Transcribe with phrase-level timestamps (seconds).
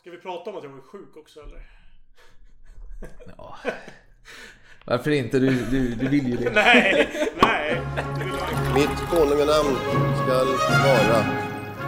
[0.00, 1.62] Ska vi prata om att jag var sjuk också eller?
[3.36, 3.56] Ja.
[4.84, 5.38] Varför inte?
[5.38, 6.50] Du, du, du vill ju det.
[6.54, 7.08] nej,
[7.42, 7.80] nej.
[8.74, 9.76] Mitt konunganamn
[10.24, 10.46] skall
[10.84, 11.24] vara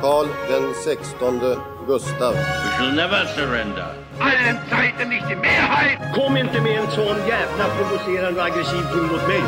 [0.00, 2.34] Karl den sextonde Gustav.
[2.34, 3.94] We shall never surrender.
[4.20, 5.98] allen Zeiten nicht die Mehrheit!
[6.14, 9.42] Kom inte med en sån jävla provocerande och aggressiv ton mot mig.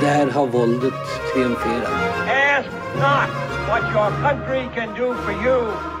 [0.00, 0.94] Där har våldet
[1.32, 1.92] triumferat.
[2.28, 3.30] Ask not
[3.68, 5.93] what your country can do for you.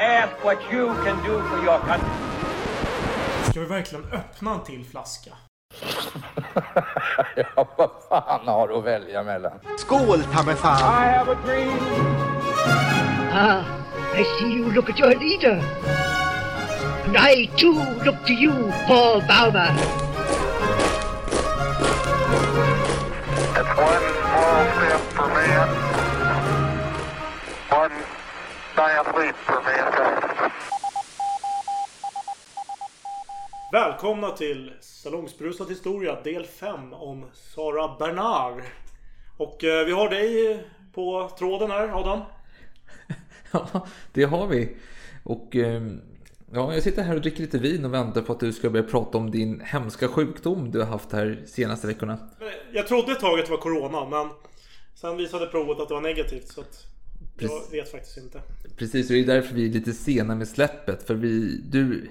[0.00, 2.08] Ask what you can do for your country.
[3.50, 5.30] Ska vi verkligen öppna en till flaska?
[7.36, 9.52] Ja, vad fan har du att välja mellan?
[9.78, 10.78] Skål, ta mig fan!
[10.78, 11.78] I have a dream.
[13.32, 13.62] Ah,
[14.18, 15.62] I see you look at your leader.
[17.06, 19.76] And I too look to you, Paul Bauma.
[23.56, 24.97] It's one small step
[33.72, 38.62] Välkomna till Salongsbrusad historia del 5 om Sara Bernard.
[39.36, 40.60] Och eh, vi har dig
[40.94, 42.20] på tråden här Adam.
[43.52, 44.76] Ja, det har vi.
[45.24, 46.00] Och ehm,
[46.52, 48.86] ja, jag sitter här och dricker lite vin och väntar på att du ska börja
[48.86, 52.12] prata om din hemska sjukdom du har haft här senaste veckorna.
[52.40, 54.30] Eh, Jag trodde ett tag att det var Corona men
[54.94, 56.86] sen visade provet att det var negativt så att
[57.42, 58.42] jag vet faktiskt inte.
[58.76, 61.02] Precis, och det är därför vi är lite sena med släppet.
[61.02, 62.08] För vi, du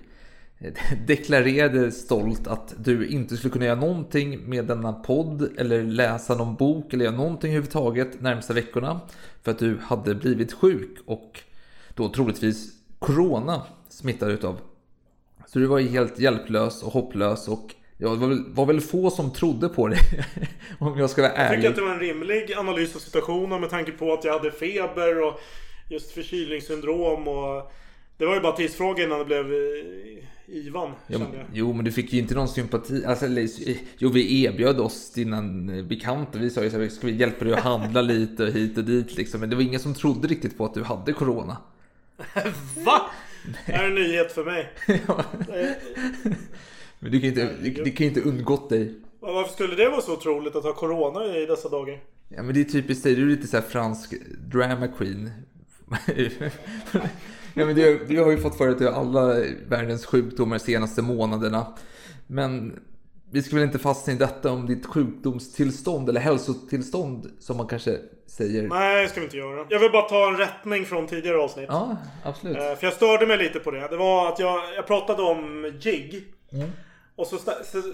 [1.08, 6.56] deklarerade stolt att du inte skulle kunna göra någonting med denna podd eller läsa någon
[6.56, 9.00] bok eller göra någonting överhuvudtaget närmsta veckorna.
[9.42, 11.42] För att du hade blivit sjuk och
[11.94, 14.60] då troligtvis corona smittad utav.
[15.48, 19.34] Så du var helt hjälplös och hopplös och jag var väl, var väl få som
[19.34, 20.00] trodde på dig.
[20.80, 21.58] om jag ska vara Jag ärlig.
[21.60, 24.52] tycker att det var en rimlig analys av situationen med tanke på att jag hade
[24.52, 25.40] feber och
[25.90, 27.72] just förkylningssyndrom och
[28.18, 31.46] det var ju bara tidsfråga innan det blev eh, Ivan kände jag.
[31.54, 33.06] jo, men du fick ju inte någon sympati.
[33.06, 33.26] Alltså,
[33.98, 35.38] jo, vi erbjöd oss dina
[35.78, 36.40] eh, bekanta.
[36.40, 38.84] Vi sa ju så här, ska vi hjälpa dig att handla lite och hit och
[38.84, 39.40] dit liksom.
[39.40, 41.58] Men det var ingen som trodde riktigt på att du hade corona.
[42.86, 43.02] Va?
[43.66, 44.70] Det här är en nyhet för mig.
[45.08, 45.24] Ja.
[47.00, 48.94] Men det kan ju inte, det, det kan ju inte undgått dig.
[49.20, 52.00] Och Varför skulle det vara så otroligt att ha Corona i dessa dagar?
[52.30, 53.16] Ja, men det är typiskt dig.
[53.16, 54.14] Du är lite så här fransk
[54.52, 55.32] drama queen.
[57.54, 59.36] ja, men du, du har ju fått för dig alla
[59.68, 61.74] världens sjukdomar de senaste månaderna.
[62.28, 62.80] Men
[63.32, 67.98] vi ska väl inte fastna i detta om ditt sjukdomstillstånd eller hälsotillstånd som man kanske
[68.28, 68.68] säger.
[68.68, 69.66] Nej, det ska vi inte göra.
[69.70, 71.66] Jag vill bara ta en rättning från tidigare avsnitt.
[71.70, 72.58] Ja, absolut.
[72.58, 73.88] Eh, För jag störde mig lite på det.
[73.88, 76.24] Det var att jag, jag pratade om jigg.
[77.18, 77.38] Och så,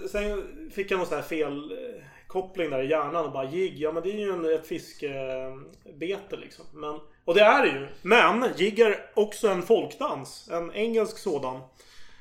[0.08, 0.42] sen
[0.74, 3.92] fick jag någon sån här fel eh, koppling där i hjärnan och bara jigg, ja
[3.92, 6.64] men det är ju en, ett fiskebete liksom.
[6.72, 7.86] Men, och det är det ju.
[8.02, 10.48] Men jigg är också en folkdans.
[10.52, 11.60] En engelsk sådan.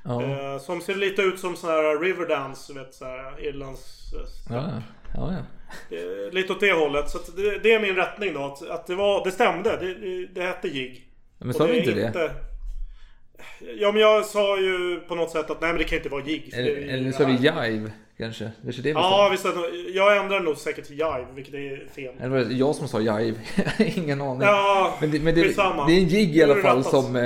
[0.06, 4.14] Ja, Eh, som ser lite ut som sån här Riverdance, du vet så här Irlands...
[4.14, 4.82] eh, ja,
[5.16, 5.34] ja.
[5.34, 5.98] ja.
[5.98, 7.10] Eh, Lite åt det hållet.
[7.10, 8.44] Så det, det är min rättning då.
[8.44, 9.78] Att, att det, var, det stämde.
[9.78, 11.08] Det, det, hette jigg.
[11.38, 12.32] Men sa är inte det?
[13.80, 16.24] Ja men jag sa ju på något sätt att nej men det kan inte vara
[16.24, 16.54] jigg.
[16.54, 18.52] Eller, eller sa vi jive kanske?
[18.64, 19.46] Kanske det vi Ja visst.
[19.94, 22.14] Jag ändrar nog säkert till jive, vilket är fel.
[22.20, 23.38] Eller var det jag som sa jive?
[23.96, 24.42] Ingen aning.
[24.42, 27.24] Ja, Men, det, men det, det är en jigg i alla fall som eh,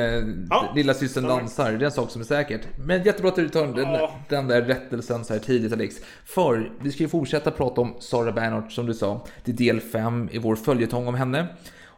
[0.49, 1.71] Ja, lilla systern dansar.
[1.71, 2.61] Det är en sak som är säkert.
[2.85, 4.15] Men jättebra att du tar den, Ja.
[4.29, 5.95] den där rättelsen så här tidigt Alex.
[6.25, 9.25] För vi ska ju fortsätta prata om Sara Bernhardt som du sa.
[9.45, 11.47] Det är del 5 i vår följetong om henne.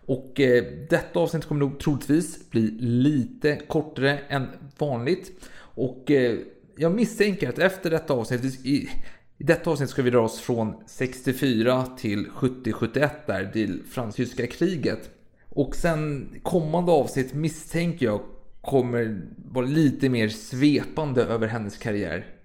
[0.10, 4.48] Och eh, detta avsnitt kommer nog troligtvis bli lite kortare än
[4.78, 5.32] vanligt.
[5.56, 6.38] Och eh,
[6.78, 8.90] jag misstänker att efter detta avsnitt, i,
[9.38, 15.10] i detta avsnitt ska vi dra oss från 64 till 70-71 där, till fransk-tyska kriget.
[15.50, 18.22] Och sen kommande avsnitt misstänker jag
[18.62, 19.22] kommer
[19.52, 22.39] vara lite mer svepande över hennes karriär.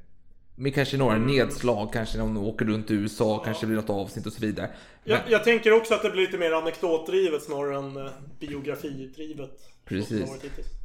[0.57, 4.27] Med kanske några nedslag, kanske när hon åker runt i USA, kanske blir något avsnitt
[4.27, 4.71] och så vidare.
[5.05, 9.51] Jag, jag tänker också att det blir lite mer anekdotdrivet snarare än eh, biografidrivet.
[9.85, 10.31] Precis.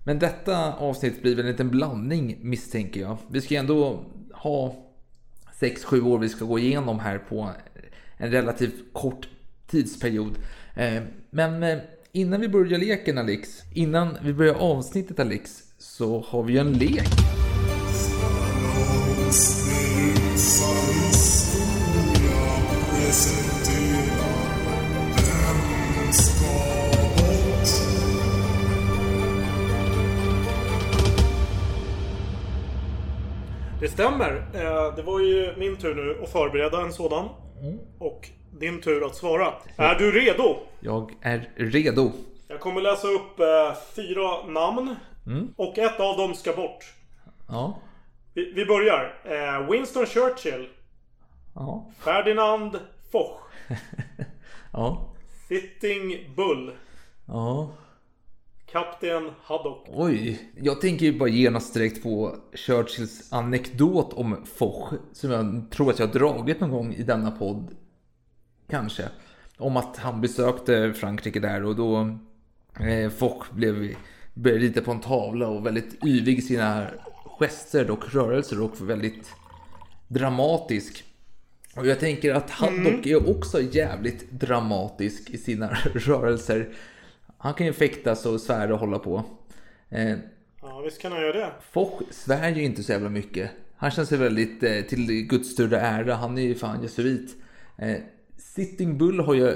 [0.06, 3.18] Men detta avsnitt blir väl en liten blandning misstänker jag.
[3.32, 4.76] Vi ska ändå ha
[5.60, 7.50] 6-7 år vi ska gå igenom här på
[8.18, 9.28] en relativt kort
[9.68, 10.36] tidsperiod.
[10.76, 11.78] Eh, Men eh,
[12.12, 16.74] innan vi börjar leken Alex, innan vi börjar avsnittet Alex, så har vi ju en
[16.74, 17.08] lek.
[33.80, 34.36] Det stämmer.
[34.54, 37.30] Eh, Det var ju min tur nu att förbereda en sådan.
[37.62, 37.80] Mm.
[38.00, 39.54] Och din tur att svara.
[39.78, 40.56] Är du redo?
[40.80, 42.12] Jag är redo.
[42.48, 44.96] Jag kommer läsa upp eh, fyra namn.
[45.28, 45.54] Mm.
[45.58, 46.94] Och ett av dem ska bort.
[47.48, 47.78] Ja.
[48.34, 49.20] Vi, vi börjar.
[49.24, 50.68] Eh, Winston Churchill.
[51.56, 51.92] Ja.
[52.00, 52.80] Ferdinand
[53.12, 53.40] Foch.
[54.74, 55.10] Ja.
[55.48, 56.72] Sitting Bull.
[57.28, 57.70] Ja.
[58.72, 59.86] Kapten Haddock.
[59.88, 65.90] Oj, jag tänker ju bara genast direkt på Churchills anekdot om Foch som jag tror
[65.90, 67.76] att jag har dragit någon gång i denna podd.
[68.70, 69.04] Kanske.
[69.58, 72.18] Om att han besökte Frankrike där och då
[72.80, 73.96] eh, Foch blev,
[74.34, 76.88] började rita på en tavla och väldigt yvig i sina
[77.26, 79.32] gester och rörelser och väldigt
[80.08, 81.04] dramatisk.
[81.76, 86.70] Och jag tänker att Haddock är också jävligt dramatisk i sina rörelser.
[87.42, 89.24] Han kan ju fäktas och svära och hålla på.
[89.90, 90.18] Eh,
[90.62, 91.52] Ja, visst kan han göra det.
[91.72, 93.52] Foch svär ju inte så jävla mycket.
[93.78, 96.14] Han känns ju väldigt eh, till Guds större ära.
[96.16, 97.36] Han är ju fan jesuit.
[97.78, 97.96] Eh,
[98.38, 99.54] Sitting Bull har ju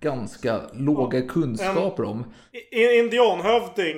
[0.00, 2.24] ganska låga kunskaper om.
[2.70, 3.96] I- Indianhövding.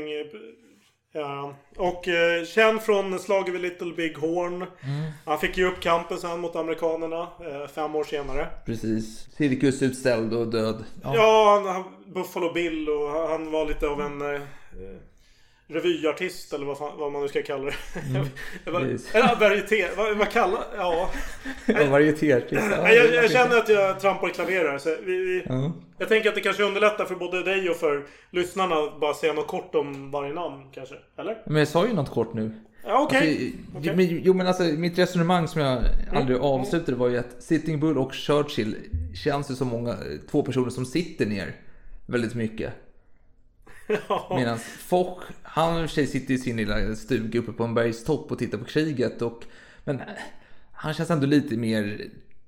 [1.17, 1.55] Ja.
[1.77, 4.67] Och eh, känd från slaget vid Little Big Horn.
[5.25, 8.47] Han fick ju upp kampen sen mot amerikanerna eh, fem år senare.
[8.67, 9.29] Precis.
[9.37, 10.85] Cirkusutställd och död.
[11.03, 11.85] Ja, han, han,
[12.15, 14.41] Buffalo Bill och han- han var lite av en eh,
[15.67, 17.75] revyartist eller vad, fan, vad man nu ska kalla det.
[18.65, 19.15] Precis.
[19.15, 21.11] Eller varieté, vad, vad kallar Ja.
[21.67, 22.63] Ja, varietéartist.
[22.71, 24.79] Ja, Nej, jag, jag känner att jag trampar klaver här.
[24.79, 25.73] Så vi, vi, Ja.
[25.99, 29.33] Jag tänker att det kanske underlättar för både dig och för lyssnarna att bara säga
[29.33, 30.95] något kort om varje namn kanske.
[31.19, 31.43] Eller?
[31.47, 32.51] Men jag sa ju något kort nu.
[32.87, 33.53] Ja, okej.
[33.75, 33.97] Alltså, Okej.
[33.97, 35.83] men, jo men alltså mitt resonemang som jag
[36.15, 38.77] aldrig avslutade var ju att Sitting Bull och Churchill
[39.15, 39.97] känns ju som många,
[40.31, 41.57] två personer som sitter ner
[42.07, 42.73] väldigt mycket.
[44.31, 47.75] Medan Foch, han i och för sig sitter i sin lilla stuga uppe på en
[47.75, 49.23] bergstopp och tittar på kriget.
[49.23, 49.45] Och,
[49.85, 50.01] men
[50.73, 52.01] han känns ändå lite mer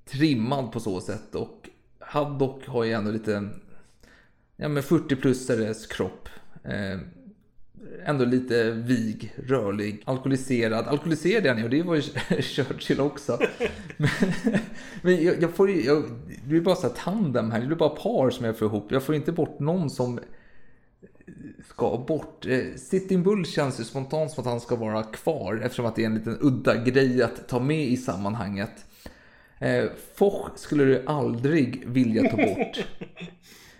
[0.05, 1.35] trimmad på så sätt.
[1.35, 1.69] Och
[1.99, 3.49] Haddock har ju ändå lite
[4.55, 6.29] ja, men 40-plussares kropp.
[6.63, 6.99] Eh,
[8.05, 10.87] ändå lite vig, rörlig, alkoholiserad.
[10.87, 12.01] Alkoholiserad är han ju och det var ju
[12.41, 13.39] Churchill också.
[13.97, 14.09] Men,
[15.01, 17.77] men jag, jag får ju, jag, det blir bara så här tandem här, det blir
[17.77, 18.91] bara par som jag får ihop.
[18.91, 20.19] Jag får inte bort någon som
[21.77, 22.45] ska bort.
[22.45, 26.01] Eh, Sitting Bull känns ju spontant som att han ska vara kvar eftersom att det
[26.01, 28.85] är en liten udda grej att ta med i sammanhanget.
[29.59, 29.85] Eh,
[30.15, 32.77] Foch skulle du aldrig vilja ta bort.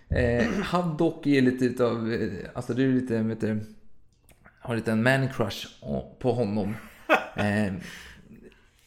[0.09, 3.59] Eh, Haddock är lite utav, eh, alltså det är lite, vet du,
[4.59, 5.67] har lite en man crush
[6.19, 6.75] på honom.
[7.35, 7.73] Eh,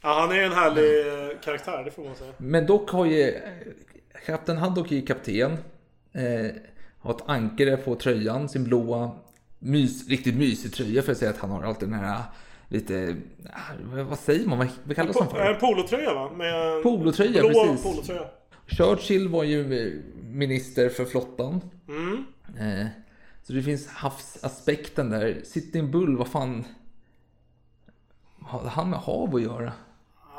[0.03, 2.33] Ja, han är en härlig eh, karaktär, det får man säga.
[2.39, 3.41] men dock har ju eh,
[4.27, 5.53] kapten Haddock är ju kapten.
[6.13, 6.51] Eh,
[7.01, 9.11] har ett ankare på tröjan, sin blåa,
[9.59, 12.23] mys, riktigt mysig tröja för att säga att han har alltid den här
[12.69, 13.17] lite,
[13.53, 15.41] ah, vad säger man, vad, kallas han för?
[15.41, 16.31] En polotröja va?
[16.31, 17.83] Med Polotröja, blå precis.
[17.83, 18.25] polotröja.
[18.67, 19.93] Churchill var ju eh,
[20.23, 21.61] minister för flottan.
[21.89, 22.25] Mm.
[22.59, 22.87] Eh,
[23.43, 25.41] så det finns havsaspekten där.
[25.45, 26.65] Sitting Bull, vad fan
[28.41, 29.73] har han med hav att göra?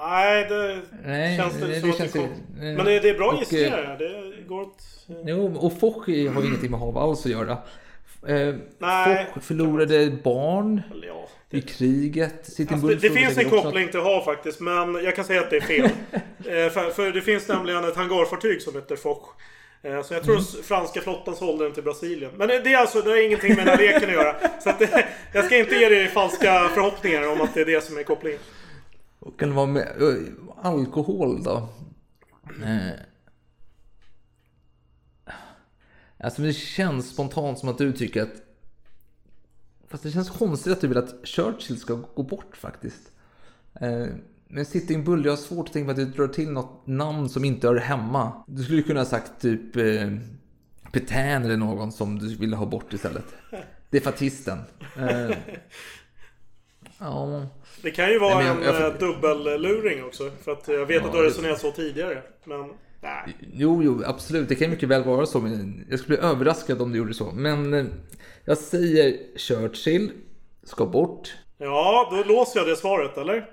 [0.02, 2.28] Nej, det Nej, känns det, det- det att känns det eh,
[2.58, 3.96] Men det, det är bra gissningar.
[4.00, 4.78] Det går åt...
[5.26, 7.52] Jo, och Foch har ju ingenting med hav alls att göra.
[8.28, 9.28] Eh, Nej.
[9.34, 11.28] Foch förlorade barn Ja.
[11.50, 12.34] i kriget.
[12.72, 15.58] Alltså, det, det finns en koppling till hav faktiskt, men jag kan säga att det
[15.58, 15.86] är fel.
[16.40, 19.30] eh, för, för det finns nämligen ett hangarfartyg som heter Foch.
[19.84, 20.46] Eh, så jag tror Mm.
[20.64, 22.32] franska flottan sålde den till Brasilien.
[22.38, 24.36] Men det, det är alltså det har ingenting med den här leken att göra.
[24.64, 27.84] Så att det, jag ska inte ge dig falska förhoppningar om att det är det
[27.84, 28.40] som är kopplingen.
[29.22, 29.88] Och kan det vara med
[30.62, 31.70] alkohol då?
[32.66, 32.92] Eh.
[36.18, 38.34] Alltså det känns spontant som att du tycker att...
[39.88, 43.12] Fast det känns konstigt att du vill att Churchill ska gå bort faktiskt.
[43.74, 44.06] Eh,
[44.48, 47.30] Men Sitting Bull, jag har svårt att tänka mig att du drar till något namn
[47.30, 48.44] som inte hör hemma.
[48.48, 50.10] Du skulle kunna ha sagt typ eh,
[50.92, 53.26] Petain eller någon som du ville ha bort istället.
[53.90, 54.60] Defatisten.
[54.98, 55.38] Eh,
[57.02, 57.46] ja.
[57.84, 60.32] Det kan ju vara Nej, jag- en jag- eh, dubbelluring också.
[60.44, 62.22] För att jag vet Ja, att du har det- resonerat så tidigare.
[62.46, 62.60] Men
[63.02, 63.38] nej.
[63.54, 64.50] Jo, jo, absolut.
[64.50, 65.40] Det kan mycket väl vara så.
[65.40, 67.32] Men jag skulle bli överraskad om du gjorde så.
[67.32, 67.86] Men eh,
[68.46, 70.12] jag säger Churchill
[70.64, 71.34] ska bort.
[71.58, 73.50] Ja, då låser jag det svaret, eller?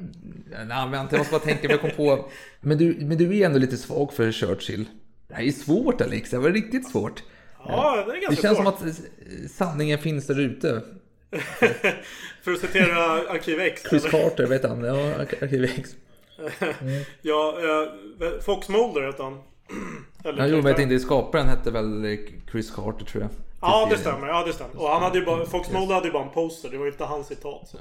[0.67, 1.69] Nej, vänta, jag måste bara tänka.
[1.71, 2.29] Jag kom på.
[2.61, 4.85] Men du, men du är ändå lite svag för Churchill.
[5.29, 6.31] Det här är svårt Alex.
[6.31, 7.23] Det var riktigt svårt.
[7.67, 8.79] Ja, det är Det ganska känns svårt.
[8.79, 10.83] som att eh, sanningen finns där ute.
[12.43, 13.83] För att citera Arkiv X.
[13.91, 14.11] Chris eller?
[14.25, 14.85] Carter, vet han?
[14.85, 15.91] Ja, Arkiv X.
[17.23, 19.39] ja, eh, Fox Mulder heter han.
[20.25, 20.75] Eller Ja, jo, men jag karaktär.
[20.83, 22.19] tänkte skaparen hette väl
[22.51, 23.31] Chris Carter tror jag.
[23.61, 24.19] Ja, det Till serien.
[24.19, 24.33] stämmer.
[24.33, 24.83] Ja, det stämmer.
[24.83, 26.71] Och han hade ju bara, Fox Mulder hade ju bara en poster.
[26.71, 27.69] Det var ju inte hans citat.
[27.69, 27.79] Så.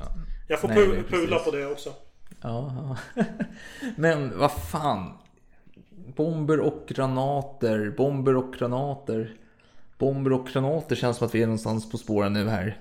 [0.47, 1.89] Jag får Nej, pu- nej, pula på det också.
[2.41, 2.97] Ja,
[3.95, 5.17] men vad fan.
[6.15, 9.31] Bomber och granater, bomber och granater.
[9.97, 12.77] Bomber och granater känns som att vi är någonstans på spåren nu här.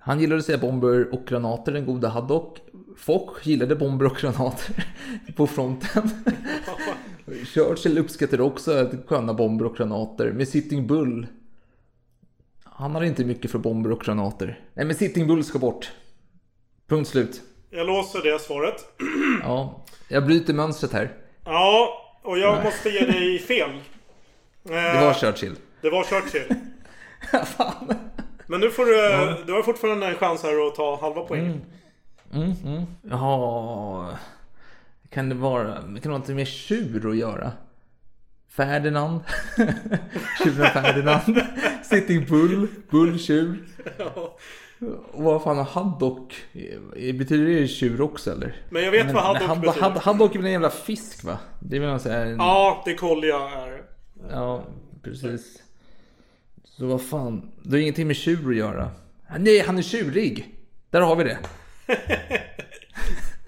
[0.00, 2.58] Han gillade att säga bomber och granater, den goda Haddock.
[2.96, 4.84] Foch gillade bomber och granater
[5.36, 6.10] på fronten.
[7.46, 10.32] Churchill uppskattade också att sköna bomber och granater.
[10.32, 11.26] Med Sitting Bull.
[12.64, 14.60] Han hade inte mycket för bomber och granater.
[14.74, 15.90] Nej, men Sitting Bull ska bort.
[16.88, 17.42] Punkt slut.
[17.70, 18.84] Jag låser det svaret.
[19.42, 21.16] Ja, jag bryter mönstret här.
[21.44, 21.88] Ja,
[22.22, 23.70] och jag måste ge dig fel.
[24.62, 25.56] Det var Churchill.
[25.80, 26.54] Det var Churchill.
[28.50, 31.62] Men nu får du, du har fortfarande en chans här att ta halva poängen.
[32.32, 32.86] Mm, mm.
[33.10, 34.10] Ja,
[35.10, 37.52] kan det vara, kan det vara något med tjur att göra?
[38.48, 39.20] Ferdinand?
[40.44, 41.42] Tjuren Ferdinand?
[41.82, 42.68] Sitting Bull?
[42.90, 43.64] Bulltjur?
[43.98, 44.36] Ja.
[45.12, 46.34] Och vad fan har haddock?
[46.94, 48.56] Betyder det tjur också eller?
[48.70, 49.80] Men jag vet vad haddock had, betyder.
[49.80, 51.38] had, Haddock är väl en jävla fisk va?
[51.60, 52.26] Det är väl någon sån här...
[52.26, 53.82] Ja, det kolliga är
[54.30, 54.64] Ja,
[55.02, 55.62] precis.
[56.80, 58.90] Så vad fan, det har ingenting med tjur att göra.
[59.38, 60.54] Nej, han är tjurig.
[60.90, 61.38] Där har vi det.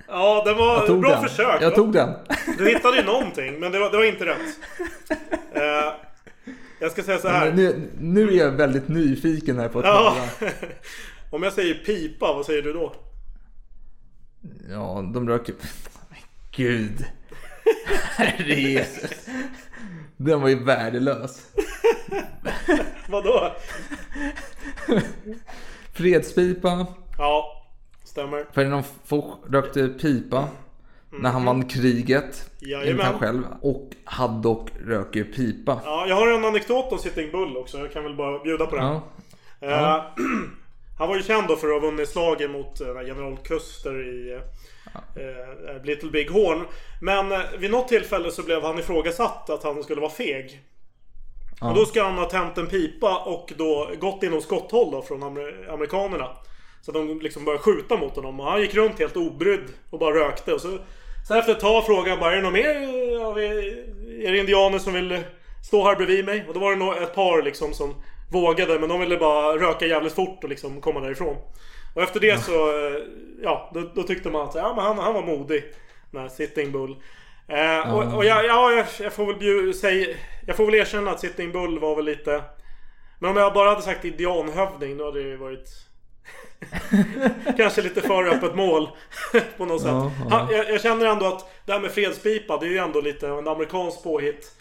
[0.09, 1.23] Ja, det var tog bra den.
[1.29, 1.63] försök.
[1.63, 2.15] Jag tog den.
[2.59, 4.39] Du hittade ju någonting, men det var, det var inte rätt.
[5.55, 5.93] Eh,
[6.81, 7.53] jag ska säga så här.
[7.53, 10.17] Nu, nu är jag väldigt nyfiken här på att Ja.
[10.39, 10.51] höra.
[11.31, 12.95] Om jag säger pipa, vad säger du då?
[14.71, 15.55] Ja, de röker...
[16.11, 16.19] Men
[16.57, 17.05] Gud.
[18.17, 19.11] Herre Jesus.
[20.25, 21.47] Den var ju värdelös.
[23.09, 23.53] Vadå?
[25.93, 26.87] Fredspipa.
[27.19, 27.63] Ja,
[28.05, 28.47] stämmer.
[28.53, 30.49] Ferdinand Foch rökte pipa.
[31.11, 32.51] När han vann kriget.
[32.61, 33.07] Jajamän.
[33.07, 33.43] Han själv.
[33.61, 35.81] Och Haddock röker pipa.
[35.85, 37.79] Ja, jag har en anekdot om Sitting Bull också.
[37.79, 38.85] Jag kan väl bara bjuda på den.
[38.85, 39.01] Ja.
[39.61, 40.25] Eh,
[40.99, 44.41] han var ju känd då för att ha vunnit slaget mot eh, general Custer i
[44.95, 46.67] eh, Little Big Horn.
[47.01, 50.61] Men eh, vid något tillfälle så blev han ifrågasatt att han skulle vara feg.
[51.61, 55.23] Och då ska han ha tänt en pipa och då gått inom skotthåll då från
[55.23, 56.29] amer- amerikanerna.
[56.83, 60.15] Så de liksom började skjuta mot honom och han gick runt helt obrydd och bara
[60.15, 60.55] rökte.
[60.55, 60.79] Och så,
[61.29, 62.65] sen efter ett tag frågade han bara är det någon mer
[63.39, 65.21] er, är det indianer som vill
[65.69, 66.45] stå här bredvid mig?
[66.49, 67.95] Och då var det nog ett par liksom som
[68.33, 71.37] vågade men de ville bara röka jävligt fort och liksom komma därifrån.
[71.95, 73.03] Och efter det så, eh,
[73.43, 75.65] ja, då, då tyckte man att ja, men han, han var modig.
[76.11, 76.97] Den här Sitting Bull.
[77.49, 81.21] Eh, och, och jag, ja, jag, får väl bju, säga, jag får väl erkänna att
[81.21, 82.43] Sitting Bull var väl lite...
[83.19, 85.69] Men om jag bara hade sagt indianhövding då hade det ju varit...
[87.57, 88.89] Kanske lite för öppet mål
[89.57, 89.91] på något sätt.
[90.31, 93.29] Han, jag, jag känner ändå att det här med fredspipa, det är ju ändå lite
[93.29, 94.53] en amerikansk påhitt.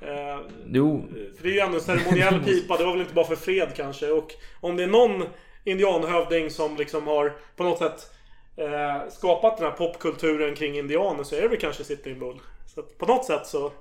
[0.00, 3.26] Eh, Jo, för det är ju ändå en ceremoniell pipa, det var väl inte bara
[3.26, 4.10] för fred kanske.
[4.10, 5.24] Och om det är någon
[5.70, 8.10] indianhövding som liksom har på något sätt
[8.56, 12.40] eh, skapat den här popkulturen kring indianer så är det väl kanske Sitting Bull.
[12.66, 13.72] Så på något sätt så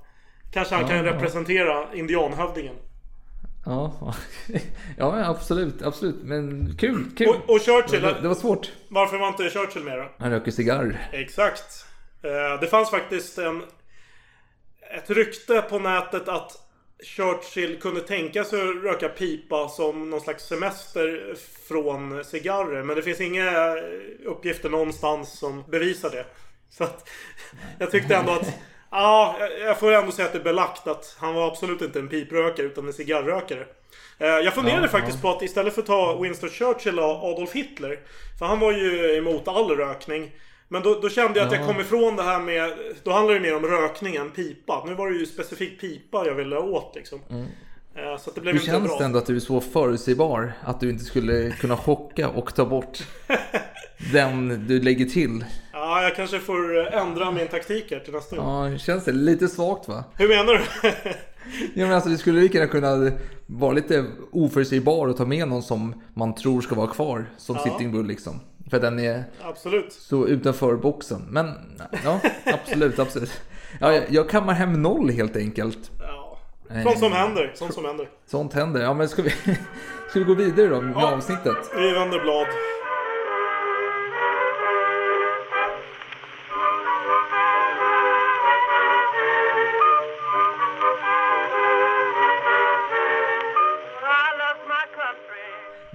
[0.53, 1.03] kanske han Ja, kan ja.
[1.13, 2.75] representera indianhövdingen.
[3.65, 4.13] ja,
[4.97, 6.15] ja absolut, absolut.
[6.23, 7.27] Men kul, kul.
[7.27, 8.71] Och, och Churchill, det, det var svårt.
[8.89, 10.09] varför var inte Churchill med då?
[10.17, 11.09] Han röker cigarr.
[11.11, 11.85] Exakt.
[12.23, 13.63] Eh, det fanns faktiskt en,
[14.97, 16.66] ett rykte på nätet att
[17.03, 21.35] Churchill kunde tänka sig att röka pipa som någon slags semester
[21.67, 22.83] från cigarrer.
[22.83, 23.75] Men det finns inga
[24.25, 26.25] uppgifter någonstans som bevisar det.
[26.69, 27.09] Så att
[27.79, 28.53] jag tyckte ändå att
[28.91, 32.07] Ja, jag- får ändå säga att det är belagt att han var absolut inte en
[32.07, 33.65] piprökare utan en cigarrrökare.
[34.17, 37.53] Eh, Jag funderade Ja, faktiskt på att istället för att ta Winston Churchill och Adolf
[37.53, 37.99] Hitler.
[38.39, 40.31] För han var ju emot all rökning.
[40.69, 41.67] Men då, då kände jag att jag Ja.
[41.67, 42.73] kom ifrån det här med...
[43.03, 44.83] Då handlar det mer om rökning än pipa.
[44.87, 47.19] Nu var det ju specifikt pipa jag ville åt liksom.
[47.29, 48.97] Eh, Så det blev Hur inte känns bra.
[48.99, 50.53] det ändå att du är så förutsägbar?
[50.63, 53.03] Att du inte skulle kunna chocka och ta bort
[54.13, 55.45] den du lägger till?
[55.73, 58.71] Ja, jag kanske får ändra min taktik här till nästa gång.
[58.71, 60.03] Ja, känns det lite svagt va?
[60.17, 60.61] Hur menar du?
[61.73, 63.11] Ja, men alltså, du skulle lika gärna kunna
[63.45, 67.63] vara lite oförutsägbar och ta med någon som man tror ska vara kvar som Ja.
[67.63, 68.39] Sitting Bull liksom.
[68.69, 69.93] För den är Absolut.
[69.93, 71.21] så utanför boxen.
[71.29, 71.53] Men
[72.03, 73.41] ja, absolut, absolut.
[73.79, 75.91] Ja, jag, jag kammar hem noll helt enkelt.
[75.99, 76.39] Ja.
[76.83, 77.51] Sånt som händer.
[77.55, 78.09] Sånt som händer.
[78.25, 78.81] Sånt händer.
[78.81, 79.29] Ja, men ska vi,
[80.09, 81.15] ska vi gå vidare då med Ja.
[81.15, 81.57] avsnittet?
[81.77, 82.47] Vi vänder blad.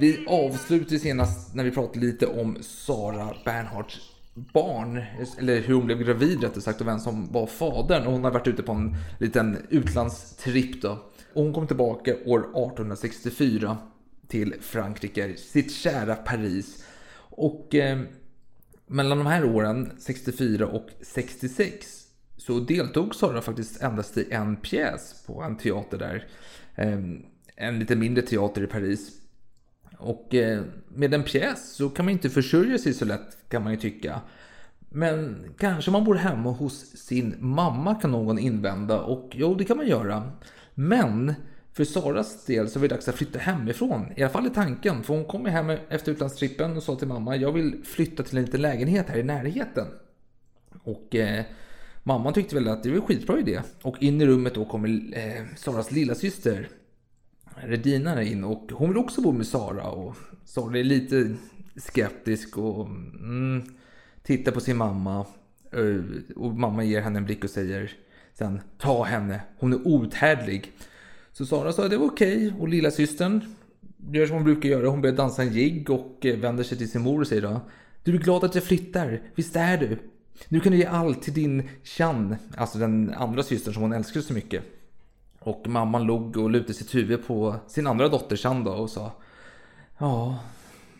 [0.02, 4.00] Vi avslutade senast när vi pratade lite om Sara Bernhards
[4.34, 5.02] barn,
[5.38, 8.06] eller hur hon blev gravid rättare sagt och vem som var fadern.
[8.06, 10.90] Och hon har varit ute på en liten utlandstripp då.
[11.32, 13.76] Och hon kom tillbaka år 1864
[14.28, 16.84] till Frankrike, sitt kära Paris.
[17.18, 18.00] Och eh,
[18.86, 21.86] mellan de här åren, 64 och 66,
[22.36, 26.28] så deltog Sara faktiskt endast i en pjäs på en teater där.
[26.74, 26.98] Eh,
[27.56, 29.21] en lite mindre teater i Paris.
[30.02, 33.72] Och eh, med en pjäs så kan man inte försörja sig så lätt kan man
[33.72, 34.20] ju tycka.
[34.88, 39.76] Men kanske man bor hemma hos sin mamma kan någon invända och jo, det kan
[39.76, 40.30] man göra.
[40.74, 41.34] Men
[41.72, 44.06] för Saras del så var det dags att flytta hemifrån.
[44.16, 45.02] I alla fall i tanken.
[45.02, 48.38] För hon kom ju hem efter utlandstrippen och sa till mamma jag vill flytta till
[48.38, 49.86] en liten lägenhet här i närheten.
[50.82, 51.44] Och eh,
[52.02, 53.60] mamman tyckte väl att det var en skitbra idé.
[53.82, 56.68] Och in i rummet då kommer eh, Saras lilla syster
[57.56, 59.90] Redina in och hon vill också bo med Sara.
[59.90, 61.34] Och Sara är lite
[61.76, 63.62] skeptisk och mm,
[64.22, 65.26] tittar på sin mamma.
[65.72, 67.92] Eh, och mamma ger henne en blick och säger
[68.34, 70.72] sen ta henne, hon är outhärdlig.
[71.32, 72.60] Så Sara sa att det var okej okay.
[72.60, 73.40] och lilla systern
[74.12, 74.88] gör som hon brukar göra.
[74.88, 77.60] Hon börjar dansa en jigg och eh, vänder sig till sin mor och säger då
[78.04, 79.98] Du är glad att jag flyttar, visst är du?
[80.48, 84.20] Nu kan du ge allt till din Chan, alltså den andra systern som hon älskar
[84.20, 84.62] så mycket.
[85.44, 89.12] Och mamman log och lutade sitt huvud på sin andra dotter Chan och sa
[89.98, 90.38] Ja,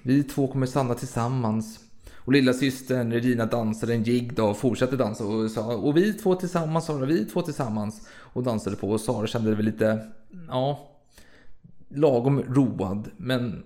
[0.02, 1.80] vi två kommer stanna tillsammans.
[2.16, 6.34] Och lilla systern Regina dansade en jigg och fortsatte dansa och sa och vi två
[6.34, 8.08] tillsammans Sara, vi två tillsammans.
[8.12, 10.08] Och dansade på och Sara kände väl lite,
[10.48, 10.88] ja,
[11.88, 13.10] lagom road.
[13.16, 13.62] Men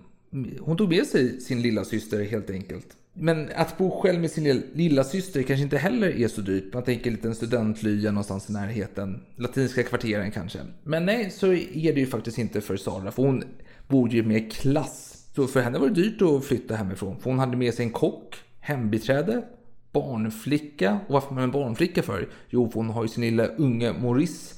[0.59, 2.96] hon tog med sig sin lilla syster helt enkelt.
[3.19, 6.73] Men att bo själv med sin lilla syster kanske inte heller är så dyrt.
[6.73, 9.23] Man tänker en liten studentlya någonstans i närheten.
[9.35, 10.59] Latinska kvarteren kanske.
[10.83, 13.11] Men nej, så är det ju faktiskt inte för Sara.
[13.11, 13.43] För hon
[13.87, 15.23] bor ju med klass.
[15.35, 17.19] Så för henne var det dyrt att flytta hemifrån.
[17.19, 19.43] För hon hade med sig en kock, hembiträde,
[19.91, 20.99] barnflicka.
[21.07, 22.27] Och varför har man en barnflicka för?
[22.49, 24.55] Jo, för hon har ju sin lilla unge Maurice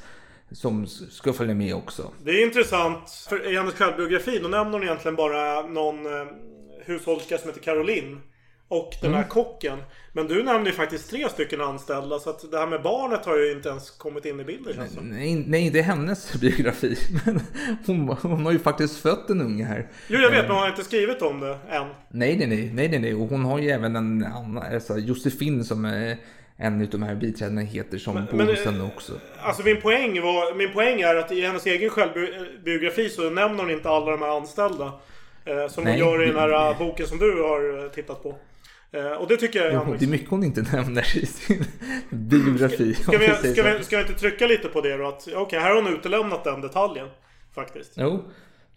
[0.51, 2.11] som ska följa med också.
[2.23, 3.09] Det är intressant.
[3.29, 6.27] För i hennes självbiografi då nämner hon egentligen bara någon eh,
[6.85, 8.17] hushållerska som heter Caroline.
[8.69, 9.29] Och den här mm.
[9.29, 9.79] kocken.
[10.13, 12.19] Men du nämnde ju faktiskt tre stycken anställda.
[12.19, 14.97] Så att det här med barnet har ju inte ens kommit in i bilden känns
[15.01, 16.97] nej, nej, det är hennes biografi.
[17.25, 17.41] Men
[17.85, 19.87] hon, hon har ju faktiskt fött en unge här.
[20.07, 21.87] Jo, jag vet, men hon har inte skrivit om det än.
[22.09, 22.71] Nej, nej, nej.
[22.73, 23.13] nej, nej, nej.
[23.13, 26.17] Och hon har ju även en annan, alltså Josefin som är
[26.57, 29.13] en av de här biträdena heter som men, bor hos henne också.
[29.41, 33.71] Alltså min poäng, var, min poäng är att i hennes egen självbiografi så nämner hon
[33.71, 34.93] inte alla de här anställda.
[35.45, 38.35] Eh, som Nej, hon gör i den här boken som du har eh, tittat på.
[38.91, 41.63] Eh, och det tycker jag jo, Det är mycket hon inte nämner i sin
[42.09, 42.93] biografi.
[42.93, 45.07] Ska, ska, vi, ska, vi, ska vi inte trycka lite på det då?
[45.07, 47.07] Okej, okay, här har hon utelämnat den detaljen.
[47.55, 47.93] Faktiskt.
[47.95, 48.23] Jo.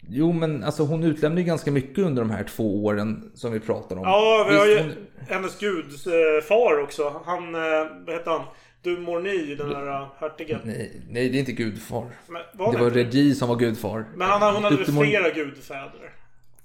[0.09, 3.59] Jo men alltså hon utelämnar ju ganska mycket under de här två åren som vi
[3.59, 4.01] pratar om.
[4.03, 4.91] Ja, vi har ju hon...
[5.29, 7.21] hennes gudfar också.
[7.25, 7.61] Han, eh,
[8.05, 8.45] vad heter han?
[8.81, 10.59] Du Morny, den där eh, hertigen.
[10.63, 12.05] Nej, nej, det är inte gudfar.
[12.27, 14.05] Men, var det, det var Regi som var gudfar.
[14.15, 16.11] Men han, hon hade väl flera gudfäder?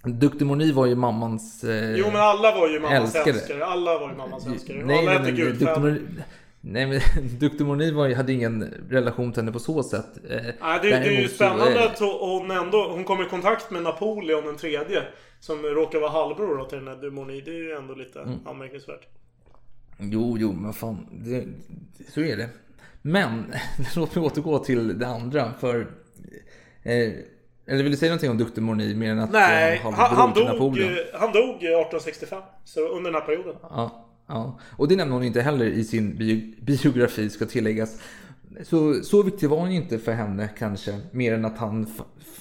[0.08, 3.34] Duktig Moni var ju mammans eh, Jo men alla var ju mammans älskare.
[3.34, 3.64] älskare.
[3.64, 4.84] Alla var ju mammans älskare.
[4.84, 6.02] Nej, alla hette gudfäder.
[6.60, 7.00] Nej men
[7.38, 10.18] Duktig Moni var, hade ingen relation till henne på så sätt.
[10.30, 13.82] Eh, Nej, det, det är ju spännande att hon ändå hon kommer i kontakt med
[13.82, 15.02] Napoleon den tredje.
[15.40, 17.40] Som råkar vara halvbror till den här Dumoni.
[17.40, 18.38] Det är ju ändå lite mm.
[18.46, 19.06] anmärkningsvärt.
[19.98, 21.06] Jo, jo, men fan.
[21.12, 21.44] Det,
[22.14, 22.48] så är det.
[23.02, 23.54] Men
[23.96, 25.52] låt mig återgå till det andra.
[25.60, 25.86] För
[26.82, 27.12] eh,
[27.68, 30.46] eller vill du säga någonting om Duktig Morni mer än att Nej, han, han, dog,
[30.46, 32.42] han dog 1865.
[32.64, 33.54] Så under den här perioden.
[33.62, 34.58] Ja, ja.
[34.70, 36.16] Och det nämner hon inte heller i sin
[36.60, 38.00] biografi ska tilläggas.
[38.62, 41.00] Så, så viktig var hon inte för henne kanske.
[41.12, 41.86] Mer än att han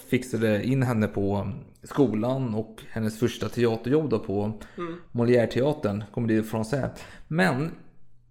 [0.10, 1.52] fixade in henne på
[1.84, 4.96] skolan och hennes första teaterjobb då på mm.
[5.12, 6.90] Molière-teatern, Comédie Française.
[7.28, 7.72] Men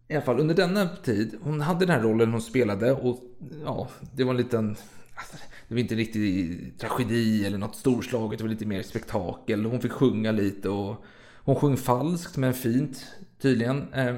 [0.08, 3.18] i alla fall under denna tid, hon hade den här rollen hon spelade och
[3.64, 4.76] ja, det var en liten
[5.16, 5.36] Alltså,
[5.68, 8.38] det var inte riktigt tragedi eller något storslaget.
[8.38, 9.64] Det var lite mer spektakel.
[9.64, 11.04] Hon fick sjunga lite och
[11.36, 13.06] hon sjöng falskt men fint
[13.40, 13.92] tydligen.
[13.92, 14.16] Eh,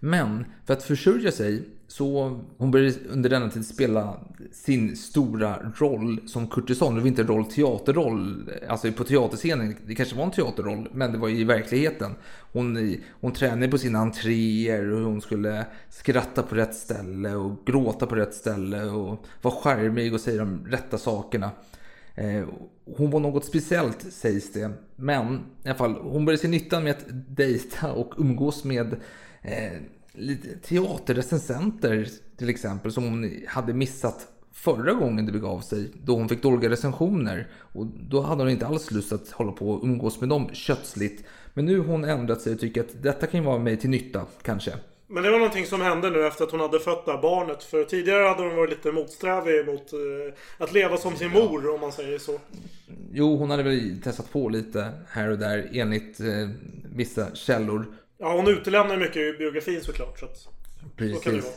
[0.00, 4.20] men för att försörja sig så hon började under denna tid spela
[4.52, 6.94] sin stora roll som kurtisan.
[6.94, 9.76] Det var inte en roll teaterroll, alltså på teaterscenen.
[9.86, 12.10] Det kanske var en teaterroll, men det var i verkligheten.
[12.54, 18.06] Hon, hon tränade på sina entréer och hon skulle skratta på rätt ställe och gråta
[18.06, 21.50] på rätt ställe och vara skärmig och säga de rätta sakerna.
[22.14, 22.44] Eh,
[22.96, 24.70] hon var något speciellt sägs det.
[24.96, 28.96] Men i alla fall, hon började se nyttan med att dejta och umgås med
[29.42, 29.72] eh,
[30.12, 36.28] lite teaterrecensenter till exempel som hon hade missat förra gången det begav sig då hon
[36.28, 37.48] fick dåliga recensioner.
[37.54, 41.24] Och då hade hon inte alls lust att hålla på och umgås med dem kötsligt.
[41.54, 43.90] Men nu har hon ändrat sig och tycker att detta kan ju vara mig till
[43.90, 44.72] nytta kanske.
[45.06, 47.64] Men det var någonting som hände nu efter att hon hade fött det här barnet.
[47.64, 51.80] För tidigare hade hon varit lite motsträvig mot eh, att leva som sin mor om
[51.80, 52.40] man säger så.
[53.12, 56.48] Jo, hon hade väl testat på lite här och där enligt eh,
[56.94, 57.86] vissa källor.
[58.18, 60.18] Ja, hon utelämnar mycket i biografin såklart.
[60.18, 60.48] Så att,
[60.96, 61.16] Precis.
[61.16, 61.54] Så kan det vara.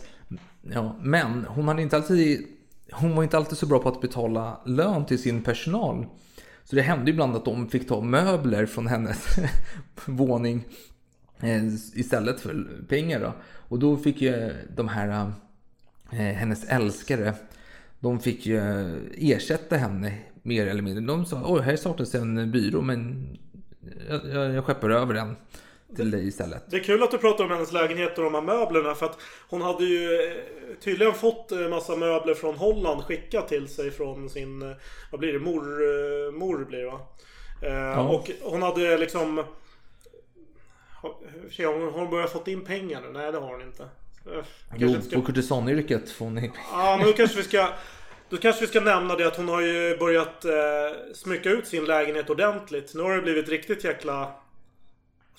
[0.61, 2.47] Ja, men hon hade inte alltid...
[2.91, 6.05] Hon var inte alltid så bra på att betala lön till sin personal.
[6.69, 9.39] Så det hände ibland att de fick ta möbler från hennes
[10.05, 10.65] våning
[11.39, 13.19] eh, istället för pengar.
[13.19, 13.33] Då.
[13.43, 15.09] Och då fick ju de här,
[16.11, 17.33] eh, eh, hennes älskare,
[17.99, 18.59] de fick ju
[19.17, 21.03] ersätta henne mer eller mindre.
[21.03, 23.27] De sa, oj här saknas en byrå men
[24.09, 25.35] jag, jag, jag skeppar över den
[25.95, 26.63] till dig istället.
[26.71, 29.17] Det är kul att du pratar om hennes lägenhet och de här möblerna för att
[29.49, 30.31] hon hade ju eh,
[30.83, 34.75] tydligen fått eh, massa möbler från Holland skickat till sig från sin, eh,
[35.11, 36.99] vad blir det, mor, mor blir det va?
[37.61, 37.99] Ja.
[38.09, 39.37] Och hon hade liksom
[41.01, 43.11] Har hon, hon börjat fått in pengar nu?
[43.11, 43.89] Nej det har hon inte.
[44.23, 44.45] Kanske
[44.77, 46.51] Jo, ska- på kurtisanyrket får ni...
[46.71, 47.69] Ja, men då kanske vi ska...
[48.29, 50.51] Då kanske vi ska nämna det att hon har ju börjat eh,
[51.13, 52.93] smycka ut sin lägenhet ordentligt.
[52.95, 54.31] Nu har det blivit riktigt jäkla...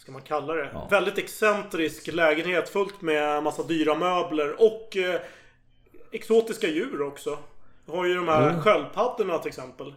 [0.09, 0.71] Ska man kalla det?
[0.91, 5.21] Väldigt excentrisk lägenhet fullt med massa dyra möbler och eh,
[6.13, 7.39] exotiska djur också.
[7.87, 8.61] Du har ju de här Mm.
[8.63, 9.95] sköldpaddorna till exempel.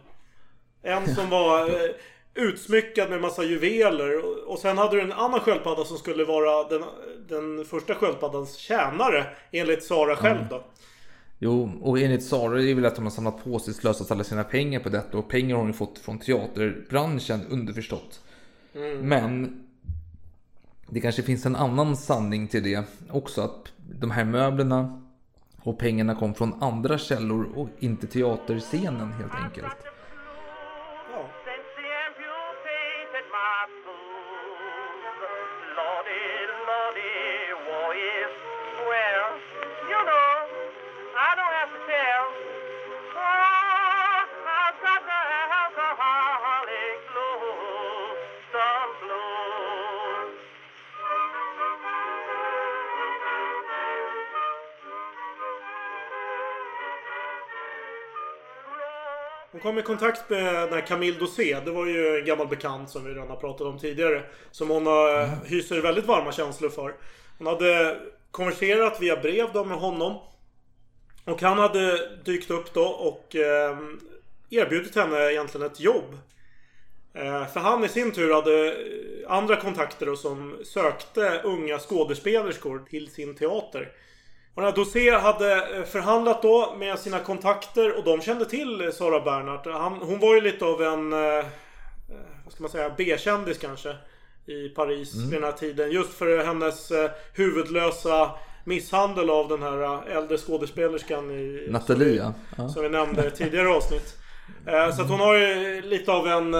[0.82, 1.90] En som var eh,
[2.34, 4.24] utsmyckad med massa juveler.
[4.24, 6.84] Och- Och sen hade du en annan sköldpadda som skulle vara den,
[7.28, 9.24] den första sköldpaddans tjänare.
[9.52, 10.64] Enligt Sara själv då.
[11.38, 14.24] Jo, och enligt Sara är det väl att de har samlat på sig slösat alla
[14.24, 18.20] sina pengar på detta och pengar har hon ju fått från teaterbranschen underförstått.
[18.74, 18.98] Mm.
[19.08, 19.62] Men
[20.92, 25.02] det kanske finns en annan sanning till det också att de här möblerna
[25.62, 29.91] och pengarna kom från andra källor och inte teaterscenen helt enkelt.
[59.62, 61.60] Kom i kontakt med den här Camille Dosé.
[61.64, 64.22] Det var ju en gammal bekant som vi redan har pratat om tidigare.
[64.50, 66.94] Som hon har, hyser väldigt varma känslor för.
[67.38, 70.18] Hon hade konverserat via brev då med honom.
[71.24, 73.78] Och han hade dykt upp då och eh,
[74.50, 76.18] erbjudit henne egentligen ett jobb.
[77.14, 82.82] Eh, för han i sin tur hade eh, andra kontakter då som sökte unga skådespelerskor
[82.90, 83.92] till sin teater.
[84.54, 89.66] Och Dosé hade eh, förhandlat då med sina kontakter och de kände till Sara Bernhardt.
[89.66, 91.44] Han, hon var ju lite av en, eh, eh,
[92.44, 93.96] vad ska man säga, B-kändis kanske.
[94.46, 95.30] I Paris Mm.
[95.30, 95.90] vid den här tiden.
[95.90, 96.92] Just för hennes
[97.34, 98.30] huvudlösa
[98.64, 101.66] misshandel av den här äldre skådespelerskan i...
[101.70, 102.68] Nathalie, som vi, ja.
[102.68, 104.18] som vi nämnde i tidigare avsnitt.
[104.96, 106.52] Så att hon har ju lite av en...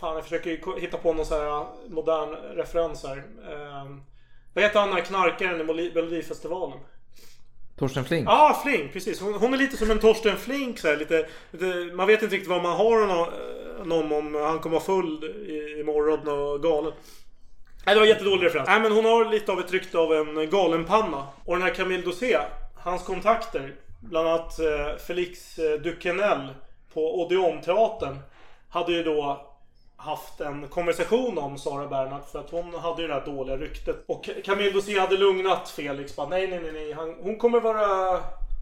[0.00, 3.22] Fan, jag försöker hitta på någon så här modern referens här.
[4.50, 6.78] Eh, vad heter han den här knarkaren i Melodifestivalen?
[7.78, 8.28] Torsten Flink.
[8.28, 9.20] Ja, ah, Flink, precis.
[9.20, 12.34] Hon, hon är lite som en Torsten Flink så här, lite, lite, Man vet inte
[12.34, 13.26] riktigt vad man har honom,
[13.78, 16.92] honom om han kommer vara full i, imorgon och galen.
[17.86, 18.68] Nej, det var jättedålig referens.
[18.68, 21.26] Nej, men hon har lite av ett rykte av en galenpanna.
[21.44, 22.38] Och den här Camille Dosé,
[22.74, 26.48] hans kontakter, bland annat eh, Felix eh, Duquesnel
[26.94, 28.18] på Odeonteatern,
[28.68, 29.49] hade ju då
[30.00, 33.96] haft en konversation om Sara Bernhardt för att hon hade ju det här dåliga ryktet.
[34.06, 36.92] Och Camille Dosé hade lugnat Felix bara nej, nej, nej, nej.
[36.92, 38.20] Han, hon kommer vara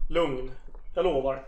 [0.09, 0.51] lugn.
[0.95, 1.43] Jag lovar.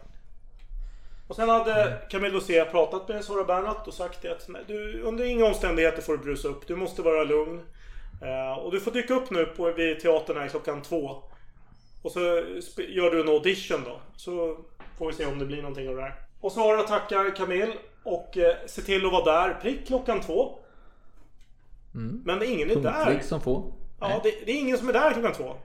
[1.28, 5.26] Och sen hade Camille Dosé pratat med Sara Bernhardt och sagt att nej, du, under
[5.26, 6.68] inga omständigheter får du brusa upp.
[6.68, 7.62] Du måste vara lugn.
[8.22, 11.24] Eh, och du får dyka upp nu på, vid teatern här klockan två.
[12.02, 12.20] Och så
[12.78, 14.00] gör du en audition då.
[14.16, 14.58] Så
[14.98, 16.16] får vi se om det blir någonting av det här.
[16.42, 17.74] Och Sara tackar Camille
[18.04, 20.60] och eh, ser till att vara där prick klockan två.
[21.96, 22.22] Mm.
[22.26, 22.92] Men ingen är där.
[23.06, 23.74] Punktlig som få.
[24.00, 25.56] Ja, det, det är ingen som är där klockan två.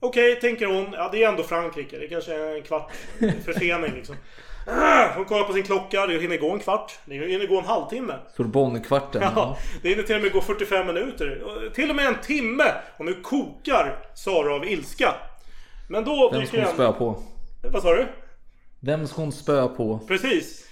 [0.00, 0.92] Okej, tänker hon.
[0.92, 1.98] Ja, det är ändå Frankrike.
[1.98, 2.92] Det kanske är en kvart
[3.44, 4.16] försening liksom.
[4.68, 6.06] Ah, Hon kollar på sin klocka.
[6.06, 6.98] Det hinner gå en kvart.
[7.04, 8.14] Det hinner gå en halvtimme.
[8.36, 9.22] Sorbonnekvarten.
[9.22, 11.42] Ja, det hinner till och med gå 45 minuter.
[11.74, 12.64] Till och med en timme.
[12.96, 15.14] Och nu kokar Sara av ilska.
[15.88, 17.22] Men då Vem ska hon spöa på?
[17.72, 18.06] Vad sa du?
[18.80, 19.98] Vem ska hon spöa på?
[20.08, 20.65] Precis.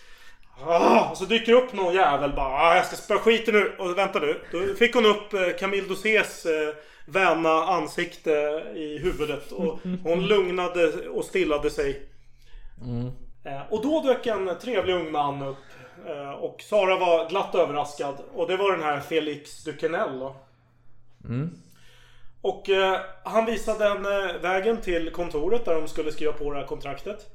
[0.63, 3.73] Ah, och så dyker upp någon jävel bara ah, jag ska spöa skiten nu.
[3.79, 4.41] Och vänta nu.
[4.53, 6.75] Då fick hon upp eh, Camille Dosés eh,
[7.07, 8.31] väna ansikte
[8.75, 9.53] i huvudet.
[9.53, 12.03] Och hon lugnade och stillade sig.
[12.83, 13.11] Mm.
[13.45, 15.57] Eh, och då dök en trevlig ung man upp.
[16.07, 18.15] Eh, och Sara var glatt överraskad.
[18.35, 20.37] Och det var den här Felix Duquesnel då.
[21.25, 21.51] Mm.
[22.41, 26.67] Och eh, han visade henne vägen till kontoret där de skulle skriva på det här
[26.67, 27.31] kontraktet.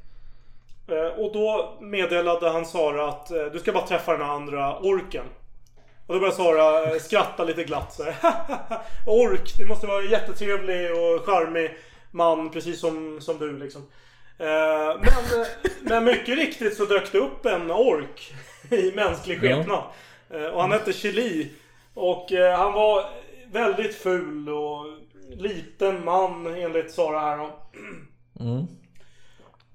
[0.91, 4.79] Eh, och då meddelade han Sara att eh, du ska bara träffa den här andra
[4.79, 5.25] orken.
[6.07, 8.15] Och då började Sara eh, skratta lite glatt så här.
[9.07, 11.77] Ork, det måste vara en jättetrevlig och charmig
[12.11, 13.81] man precis som, som du liksom.
[14.37, 15.45] Men,
[15.81, 18.33] men mycket riktigt så dök det upp en ork.
[18.71, 19.83] i mänsklig skepnad.
[20.53, 21.49] Och han hette Chili.
[21.93, 23.05] Och han var
[23.51, 24.85] väldigt ful och
[25.29, 27.49] liten man enligt Sara här.
[28.39, 28.67] Mm.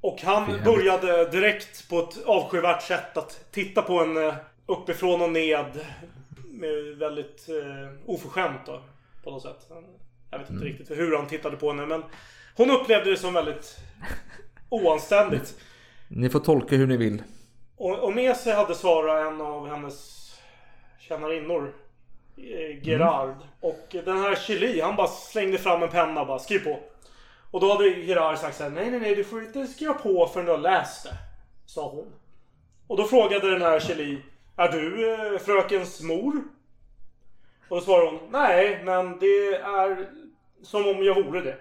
[0.05, 4.35] Och han började direkt på ett avskyvärt sätt att titta på en eh,
[4.67, 5.87] uppifrån och ned.
[6.51, 8.81] Med väldigt eh, oförskämt då.
[9.25, 9.71] På något sätt.
[10.31, 12.03] Jag vet inte riktigt hur han tittade på henne men
[12.57, 13.77] hon upplevde det som väldigt
[14.69, 15.61] oanständigt.
[16.09, 17.23] Ni får tolka hur ni vill.
[17.77, 20.31] Och, och med sig hade Sara en av hennes
[21.01, 21.75] tjänarinnor.
[22.37, 23.37] eh, Gerard.
[23.61, 26.81] Och den här Chili, han bara slängde fram en penna och bara skriv på.
[27.55, 30.47] Och då hade Gerard sagt såhär, nej nej nej du får inte skriva på förrän
[30.47, 31.17] du har läst det.
[31.67, 32.13] Sa hon.
[32.87, 34.23] Och då frågade den här Chili,
[34.57, 36.43] är du eh, frökens mor?
[37.69, 40.09] Och då svarade hon, nej men det är
[40.63, 41.57] som om jag vore det.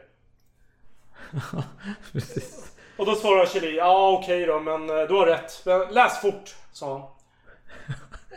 [2.12, 2.75] Precis.
[2.97, 5.65] Och då svarar Chili, ja okej då men eh, du har rätt.
[5.65, 7.08] Men läs fort, sa han.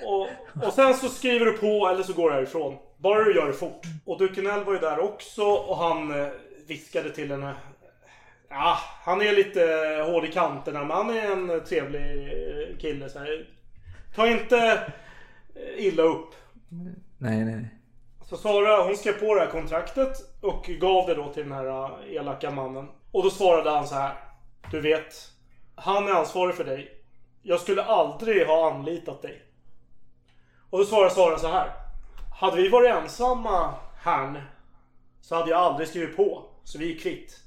[0.04, 0.28] Och,
[0.66, 2.78] och sen så skriver du på eller så går du härifrån.
[2.96, 3.82] Bara du gör det fort.
[4.04, 6.28] Och Dukenell var ju där också och han eh,
[6.66, 7.54] viskade till henne.
[8.48, 9.60] Ja, han är lite
[10.06, 13.46] hård i kanterna men han är en trevlig kille så här.
[14.14, 14.92] Ta inte
[15.76, 16.34] illa upp.
[17.18, 17.68] Nej, nej, nej.
[18.24, 22.04] Så Sara hon skrev på det här kontraktet och gav det då till den här
[22.06, 22.88] elaka mannen.
[23.12, 24.14] Och då svarade han så här.
[24.70, 25.14] Du vet,
[25.74, 26.90] han är ansvarig för dig.
[27.42, 29.42] Jag skulle aldrig ha anlitat dig.
[30.70, 31.70] Och då svarade Sara så här.
[32.40, 34.44] Hade vi varit ensamma här
[35.20, 36.44] så hade jag aldrig skrivit på.
[36.66, 37.40] Så vi är kvitt.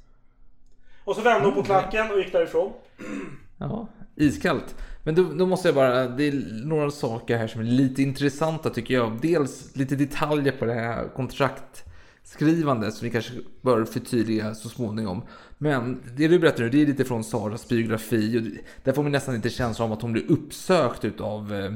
[1.04, 2.74] Och så vände hon på klacken och gick därifrån.
[3.62, 4.76] Ja, iskallt.
[5.04, 8.70] Men då, då måste jag bara, det är några saker här som är lite intressanta
[8.70, 9.18] tycker jag.
[9.22, 15.22] Dels lite detaljer på det här kontraktskrivandet som vi kanske bör förtydliga så småningom.
[15.58, 18.38] Men det du berättar nu, det är lite från Saras biografi.
[18.38, 21.72] Och där får man nästan inte känslan av att hon blir uppsökt utav eh,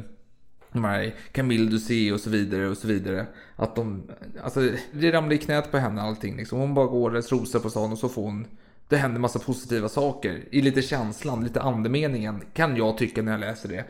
[0.73, 3.25] de här Camille Dusé och så vidare och så vidare.
[3.55, 4.03] Att de,
[4.43, 6.59] alltså det ramlar i knät på henne allting liksom.
[6.59, 8.47] Hon bara går och rosar på stan och så får hon
[8.87, 10.43] det händer massa positiva saker.
[10.51, 13.83] I lite känslan, lite andemeningen kan jag tycka när jag läser det.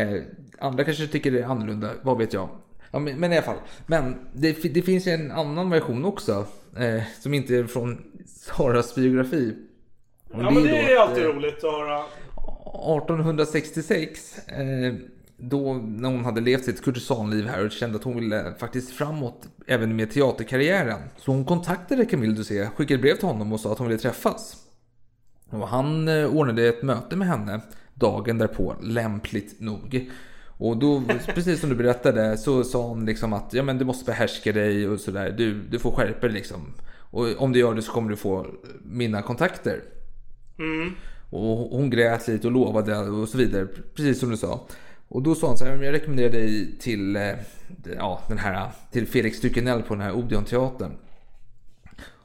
[0.00, 0.22] Eh,
[0.58, 2.48] andra kanske tycker det är annorlunda, vad vet jag.
[2.90, 3.58] Ja, men, men i alla fall.
[3.86, 6.46] Men det, det finns ju en annan version också.
[6.76, 9.56] Eh, som inte är från Saras biografi.
[10.30, 12.04] Och Ja men det då är alltid eh, roligt att höra.
[12.96, 14.94] 1866, eh,
[15.42, 19.48] då när hon hade levt sitt kurtisanliv här och kände att hon ville faktiskt framåt
[19.66, 21.00] även med teaterkarriären.
[21.16, 24.56] Så hon kontaktade Camille Dusé, skickade brev till honom och sa att hon ville träffas.
[25.50, 27.60] Och han eh, ordnade ett möte med henne
[27.94, 30.10] dagen därpå, lämpligt nog.
[30.46, 31.02] Och då,
[31.34, 34.88] precis som du berättade, så sa han liksom att ja, men du måste behärska dig
[34.88, 35.34] och sådär.
[35.38, 36.74] Du, du får skärpa dig liksom.
[36.94, 38.46] Och om du gör det så kommer du få
[38.82, 39.82] mina kontakter.
[40.58, 40.92] Mm.
[41.30, 44.66] Och hon grät lite och lovade och så vidare, precis som du sa.
[45.12, 47.34] Och då sa han så här, "Men jag rekommenderar dig till, eh,
[47.96, 50.92] ja, den här, till Felix Dukenell på den här Odeon-teatern.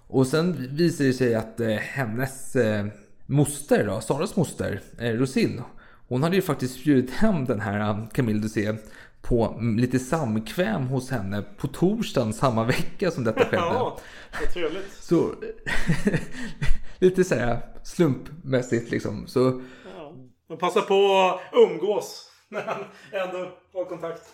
[0.08, 2.86] Och sen visade det sig att eh, hennes eh,
[3.26, 5.62] moster, då, Saras moster, Rosin,
[6.08, 8.74] hon hade ju faktiskt bjudit hem den här Camille Dusé
[9.22, 13.56] på lite samkväm hos henne på torsdagen samma vecka som detta skedde.
[13.56, 14.00] Ja,
[14.54, 14.94] trevligt.
[15.00, 15.34] Så
[17.00, 19.28] lite så här slumpmässigt liksom.
[19.28, 19.62] Så
[19.98, 20.14] Ja.
[20.50, 24.34] Men passa på att umgås när han ändå har kontakt.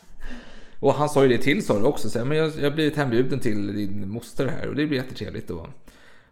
[0.80, 2.10] Och han sa ju det till Sara också.
[2.10, 4.98] Så här, men jag, jag har blivit hembjuden till din moster här och det blir
[4.98, 5.50] jättetrevligt.
[5.50, 5.68] Och,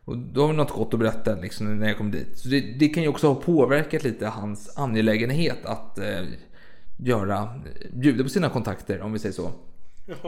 [0.05, 2.37] och då har vi något gott att berätta liksom, när jag kom dit.
[2.37, 6.23] Så det, det kan ju också ha påverkat lite hans angelägenhet att eh,
[6.97, 7.49] göra,
[7.93, 9.51] bjuda på sina kontakter om vi säger så.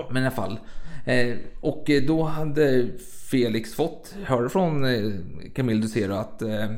[0.10, 0.60] Men i alla fall.
[1.06, 2.88] Eh, och då hade
[3.32, 5.12] Felix fått höra från eh,
[5.56, 6.72] Camille Dusero att eh,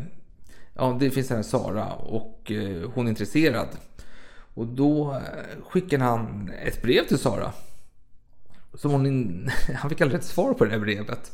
[0.73, 3.67] ja, det finns en Sara och eh, hon är intresserad.
[4.55, 7.51] Och då eh, skickade han ett brev till Sara.
[8.73, 11.31] Som hon in, han fick aldrig ett svar på det här brevet.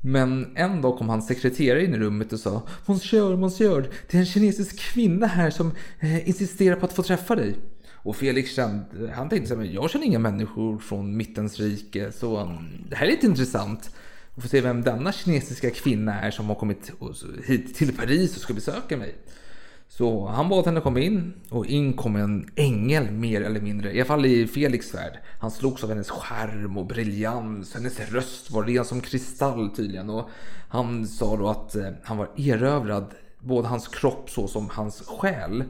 [0.00, 4.20] Men en dag kom hans sekreterare in i rummet och sa Monsieur, monsieur, det är
[4.20, 7.56] en kinesisk kvinna här som eh, insisterar på att få träffa dig.
[8.02, 12.12] Och Felix kände, han tänkte så här, men jag känner inga människor från mittens rike
[12.12, 13.90] så mm, det här är lite intressant.
[14.34, 16.92] Vi får se vem denna kinesiska kvinna är som har kommit
[17.46, 19.14] hit till Paris och ska besöka mig.
[19.92, 23.92] Så han bad henne komma in och in kom en ängel mer eller mindre.
[23.92, 25.18] I alla fall i Felix värld.
[25.40, 27.74] Han slogs av hennes skärm och briljans.
[27.74, 30.10] Hennes röst var ren som kristall tydligen.
[30.10, 30.28] Och
[30.68, 33.14] han sa då att eh, han var erövrad.
[33.38, 35.64] Både hans kropp så som hans själ.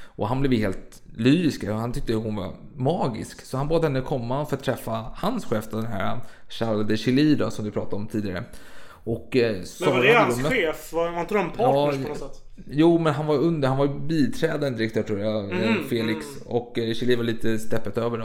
[0.00, 3.46] Och han blev helt lyrisk och han tyckte hon var magisk.
[3.46, 7.34] Så han bad henne komma för att träffa hans chef, den här Charles de Chilly
[7.34, 8.44] då, som du pratade om tidigare.
[9.04, 10.92] Och eh, Men var det hans chef?
[10.92, 12.42] Var var inte de partners Ja, på något sätt?
[12.70, 13.68] Jo, men han var under.
[13.68, 16.26] Han var biträdande direktör tror jag, eh, Mm, Felix.
[16.46, 18.24] Och eh, Chile var lite steppet över då.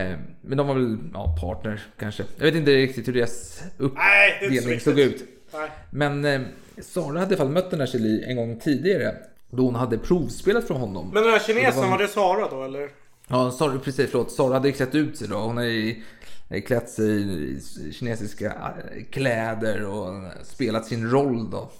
[0.00, 2.24] Eh, Men de var väl ja, partner kanske.
[2.36, 5.24] Jag vet inte riktigt hur deras är uppdelning såg ut.
[5.52, 5.70] Nej.
[5.90, 6.40] Men eh,
[6.82, 9.14] Sara hade i alla fall mött den här Chili en gång tidigare.
[9.50, 11.10] Då hon hade provspelat från honom.
[11.14, 12.88] Men den här kinesen, var- var det Sara då eller?
[13.28, 14.10] Ja, Sara, precis.
[14.10, 14.32] Förlåt.
[14.32, 15.36] Sara hade klätt ut sig då.
[15.36, 16.02] Hon hade i-
[16.66, 17.60] klätt sig i
[17.92, 21.70] kinesiska eh, kläder och spelat sin roll då.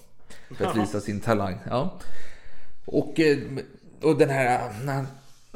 [0.57, 1.59] För att visa sin talang.
[1.71, 1.99] Ja.
[2.85, 3.39] Och, eh,
[4.03, 5.07] och den här, när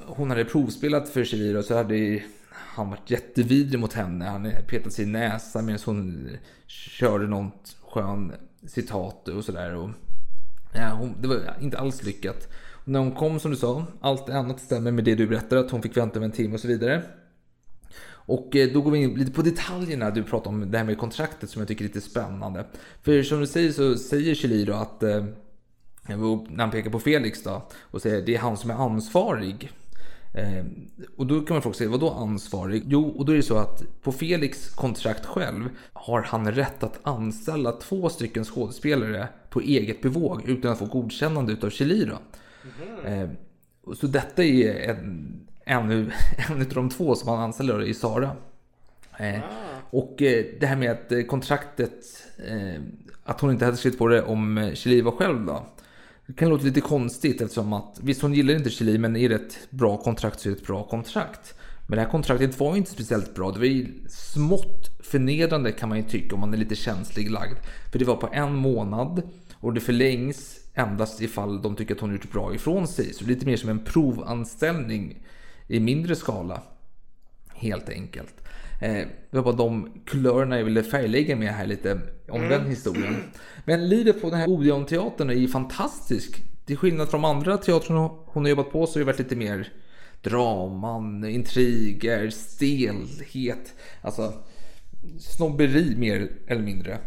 [0.07, 2.23] hon hade provspelat för Shihiro så hade
[2.53, 4.25] han varit jättevidrig mot henne.
[4.25, 6.29] Han petat sig i näsan medan hon
[6.67, 8.33] körde något skön
[8.67, 9.75] citat och sådär.
[9.75, 9.91] Och,
[10.73, 12.49] ja, hon, det var inte alls lyckat.
[12.71, 15.71] Och när hon kom som du sa, allt annat stämmer med det du berättade, att
[15.71, 17.03] hon fick vänta med en timme och så vidare.
[18.27, 20.11] Och eh, då går vi in lite på detaljerna.
[20.11, 22.67] Du pratar om det här med kontraktet som jag tycker är lite spännande.
[23.03, 25.25] För som du säger så säger Chili då att eh,
[26.07, 29.71] när han pekar på Felix då och säger det är han som är ansvarig.
[30.35, 30.65] Eh,
[31.17, 32.83] och då kan man fråga sig, vad då ansvarig?
[32.87, 37.01] Jo, och då är det så att på Felix kontrakt själv har han rätt att
[37.03, 42.19] anställa två stycken skådespelare på eget bevåg utan att få godkännande utav Chili då.
[43.09, 43.29] Eh,
[43.85, 45.41] och så detta är en,
[45.73, 45.91] en,
[46.49, 48.31] en av de två som han anställer i Sara.
[49.17, 49.41] Eh,
[49.91, 52.07] och eh, det här med att eh, kontraktet,
[52.49, 52.83] eh,
[53.25, 55.67] att hon inte hade skrivit på det om eh, Chili var själv då.
[56.27, 59.35] Det kan låta lite konstigt eftersom att visst hon gillar inte Chili men är det
[59.35, 61.55] ett bra kontrakt så är det ett bra kontrakt.
[61.87, 63.53] Men det här kontraktet var inte speciellt bra.
[63.53, 67.57] Det var ju smått förnedrande kan man ju tycka om man är lite känslig lagd.
[67.93, 69.23] För det var på en månad
[69.55, 73.15] och det förlängs endast ifall de tycker att hon gjort bra ifrån sig.
[73.15, 75.23] Så lite mer som en provanställning
[75.77, 76.63] i mindre skala.
[77.55, 78.35] Helt enkelt.
[78.83, 78.93] Eh,
[79.31, 82.49] det var bara de kulörerna jag ville färglägga med här lite om Mm.
[82.51, 83.17] den historien.
[83.65, 86.43] Men livet på den här Odeon-teatern är ju fantastisk.
[86.67, 89.37] Till skillnad från de andra teatrarna hon har jobbat på så har det varit lite
[89.37, 89.73] mer
[90.23, 93.75] draman, intriger, stelhet.
[94.03, 94.33] Alltså
[95.21, 96.99] snobberi mer eller mindre.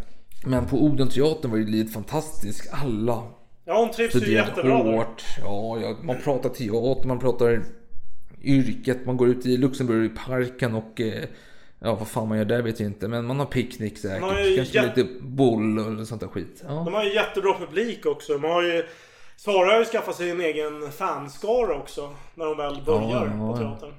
[0.46, 2.70] Men på Odeon-teatern var ju livet fantastiskt.
[2.74, 3.24] Alla
[3.68, 4.98] Ja, hon trivs ju jättebra där.
[4.98, 5.24] hårt.
[5.44, 7.64] Ja, ja, man pratar teater, man pratar
[8.46, 11.24] yrket, man går ut i Luxemburg i parken och eh,
[11.80, 13.08] ja, vad fan man gör där vet jag inte.
[13.08, 14.22] Men man har picknick säkert.
[14.22, 16.64] Man har Kanske jätte- lite boll och sånt där skit.
[16.68, 16.74] Ja.
[16.86, 18.34] De har ju jättebra publik också.
[18.38, 18.84] Man har ju...
[19.38, 22.10] Sara har ju skaffat sig en egen fanskara också.
[22.36, 23.94] När de väl börjar Ja, på teatern.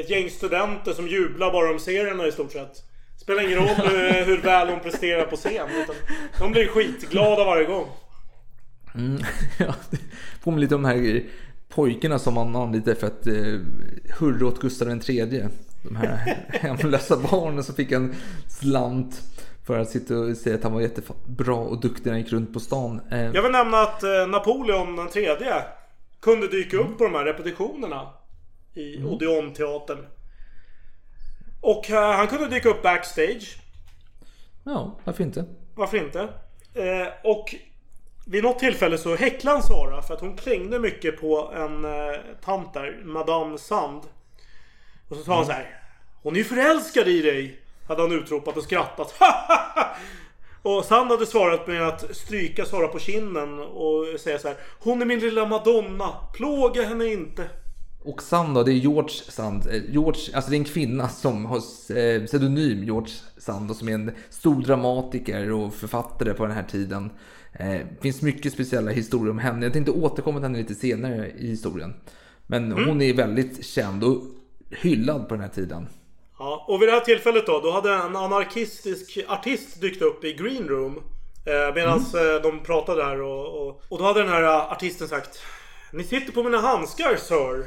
[0.00, 2.82] Ett gäng studenter som jublar bara om serierna i stort sett.
[3.20, 5.68] Spelar ingen roll eh, hur väl hon presterar på scen.
[5.82, 5.96] Utan
[6.38, 7.86] de blir skitglada varje gång.
[8.94, 9.18] Mm,
[9.58, 9.98] ja, det
[10.44, 11.24] påminner lite om de här
[11.76, 13.60] pojkarna som man anlitade för att eh,
[14.18, 15.44] hurra åt Gustav III.
[15.82, 16.16] De här
[16.48, 18.14] hemlösa barnen som fick en
[18.48, 19.22] slant
[19.66, 22.52] för att sitta och säga att han var jättebra och duktig när han gick runt
[22.52, 23.00] på stan.
[23.10, 25.54] Eh, Jag vill nämna att eh, Napoleon den tredje
[26.20, 28.08] kunde dyka upp på de här repetitionerna.
[28.74, 29.08] I Mm.
[29.08, 30.06] Odeon-teatern.
[31.60, 33.56] Och eh, han kunde dyka upp backstage.
[34.64, 35.44] Ja, varför inte?
[35.74, 36.28] Varför inte?
[37.24, 37.54] Och
[38.28, 42.20] vid något tillfälle så häcklade han Sara för att hon klängde mycket på en eh,
[42.44, 44.02] tant där, Madame Sand.
[45.08, 45.80] Och så sa han så här.
[46.22, 47.60] Hon är ju förälskad i dig!
[47.88, 49.14] Hade han utropat och skrattat.
[50.62, 54.56] och Sand hade svarat med att stryka Sara på kinden och säga så här.
[54.78, 56.14] Hon är min lilla Madonna.
[56.34, 57.48] Plåga henne inte.
[58.04, 59.66] Och Sand då, det är George Sand.
[59.66, 63.88] Eh, George, alltså det är en kvinna som har eh, pseudonym George Sand och som
[63.88, 67.10] är en stor dramatiker och författare på den här tiden.
[67.58, 69.66] Eh, finns mycket speciella historier om henne.
[69.66, 71.94] Jag tänkte återkomma till henne lite senare i historien.
[72.46, 74.22] Men hon är väldigt känd och
[74.70, 75.88] hyllad på den här tiden.
[76.38, 80.32] Ja, och vid det här tillfället då, då hade en anarkistisk artist dykt upp i
[80.32, 80.96] Green Room.
[81.46, 85.08] Eh, Medan eh, de pratade där och, och, och då hade den här eh, artisten
[85.08, 85.38] sagt
[85.92, 87.64] Ni sitter på mina handskar, sir.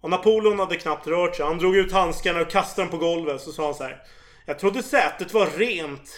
[0.00, 1.46] Och Napoleon hade knappt rört sig.
[1.46, 3.40] Han drog ut handskarna och kastade dem på golvet.
[3.40, 4.02] Så sa han så här.
[4.46, 6.10] Jag trodde sätet var rent.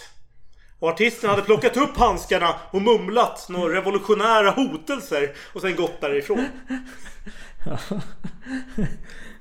[0.83, 5.33] Och artisten hade plockat upp handskarna och mumlat några revolutionära hotelser.
[5.54, 6.44] Och sen gått därifrån.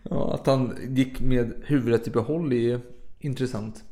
[0.09, 2.79] Ja, att han gick med huvudet i behåll är ju
[3.19, 3.83] intressant.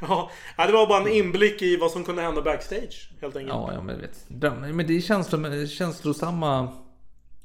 [0.00, 3.10] Ja, det var bara en inblick i vad som kunde hända backstage.
[3.20, 3.54] Helt enkelt.
[3.54, 4.24] Ja, ja men, vet,
[4.74, 6.68] men det är känslor, känslosamma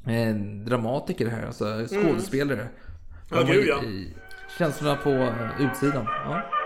[0.08, 2.62] eh, dramatiker här, alltså skådespelare.
[2.62, 2.74] Mm.
[3.32, 3.82] Ja, gud, ja.
[4.58, 6.06] Känslorna på eh, utsidan.
[6.06, 6.61] Ja.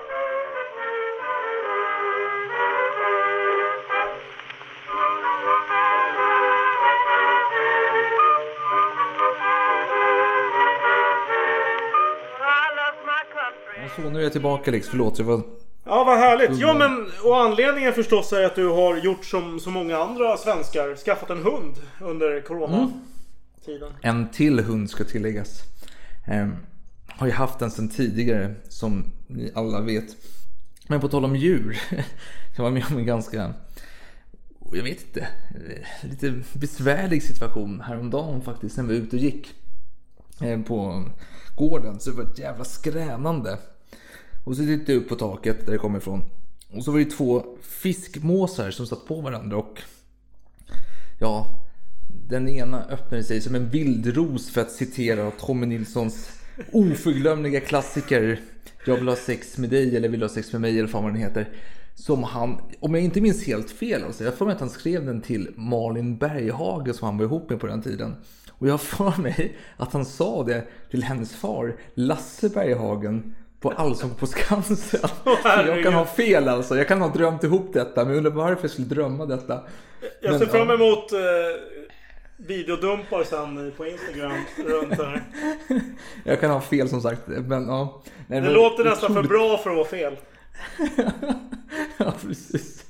[14.25, 15.41] Nu är jag tillbaka Lex, förlåt jag var
[15.83, 16.59] Ja, vad härligt.
[16.59, 20.95] Ja, men och anledningen förstås är att du har gjort som så många andra svenskar.
[20.95, 23.91] Skaffat en hund under coronatiden.
[24.01, 25.61] En till hund ska tilläggas.
[26.27, 26.47] Eh,
[27.07, 30.15] har ju haft den sedan tidigare som ni alla vet.
[30.87, 31.81] Men på tal om djur.
[32.57, 33.53] Jag var med om en ganska,
[34.73, 35.27] jag vet inte,
[36.01, 38.77] lite besvärlig situation häromdagen faktiskt.
[38.77, 39.53] När vi var ute och gick
[40.41, 41.09] eh, på
[41.55, 41.99] gården.
[41.99, 43.57] Så det var ett jävla skränande.
[44.45, 46.23] Och så tittade jag upp på taket där det kom ifrån.
[46.73, 49.81] Och så var det två fiskmåsar som satt på varandra och
[51.19, 51.47] ja,
[52.29, 56.29] den ena öppnade sig som en vildros för att citera Tommy Nilssons
[56.71, 58.39] oförglömliga klassiker
[58.85, 61.03] Jag vill ha sex med dig eller vill du ha sex med mig eller fan
[61.03, 61.49] vad den heter.
[61.95, 65.05] Som han, om jag inte minns helt fel, alltså, jag får mig att han skrev
[65.05, 68.15] den till Malin Berghage som han var ihop med på den tiden.
[68.49, 73.35] Och jag har för mig att han sa det till hennes far, Lasse Berghagen,
[73.65, 74.99] på Allsång på Skansen.
[75.43, 76.77] jag kan ha fel alltså.
[76.77, 78.03] Jag kan ha drömt ihop detta.
[78.05, 79.61] Men jag undrar varför jag skulle drömma detta.
[80.21, 80.73] Jag Men, ser fram ja.
[80.75, 81.19] emot eh,
[82.37, 84.31] videodumpar sen på Instagram
[84.65, 85.23] runt här.
[86.23, 87.21] Jag kan ha fel som sagt.
[87.27, 88.03] Men, ja.
[88.27, 90.15] Nej, Det men- låter nästan för bra för att vara fel.
[91.97, 92.85] ja, precis.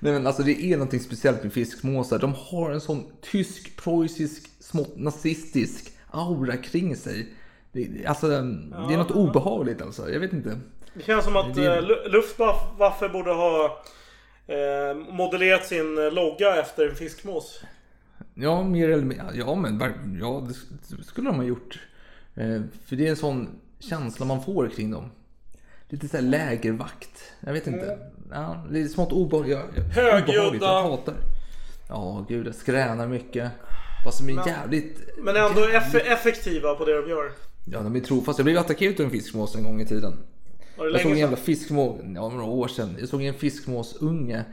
[0.00, 2.18] Nej men alltså det är någonting speciellt med fiskmåsar.
[2.18, 7.32] De har en sån tysk, preussisk, smått nazistisk aura kring sig.
[7.76, 8.34] Det, alltså, det
[8.94, 10.10] är något obehagligt alltså.
[10.10, 10.58] Jag vet inte.
[10.94, 13.82] Det känns som att Det- eh, Lu- Luftwaffe borde ha
[14.46, 17.60] eh, modellerat sin logga efter en fiskmås.
[18.34, 19.26] Ja, mer eller mindre.
[19.34, 19.80] Ja, men
[20.20, 20.46] ja,
[20.98, 21.78] det skulle de ha gjort.
[22.34, 23.48] Eh, För det är en sån
[23.78, 25.10] känsla man får kring dem.
[25.88, 27.32] Lite såhär lägervakt.
[27.40, 27.98] Jag vet inte.
[28.30, 29.58] Ja, det är smått obehagligt.
[29.94, 30.66] Högljudda.
[30.66, 31.14] Jag hatar.
[31.88, 32.46] Ja, gud.
[32.46, 33.50] Jag skränar mycket.
[34.04, 35.00] Vad som är Men- jävligt...
[35.18, 37.30] Men ändå eff effektiva på det de gör.
[37.70, 38.40] Ja, de är trofasta.
[38.40, 40.12] Jag blev attackerad av en fiskmås en gång i tiden.
[40.76, 42.96] Jag såg en jävla fiskmås, ja några år sedan.
[43.00, 44.44] Jag såg en fiskmåsunge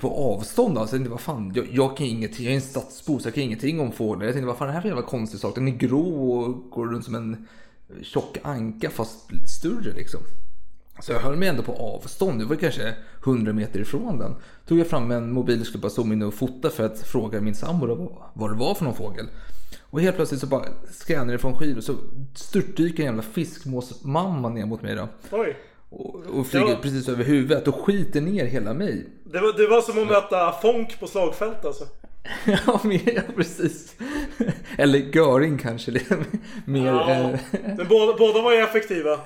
[0.00, 0.78] på avstånd.
[0.78, 3.34] Alltså, jag tänkte, vad fan, jag, jag kan ingenting, jag är en stadsbo så jag
[3.34, 4.24] kan ingenting om fåglar.
[4.24, 5.54] Jag tänkte, vad fan är det här för jävla konstig sak?
[5.54, 7.46] Den är grå och går runt som en
[8.02, 10.20] tjock anka fast större liksom.
[11.00, 12.94] Så jag höll mig ändå på avstånd, det var kanske
[13.24, 14.34] 100 meter ifrån den.
[14.66, 17.40] Tog jag fram en mobil och skulle bara zooma in och fota för att fråga
[17.40, 19.26] min sambo vad det var för någon fågel.
[19.90, 21.94] Och helt plötsligt så bara scannar det från skidor och så
[22.34, 25.08] störtdyker en jävla fiskmåsmamma ner mot mig då.
[25.30, 25.56] Oj.
[25.90, 26.76] Och, och flyger Ja.
[26.82, 29.06] precis över huvudet och skiter ner hela mig.
[29.24, 31.84] Det var, det var som att möta Fonk på slagfält alltså.
[32.66, 33.94] ja, mer, ja, precis.
[34.78, 35.92] Eller Göring kanske.
[36.64, 36.86] Mer...
[36.86, 37.36] Ja, eh,
[37.76, 39.18] men båda, båda var ju effektiva.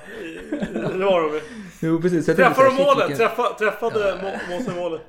[0.93, 1.39] Det var de
[1.81, 2.27] jo, precis.
[2.27, 3.09] Jag Träffade de målet?
[3.09, 5.01] vilken- Träffa, träffade må- måsen målet?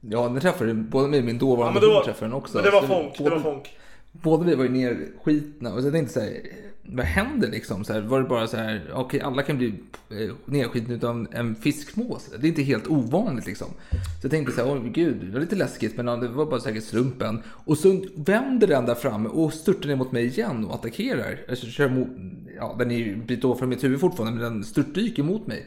[0.00, 2.54] Ja, den träffade både mig och min Ja, dåvarande hund var, träffade den också.
[2.56, 3.18] men det var Fonk.
[3.18, 3.76] Det var Fonk.
[4.12, 6.40] Båda vi var ju nerskitna och så jag tänkte så här,
[6.82, 7.84] vad händer liksom?
[7.84, 9.74] Så här, var det bara så här, okej alla kan bli
[10.10, 12.30] eh, nerskitna utan en fiskmås.
[12.40, 13.68] Det är inte helt ovanligt liksom.
[13.90, 16.60] Så jag tänkte så här, oj gud, det var lite läskigt men det var bara
[16.60, 17.42] säkert slumpen.
[17.46, 21.40] Och så vänder den där framme och störtar ner mot mig igen och attackerar.
[21.48, 22.08] Alltså, kör mot,
[22.56, 25.66] ja, den är ju en bit ovanför mitt huvud fortfarande men den störtdyker mot mig.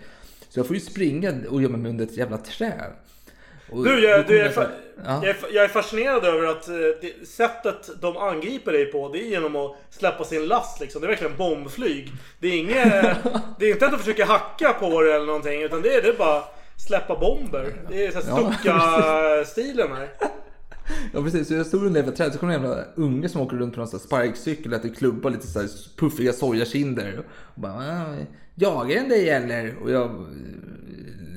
[0.49, 2.91] Så jag får ju springa och gömma mig under ett jävla träd.
[3.71, 4.67] Och Du, jag, du, jag, är
[5.05, 5.21] ja.
[5.23, 9.19] jag, är, jag är fascinerad över att eh, det, sättet de angriper dig på, det
[9.19, 11.01] är genom att släppa sin last liksom.
[11.01, 12.11] Det är verkligen bombflyg.
[12.39, 13.15] Det är inget,
[13.59, 16.07] det är inte att de försöker hacka på det eller någonting, utan det är, det
[16.09, 16.43] är bara
[16.87, 17.73] släppa bomber.
[17.89, 20.09] Det är så här Ja, Stucka-stilen här.
[21.13, 23.41] Ja precis, så jag stod under ett träd så kom det en jävla unge som
[23.41, 27.23] åker runt på här sparkcykel och äter klubba lite så här puffiga sojakinder.
[27.55, 28.15] Och bara, "Ah,
[28.55, 29.75] jagar den dig eller?
[29.83, 30.25] Och jag,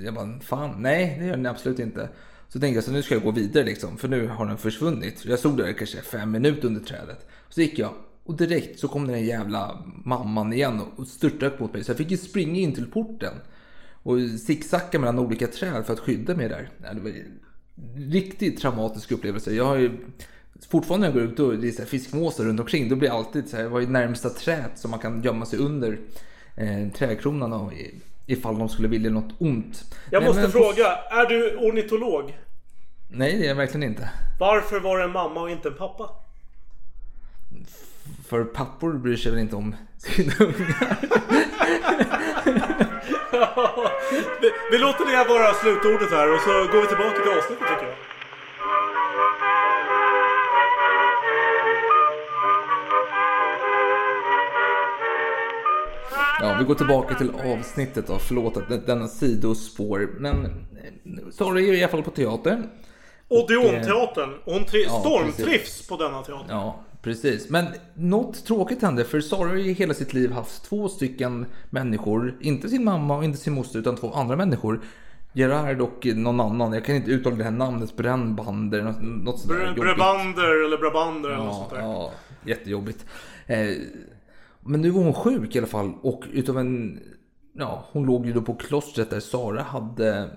[0.04, 2.08] jag bara, fan nej det gör den absolut inte.
[2.48, 5.24] Så tänkte jag så nu ska jag gå vidare liksom, för nu har den försvunnit.
[5.24, 7.28] Jag stod där kanske fem minuter under trädet.
[7.48, 7.94] Så gick jag
[8.24, 11.84] och direkt så kom den jävla mamman igen och störtdök mot mig.
[11.84, 13.34] Så jag fick ju springa in till porten.
[14.02, 16.70] Och zigzacka mellan olika träd för att skydda mig där.
[16.94, 19.54] Det var en riktigt traumatisk upplevelse.
[19.54, 19.90] Jag har ju
[20.68, 22.88] fortfarande när jag går ut och det är så fiskmåsar runt omkring.
[22.88, 25.58] Då blir jag alltid så här, vad är närmsta träd som man kan gömma sig
[25.58, 26.00] under
[26.56, 27.72] eh, trädkronan och
[28.26, 29.84] ifall de skulle vilja något ont.
[30.10, 32.38] Jag Men- måste men- fråga, är du ornitolog?
[33.08, 34.10] Nej, det är jag verkligen inte.
[34.40, 36.10] Varför var det en mamma och inte en pappa?
[38.28, 40.96] För pappor bryr sig väl inte om sina ungar.
[44.40, 47.66] vi, vi låter det här vara slutordet här och så går vi tillbaka till avsnittet
[47.68, 47.96] tycker jag.
[56.48, 58.18] Ja, vi går tillbaka till avsnittet då.
[58.18, 60.10] Förlåt att denna sidospår.
[60.18, 60.50] Men eh,
[61.32, 62.66] Sara är i alla fall på teatern.
[63.28, 64.30] Odeonteatern.
[64.44, 66.46] Hon tri- Ja, stormtrivs på denna teater.
[66.48, 70.88] Ja, Precis, men något tråkigt hände för Sara har ju hela sitt liv haft två
[70.88, 74.80] stycken människor, inte sin mamma och inte sin moster utan två andra människor.
[75.32, 79.80] Gerard och någon annan, jag kan inte uttala det här namnet, Brännbander, något, sånt Br-.
[79.80, 81.80] Brabander eller Brabander eller något Ja, sånt där.
[81.80, 82.10] ja,
[82.46, 83.04] jättejobbigt.
[84.66, 87.00] Men nu var hon sjuk i alla fall och utav en...
[87.52, 90.30] Ja, hon låg ju då på klostret där Sara hade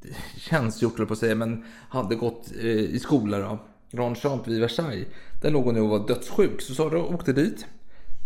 [0.36, 3.58] tjänstgjort, höll jag på att säga, men hade gått eh, i skola då.
[3.90, 5.06] Grand Champ vid Versailles.
[5.42, 6.62] Där låg hon nu och var dödssjuk.
[6.62, 7.66] Så Sara åkte dit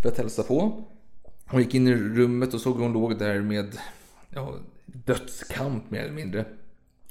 [0.03, 0.85] för att hälsa på.
[1.47, 3.79] Hon gick in i rummet och såg hur hon låg där med
[4.31, 4.55] ja,
[4.87, 6.45] dödskamp mer eller mindre.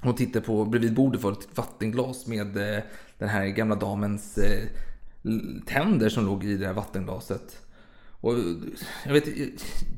[0.01, 2.83] Hon tittade på, bredvid bordet var ett vattenglas med eh,
[3.17, 4.63] den här gamla damens eh,
[5.65, 7.59] tänder som låg i det här vattenglaset.
[8.23, 8.33] Och
[9.05, 9.27] jag vet,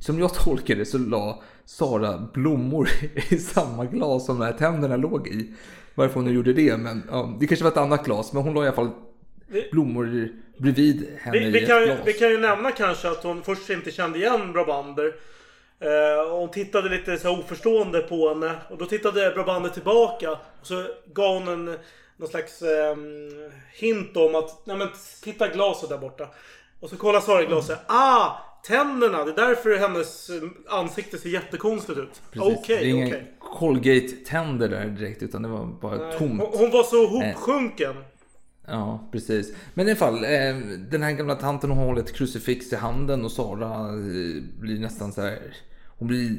[0.01, 2.89] som jag tolkar det så la Sara blommor
[3.30, 5.53] i samma glas som de här tänderna låg i.
[5.95, 8.34] Varför hon nu gjorde det, men ja, det kanske var ett annat glas.
[8.34, 8.89] Men hon la i alla fall
[9.71, 11.99] blommor bredvid henne Vi, i vi, ett kan, glas.
[12.05, 15.15] vi kan ju nämna kanske att hon först inte kände igen Brabander.
[15.80, 18.55] Eh, hon tittade lite så oförstående på henne.
[18.69, 20.32] Och då tittade Brabander tillbaka.
[20.32, 21.78] Och så gav hon en
[22.17, 22.95] någon slags eh,
[23.73, 24.88] hint om att Nej men
[25.23, 26.28] titta glaset där borta.
[26.80, 27.80] Och så kollar Sara i glaset.
[27.88, 28.32] Ah!
[28.67, 29.26] Tänderna!
[29.26, 30.36] Det är därför hennes eh,
[30.69, 32.21] ansikte ser jättekonstigt ut.
[32.32, 32.57] Precis.
[32.59, 33.32] Okej, det är inga okej.
[33.39, 36.41] Colgate-tänder där direkt, utan det var bara Nej, tomt.
[36.41, 37.95] Hon, hon var så hopsjunken.
[38.67, 39.53] Ja, precis.
[39.73, 40.55] Men i alla fall, eh,
[40.89, 45.13] den här gamla tanten hon håller ett krucifix i handen och Sara eh, blir nästan
[45.13, 45.39] så här.
[45.97, 46.38] Hon blir,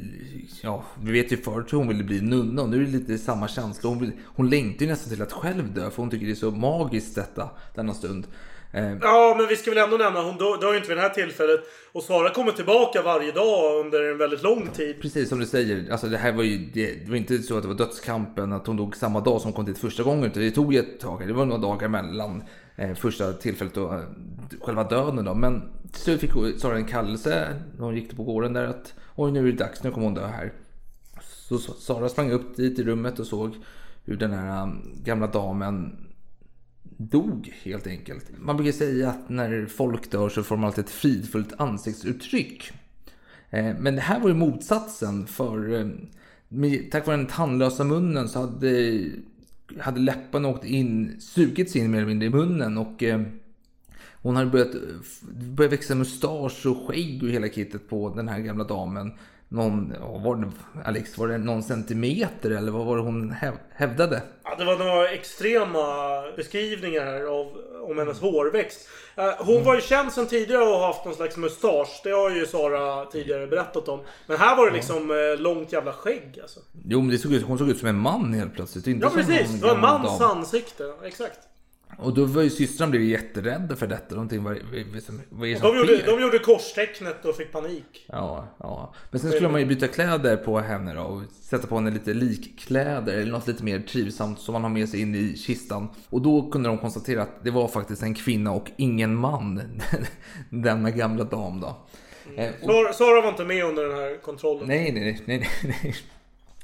[0.63, 3.19] ja, vi vet ju förut hur hon ville bli nunna och nu är det lite
[3.19, 3.91] samma känsla.
[3.91, 6.35] Hon, vill, hon längtar ju nästan till att själv dö för hon tycker det är
[6.35, 8.27] så magiskt detta, denna stund.
[8.77, 11.03] Eh, Ja, men vi ska väl ändå nämna, hon dör dör ju inte vid det
[11.03, 11.61] här tillfället.
[11.93, 15.01] Och Sara kommer tillbaka varje dag under en väldigt lång tid.
[15.01, 17.63] Precis som du säger, alltså det här var ju det, det var inte så att
[17.63, 20.25] det var dödskampen att hon dog samma dag som hon kom dit första gången.
[20.25, 22.43] Utan det tog ju ett tag, det var några dagar mellan
[22.77, 24.01] eh, första tillfället och eh,
[24.61, 25.35] själva döden då.
[25.35, 25.63] Men
[25.93, 27.47] så fick Sara en kallelse
[27.79, 30.15] när hon gick på gården där att oj nu är det dags, nu kommer hon
[30.15, 30.53] dö här.
[31.21, 33.55] Så Sara sprang upp dit i rummet och såg
[34.05, 36.06] hur den här um, gamla damen
[36.97, 38.31] dog helt enkelt.
[38.39, 42.73] Man brukar säga att när folk dör så får man alltid ett fridfullt ansiktsuttryck.
[43.51, 45.87] Eh, men det här var ju motsatsen för eh,
[46.49, 49.05] med, tack vare den tandlösa munnen så hade,
[49.79, 53.23] hade läpparna åkt in, sugits in mer eller mindre i munnen och eh,
[54.23, 54.73] hon hade börjat,
[55.33, 59.13] börjat växa mustasch och skägg och hela kittet på den här gamla damen.
[59.57, 59.95] Någon,
[60.25, 60.51] var det,
[60.85, 64.23] Alex, var det någon centimeter eller vad var det hon häv- hävdade?
[64.45, 65.83] Ja, det var några extrema
[66.37, 67.47] beskrivningar av,
[67.91, 68.89] om hennes hårväxt.
[69.17, 72.01] Eh, Hon var ju känd sedan tidigare och haft någon slags mustasch.
[72.05, 74.01] Det har ju Sara tidigare berättat om.
[74.27, 76.61] Men här var det liksom eh, långt jävla skägg alltså.
[76.89, 78.87] Jo, men det såg ut, hon såg ut som en man helt plötsligt.
[78.87, 80.93] Inte Ja precis, det var en mans ansikte.
[81.05, 81.39] Exakt.
[81.99, 84.15] Och då var ju systrarna blev jätterädda för detta.
[84.15, 84.59] De tänkte, vad,
[85.31, 88.07] vad, är De gjorde, de gjorde korstecknet och fick panik.
[88.09, 88.95] Ja, ja.
[89.11, 92.15] Men sen skulle man ju byta kläder på henne då och sätta på henne lite
[92.15, 95.89] likkläder eller något lite mer trivsamt som man har med sig in i kistan.
[96.11, 99.63] Och då kunde de konstatera att det var faktiskt en kvinna och ingen man.
[100.51, 101.77] Denna gamla dam då.
[102.37, 104.69] Eh, och- Sara, Sara var inte med under den här kontrollen.
[104.69, 105.49] Nej, nej, nej, nej,
[105.83, 105.97] nej.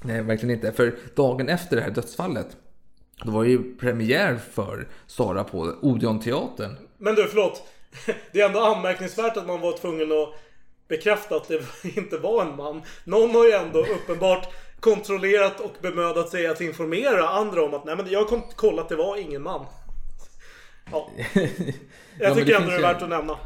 [0.04, 0.72] Nej, verkligen inte.
[0.72, 2.56] För dagen efter det här dödsfallet,
[3.24, 6.76] då var det ju premiär för Sara på Odeonteatern.
[6.98, 7.62] Men du, förlåt.
[8.32, 10.34] Det är ändå anmärkningsvärt att man var tvungen att
[10.88, 11.62] bekräfta att det
[11.96, 12.82] inte var en man.
[13.04, 14.48] Någon har ju ändå uppenbart
[14.80, 18.96] kontrollerat och bemödat sig att informera andra om att nej men jag har kollat, det
[18.96, 19.66] var ingen man.
[20.90, 21.10] Ja.
[22.18, 23.36] Jag men tycker det ändå det är värt att nämna.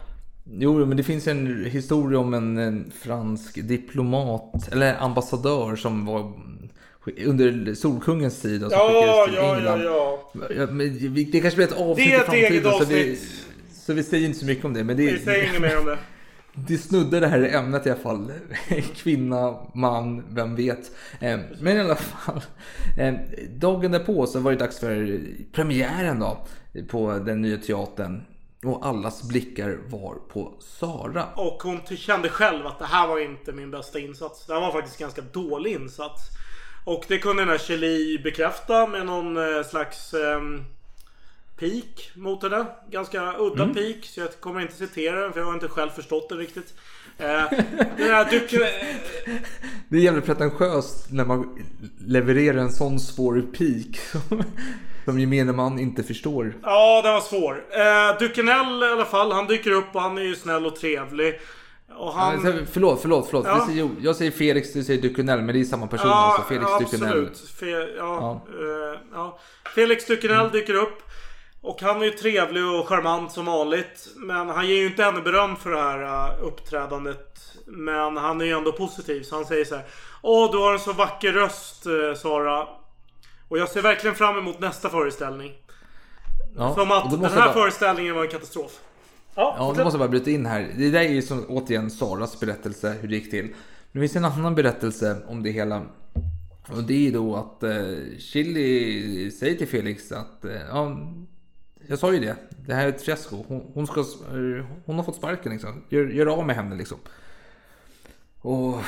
[0.50, 6.32] Jo, men det finns en historia om en, en fransk diplomat, eller ambassadör som var
[7.26, 8.64] under Solkungens tid.
[8.64, 9.80] och så Ja, till ja, ja, England.
[9.82, 10.30] ja.
[10.56, 10.98] Ja, men
[11.32, 12.72] det kanske blir ett avsnitt Det är i ett eget framtiden.
[12.72, 13.30] Så vi, avsnitt.
[13.86, 14.84] så vi säger inte så mycket om det.
[14.84, 15.98] Men det, Vi säger inget mer om det.
[16.68, 18.32] Det snuddar det här ämnet i alla fall.
[18.96, 20.90] Kvinna, man, vem vet.
[21.20, 22.40] Eh, Men i alla fall.
[22.98, 23.14] eh,
[23.50, 25.20] Dagen därpå så var det dags för
[25.52, 26.46] premiären då.
[26.88, 28.22] På den nya teatern.
[28.64, 31.24] Och allas blickar var på Sara.
[31.34, 34.46] Och hon kände själv att det här var inte min bästa insats.
[34.46, 36.20] Det här var faktiskt ganska dålig insats.
[36.86, 40.64] Och det kunde den här Shelley bekräfta med någon eh, slags ehm,
[41.58, 42.66] pik mot henne.
[42.90, 43.74] Ganska udda Mm.
[43.74, 44.06] pik.
[44.06, 46.74] Så jag kommer inte citera den för jag har inte själv förstått den riktigt.
[47.18, 48.60] Eh, här duken...
[49.88, 51.64] Det är jävligt pretentiöst när man
[52.06, 53.98] levererar en sån svår pik.
[53.98, 54.42] Som,
[55.04, 56.54] som gemene man inte förstår.
[56.62, 57.64] Ja, den var svår.
[57.70, 59.32] Eh, Dukenell i alla fall.
[59.32, 61.40] Han dyker upp och han är ju snäll och trevlig.
[61.96, 62.44] Och han...
[62.44, 63.46] Ja, Förlåt, förlåt, förlåt.
[63.46, 63.66] Ja.
[63.66, 66.08] Säger, jag säger Felix, du säger Ducunell, men det är samma person.
[66.08, 67.30] Ja, alltså Felix ja, Ducunell.
[67.60, 68.40] Fe, ja, ja.
[69.12, 69.38] ja.
[69.74, 71.02] Felix Dukenell dyker upp.
[71.60, 74.08] Och han är ju trevlig och charmant som vanligt.
[74.16, 77.38] Men han ger ju inte henne beröm för det här uh, uppträdandet.
[77.66, 79.22] Men han är ju ändå positiv.
[79.22, 79.84] Så han säger så här.
[80.22, 82.66] Åh, du har en så vacker röst uh, Sara.
[83.48, 85.52] Och jag ser verkligen fram emot nästa föreställning.
[86.56, 88.80] Ja, Som att den här jag föreställningen var en katastrof.
[89.36, 90.72] Ja, då måste jag bara bryta in här.
[90.78, 93.54] Det där är ju som återigen Saras berättelse, hur det gick till.
[93.92, 95.82] Det finns en annan berättelse om det hela.
[96.68, 100.98] Och det är då att eh, Chili säger till Felix att eh, ja,
[101.88, 102.36] jag sa ju det.
[102.66, 103.44] Det här är ett fiasko.
[103.48, 105.82] Hon, hon, ska, eh, hon har fått sparken liksom.
[105.88, 106.98] Gör, gör av med henne liksom.
[108.40, 108.80] Och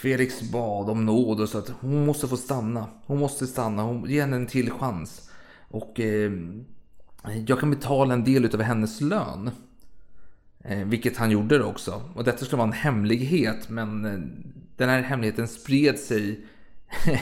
[0.00, 2.86] Felix bad om nåd och så att hon måste få stanna.
[3.06, 3.82] Hon måste stanna.
[3.82, 5.30] Hon, ge henne en till chans.
[5.68, 6.32] Och eh,
[7.46, 9.50] jag kan betala en del av hennes lön.
[10.64, 12.02] Eh, vilket han gjorde då också.
[12.14, 13.68] Och detta skulle vara en hemlighet.
[13.68, 14.20] Men eh,
[14.76, 16.40] den här hemligheten spred sig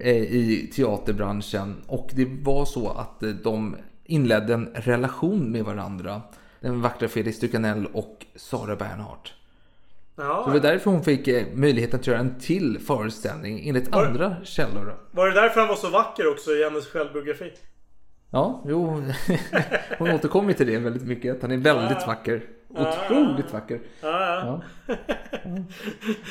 [0.00, 1.82] eh, i teaterbranschen.
[1.86, 6.22] Och det var så att de inledde en relation med varandra.
[6.60, 9.32] Den vackra Felix Ducanel och Sara Bernhardt.
[10.16, 10.46] Så det Ja.
[10.46, 14.94] var därför hon fick möjligheten att göra en till föreställning enligt Var- andra källor.
[15.10, 17.52] Var det därför han var så vacker också i hennes självbiografi?
[18.34, 19.02] Ja, jo.
[19.98, 21.36] Hon återkommer till det väldigt mycket.
[21.36, 22.42] Att han är väldigt vacker.
[22.68, 23.80] Otroligt vacker.
[24.00, 24.96] Ja, ja.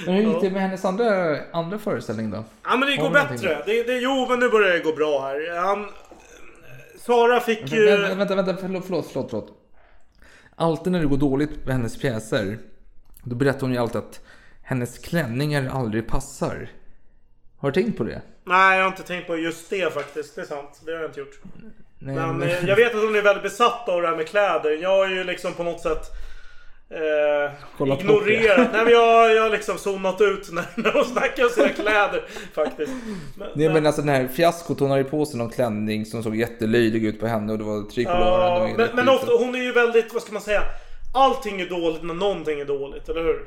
[0.06, 2.44] Men hur gick det med hennes andra, andra föreställning då?
[2.64, 3.64] Ja men det går bättre.
[3.66, 5.62] Det, det, jo men nu börjar det gå bra här.
[5.62, 5.88] Han,
[7.00, 7.86] Sara fick ju...
[7.86, 9.52] Vänta, vänta, vänta, förlåt, förlåt, förlåt, förlåt.
[10.56, 12.58] Alltid när det går dåligt med hennes pjäser,
[13.24, 14.22] då berättar hon ju alltid att
[14.62, 16.70] hennes klänningar aldrig passar.
[17.58, 18.22] Har du tänkt på det?
[18.44, 20.36] Nej jag har inte tänkt på just det faktiskt.
[20.36, 20.82] Det är sant.
[20.86, 21.42] Det har jag inte gjort.
[22.06, 24.28] Nej, Men men- eh, jag vet att hon är väldigt besatt av det här med
[24.28, 24.78] kläder.
[24.82, 26.12] Jag har ju liksom på något sätt
[26.90, 28.70] eh, ignorerat.
[28.74, 32.24] Nej men jag, jag har liksom zonat ut när, när hon snackar om sina kläder.
[32.56, 32.92] Faktiskt.
[33.38, 36.24] Men, Nej men alltså den här fiaskot, hon hade ju på sig någon klänning som
[36.24, 38.70] såg jättelöjlig ut på henne och det var trikolören.
[38.70, 40.64] Ja, men, men rätt ofta, hon är ju väldigt, vad ska man säga?
[41.16, 43.46] Allting är dåligt när någonting är dåligt, eller hur?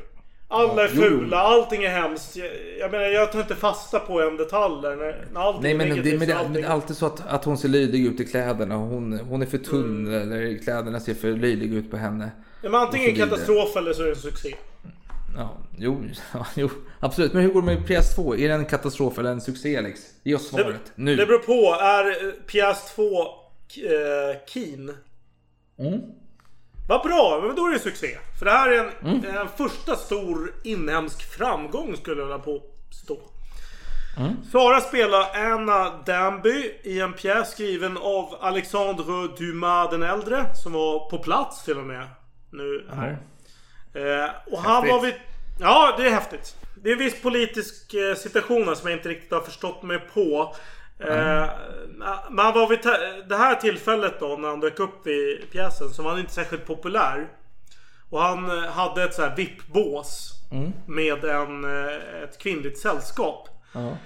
[0.48, 2.36] Alla är fula, allting är hemskt.
[2.36, 2.48] Jag,
[2.80, 4.96] jag menar, jag tar inte fasta på en detalj där.
[4.96, 6.96] När, när allting Nej är men det, negativt, men, det, så men det är alltid
[6.96, 8.74] så att, att hon ser löjlig ut i kläderna.
[8.74, 10.22] Hon, hon är för tunn Mm.
[10.22, 12.30] eller kläderna ser för löjliga ut på henne.
[12.62, 14.54] Ja, men antingen katastrof eller så är det en succé.
[15.36, 16.68] Ja, jo, ja, jo,
[17.00, 17.32] absolut.
[17.32, 18.38] Men hur går det med PS2?
[18.40, 20.00] Är det en katastrof eller en succé Alex?
[20.22, 21.16] Ge oss svaret nu.
[21.16, 21.82] Det beror på.
[21.82, 23.26] Är eh, PS2
[23.84, 24.92] eh, keen?
[25.78, 26.00] Mm.
[26.88, 28.18] Vad bra, men då är det succé.
[28.38, 29.36] För det här är en, Mm.
[29.36, 33.18] en första stor inhemsk framgång skulle jag vilja påstå.
[34.18, 34.32] Mm.
[34.52, 40.46] Sara spelar Anna Danby i en pjäs skriven av Alexandre Dumas den äldre.
[40.62, 42.06] Som var på plats till och med.
[42.50, 43.18] Nu här.
[43.94, 44.92] Eh, och han Häftigt.
[44.92, 45.14] var vid...
[45.60, 46.56] Ja, det är häftigt.
[46.82, 49.98] Det är en viss politisk eh, situation här som jag inte riktigt har förstått mig
[50.14, 50.54] på.
[50.98, 51.48] Eh,
[52.30, 52.78] Men var vid
[53.28, 56.66] det här tillfället då när han dök upp i pjäsen så var han inte särskilt
[56.66, 57.28] populär.
[58.10, 60.32] Och han eh, hade ett så här VIP-bås.
[60.86, 63.48] Med en, eh, ett kvinnligt sällskap.
[63.72, 63.96] Ja.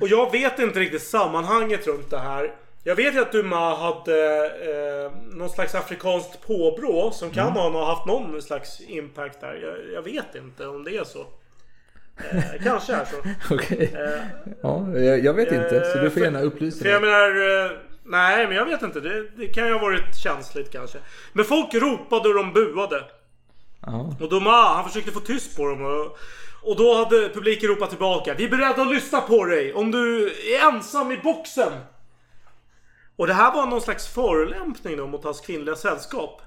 [0.00, 2.54] Och jag vet inte riktigt sammanhanget runt det här.
[2.84, 8.06] Jag vet ju att Dumas hade eh, någon slags afrikanskt påbrå som kan ha haft
[8.06, 9.54] någon slags impact där.
[9.54, 11.26] Jag, jag vet inte om det är så.
[12.32, 13.16] Eh, kanske är så.
[13.54, 13.96] Okej.
[14.62, 17.10] Ja, jag, jag vet inte, så du får Eh, gärna upplysa För jag mig.
[17.10, 17.64] menar...
[17.64, 17.70] eh,
[18.04, 19.00] Nej, men jag vet inte.
[19.00, 20.98] Det, det kan ju ha varit känsligt kanske.
[21.32, 23.04] Men folk ropade och de buade.
[23.86, 24.16] Ja.
[24.20, 25.84] Och Dumas, han försökte få tyst på dem.
[25.84, 26.18] Och,
[26.62, 28.34] och då hade publiken ropat tillbaka.
[28.34, 31.72] Vi är beredda att lyssna på dig om du är ensam i boxen.
[33.16, 36.42] Och det här var någon slags förolämpning då mot hans kvinnliga sällskap.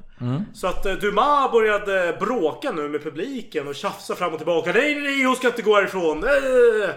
[0.54, 4.72] Så att eh, Dumas började bråka nu med publiken och tjafsa fram och tillbaka.
[4.74, 6.24] Nej, nej, nej, hon ska inte gå härifrån.
[6.24, 6.90] Eh!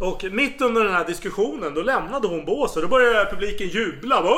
[0.00, 2.82] Och mitt under den här diskussionen då lämnade hon båset.
[2.82, 4.22] Då började publiken jubla.
[4.22, 4.36] Bara,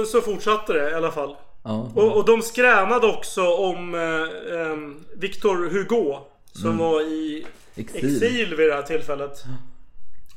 [0.00, 1.36] och så fortsatte det i alla fall.
[1.64, 1.92] Ja.
[1.94, 6.18] Och, och de skränade också om eh, Victor Hugo.
[6.52, 8.14] Som var i Exil.
[8.14, 8.54] exil.
[8.54, 9.44] vid det här tillfället.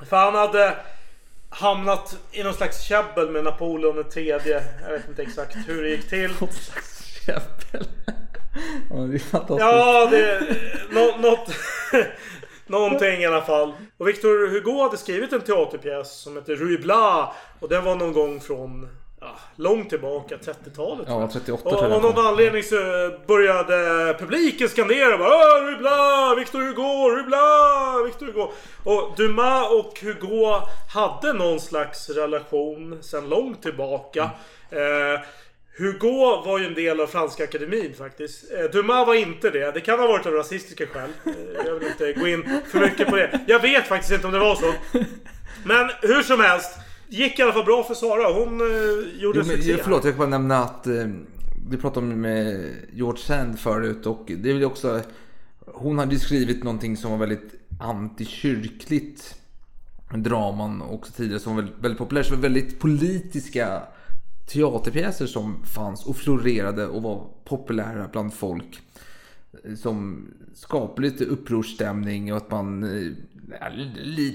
[0.10, 0.76] För han hade
[1.50, 4.64] hamnat i någon slags käbbel med Napoleon den tredje.
[4.86, 6.32] Jag vet inte exakt hur det gick till.
[6.42, 7.88] Något slags käbbel.
[8.90, 9.60] Ja, det är fantastiskt.
[9.60, 10.42] Ja, det...
[10.92, 11.50] Nå, något...
[12.68, 13.74] Någonting i alla fall.
[13.98, 17.36] Och Victor Hugo hade skrivit en teaterpjäs som heter Ruy Blas.
[17.60, 18.90] Och den var någon gång från
[19.22, 21.06] ja, långt tillbaka, 30-talet.
[21.08, 22.76] Ja, 38 Och tror jag av det någon anledning så
[23.28, 28.52] började publiken skandera bara "Åh, Ruy Blas, Victor Hugo, Ruy Blas, Victor Hugo.
[28.84, 30.62] Och Dumas och Hugo
[30.94, 34.30] hade någon slags relation sedan långt tillbaka.
[34.70, 35.20] Eh,
[35.78, 38.52] Hugo var ju en del av Franska Akademin faktiskt.
[38.52, 39.72] Eh, Dumas var inte det.
[39.72, 41.10] Det kan ha varit av rasistiska skäl.
[41.26, 43.40] Eh, jag vill inte gå in för mycket på det.
[43.48, 44.74] Jag vet faktiskt inte om det var så.
[45.66, 46.72] Men hur som helst.
[47.10, 48.34] Gick i alla fall bra för Sara.
[48.34, 49.78] Hon eh, gjorde Jo, men, succé.
[49.84, 51.08] förlåt, jag kan bara nämna att eh,
[51.70, 55.02] vi pratade om med George Sand förut och det är också
[55.74, 59.36] hon hade ju skrivit någonting som var väldigt antikyrkligt
[60.16, 62.30] draman också tidigare som var väldigt, väldigt populärt.
[62.30, 63.84] Det var väldigt politiska
[64.48, 68.82] teaterpjäser som fanns och florerade och var populära bland folk.
[69.78, 73.12] Som skapade lite upprorsstämning och att man eh,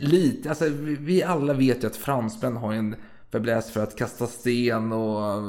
[0.00, 2.96] lite, alltså vi, alla vet ju att fransmän har en
[3.32, 5.42] fäbless för att kasta sten och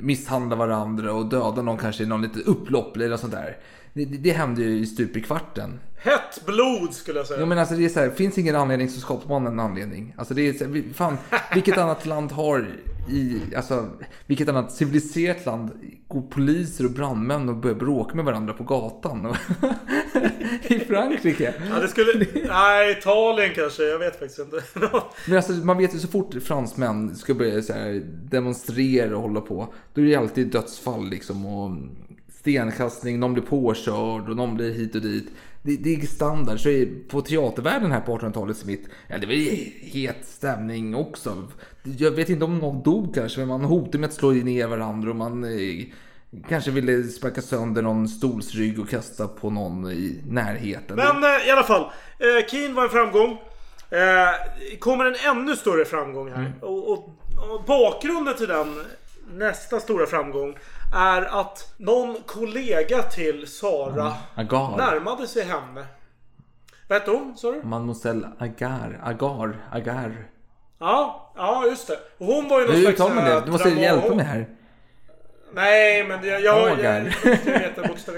[0.00, 3.56] misshandla varandra och döda någon kanske i någon litet upplopp eller sånt där.
[3.92, 5.80] Det, det, det hände ju i stup i kvarten.
[5.96, 7.40] Hett blod skulle jag säga.
[7.40, 10.14] Ja men alltså det är så här, finns ingen anledning så skapar man en anledning.
[10.18, 11.18] Alltså det är så här, fan,
[11.54, 12.66] vilket annat land har
[13.08, 13.88] i, alltså
[14.26, 15.70] vilket annat civiliserat land
[16.08, 19.36] går poliser och brandmän och börjar bråka med varandra på gatan?
[20.62, 21.54] I Frankrike.
[21.70, 22.26] Ja, det skulle...
[22.48, 23.82] Nej, Italien kanske.
[23.82, 24.62] Jag vet faktiskt inte.
[25.26, 29.40] Men alltså, man vet ju så fort fransmän ska börja så här, demonstrera och hålla
[29.40, 29.74] på.
[29.94, 31.46] Då är det alltid dödsfall liksom.
[31.46, 31.76] Och
[32.28, 35.28] stenkastning, någon blir påkörd och någon blir hit och dit.
[35.62, 36.60] Det, det är standard.
[36.60, 39.34] Så är, på teatervärlden här på 1800-talets mitt, ja det var
[39.92, 41.48] het stämning också.
[41.82, 45.10] Jag vet inte om någon dog kanske, men man hotade med att slå ner varandra
[45.10, 45.84] och man eh,
[46.48, 50.96] kanske ville sparka sönder någon stolsrygg och kasta på någon i närheten.
[50.96, 51.82] Men eh, i alla fall.
[52.18, 53.30] Eh, Keen var en framgång.
[53.90, 56.38] Eh, kommer en ännu större framgång här.
[56.38, 56.52] Mm.
[56.60, 56.98] Och, och,
[57.50, 58.80] och bakgrunden till den
[59.32, 60.56] nästa stora framgång
[60.92, 64.76] är att någon kollega till Sara Agar.
[64.76, 65.86] närmade sig henne.
[66.88, 67.62] Vad hette hon sa du?
[67.62, 70.26] Mademoiselle Agar, Agar, Agar.
[70.78, 71.98] Ja, ja just det.
[72.18, 72.94] Och hon var ju någon Hur slags...
[73.00, 73.40] uttalar man det?
[73.40, 74.46] Du måste drama- hjälpa mig här.
[75.54, 76.40] Nej, men jag...
[76.40, 77.16] jag, jag, Agar.
[77.24, 78.14] jag vet en bokstav.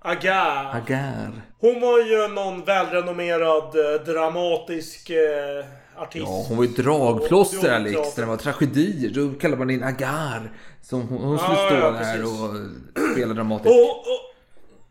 [0.00, 0.76] Agar.
[0.76, 1.32] Agar.
[1.60, 5.64] Hon var ju någon välrenommerad eh, dramatisk eh,
[5.96, 6.26] artist.
[6.28, 8.14] Ja, hon var ju dragplåster Alex.
[8.14, 9.10] Det var tragedier.
[9.10, 10.52] Då kallade man in Agar.
[10.82, 12.24] Som hon, hon skulle Ja, stå ja, där precis.
[12.24, 13.70] och spela dramatiskt.
[13.74, 14.34] Och, och,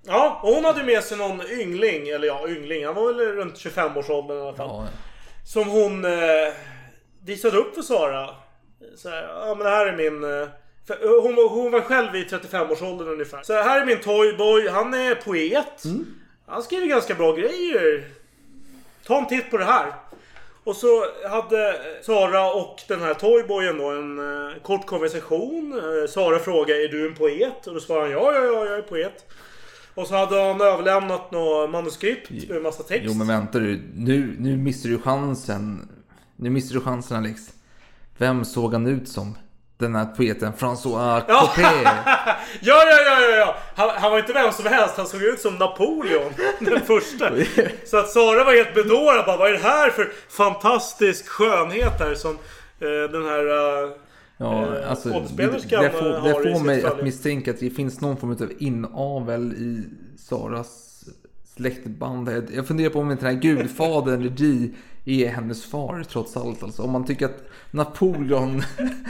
[0.05, 3.53] ja, och hon hade med sig någon yngling, eller ja yngling, han var väl runt
[3.55, 4.69] 25-årsåldern i alla fall.
[4.69, 4.87] Ja,
[5.45, 6.11] Som hon eh,
[7.25, 8.29] visade upp för Sara.
[8.97, 10.23] Så här, ja men det här är min...
[10.23, 13.43] Eh, eh, hon, hon var själv i 35-årsåldern ungefär.
[13.43, 15.85] Så här är min toyboy, han är poet.
[15.85, 16.05] Mm.
[16.47, 18.07] Han skriver ganska bra grejer.
[19.07, 19.93] Ta en titt på det här.
[20.63, 25.73] Och så hade Sara och den här toyboyen då en eh, kort konversation.
[25.73, 27.67] Eh, Sara frågade är du en poet?
[27.67, 29.25] Och då svarade han ja, ja, ja, jag är poet.
[29.95, 33.03] Och så hade han överlämnat något manuskript med massa text.
[33.07, 33.81] Jo men vänta du.
[33.95, 35.89] Nu, nu missar du chansen.
[36.35, 37.41] Nu missar du chansen Alex.
[38.17, 39.35] Vem såg han ut som?
[39.77, 41.39] Den här poeten François Ja.
[41.41, 41.61] Coppé.
[42.61, 43.55] Ja, ja, ja, ja, ja.
[43.75, 44.93] Han, han var inte vem som helst.
[44.97, 46.33] Han såg ut som Napoleon.
[46.59, 47.31] Den första.
[47.85, 49.25] Så att Sara var helt bedårad.
[49.25, 52.31] Bara, vad är det här för fantastisk skönhet här som
[52.79, 53.47] eh, den här...
[53.83, 53.89] eh,
[54.37, 57.69] Ja, eh, alltså, det, det eh, får, har det får mig att misstänka att det
[57.69, 59.83] finns någon form av inavel i
[60.19, 60.92] Saras
[61.55, 62.49] släktband.
[62.53, 64.73] Jag funderar på om inte den här gudfadern Regi
[65.05, 66.63] är hennes far trots allt.
[66.63, 68.61] Alltså, om man tycker att Napoleon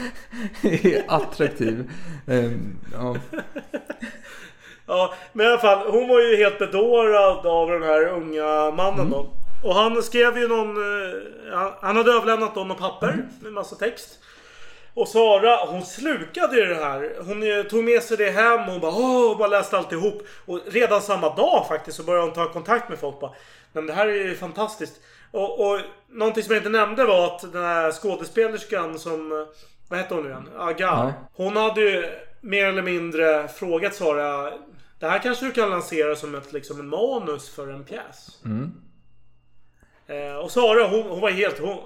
[0.61, 1.91] är attraktiv.
[2.27, 3.15] Ehm, ja.
[4.85, 5.91] Ja, men i alla fall.
[5.91, 9.29] Hon var ju helt bedårad av den här unga mannen då.
[9.63, 10.77] Och han skrev ju någon...
[10.77, 14.19] eh, han- hade överlämnat någon papper med massa text.
[14.93, 17.15] Och Sara, hon slukade ju det här.
[17.19, 20.23] Hon tog med sig det hem och hon bara åh, och bara läste alltihop.
[20.45, 23.19] Och redan samma dag faktiskt så började hon ta kontakt med folk.
[23.19, 23.31] Bara,
[23.71, 25.01] Men det här är ju fantastiskt.
[25.31, 25.79] Och, och
[26.09, 29.47] någonting som jag inte nämnde var att den här skådespelerskan som...
[29.89, 30.49] Vad hette hon nu igen?
[30.57, 30.87] Agar.
[30.87, 31.13] Ja.
[31.33, 32.09] Hon hade ju
[32.41, 34.53] mer eller mindre frågat Sara.
[34.99, 38.43] Det här kanske du kan lansera som ett liksom en manus för en pjäs.
[40.07, 41.59] Eh, och Sara hon, hon var helt...
[41.59, 41.77] Hon,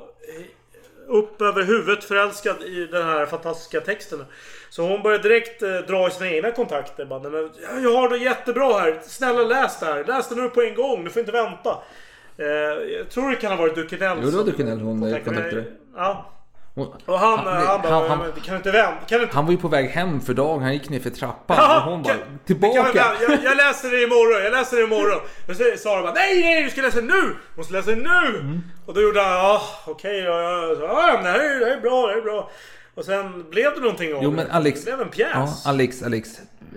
[1.07, 4.25] upp över huvudet förälskad i den här fantastiska texten.
[4.69, 7.05] Så hon började direkt eh, dra i sina egna kontakter.
[7.05, 8.99] Bara, "Nej, men, "Ja, jag har det jättebra här.
[9.03, 10.03] Snälla läs det här.
[10.03, 11.03] Läs det nu på en gång.
[11.03, 11.77] Du får inte vänta.
[12.37, 12.45] Eh,
[12.97, 14.17] jag tror det kan ha varit Dukenell.
[14.21, 15.63] Jo, det var som Dukenell hon, kontaktade.
[15.95, 16.33] Ja.
[16.77, 19.05] Och- Och han, Han- han, bara, han- han- "Men, kan du inte vänta?
[19.09, 19.35] Kan du inte...
[19.35, 20.61] Han var ju på väg hem för dagen.
[20.63, 21.57] Han gick ner för trappan.
[21.59, 22.83] Ja, och hon bara kan- Kan tillbaka.
[23.19, 25.19] vi, jag, jag läser det imorgon, jag läser det imorgon.
[25.49, 27.21] Och så Sara bara nej nej du ska läsa nu!
[27.21, 28.39] Du måste läsa nu!
[28.39, 28.61] Mm.
[28.85, 30.75] Och då gjorde han ja okej ja, ja,
[31.23, 32.49] det här, är, det här är bra, det här är bra.
[32.95, 34.79] Och sen blev det någonting av Jo men Alex.
[34.79, 35.31] Det blev en pjäs.
[35.33, 36.29] Ja, Alex, Alex.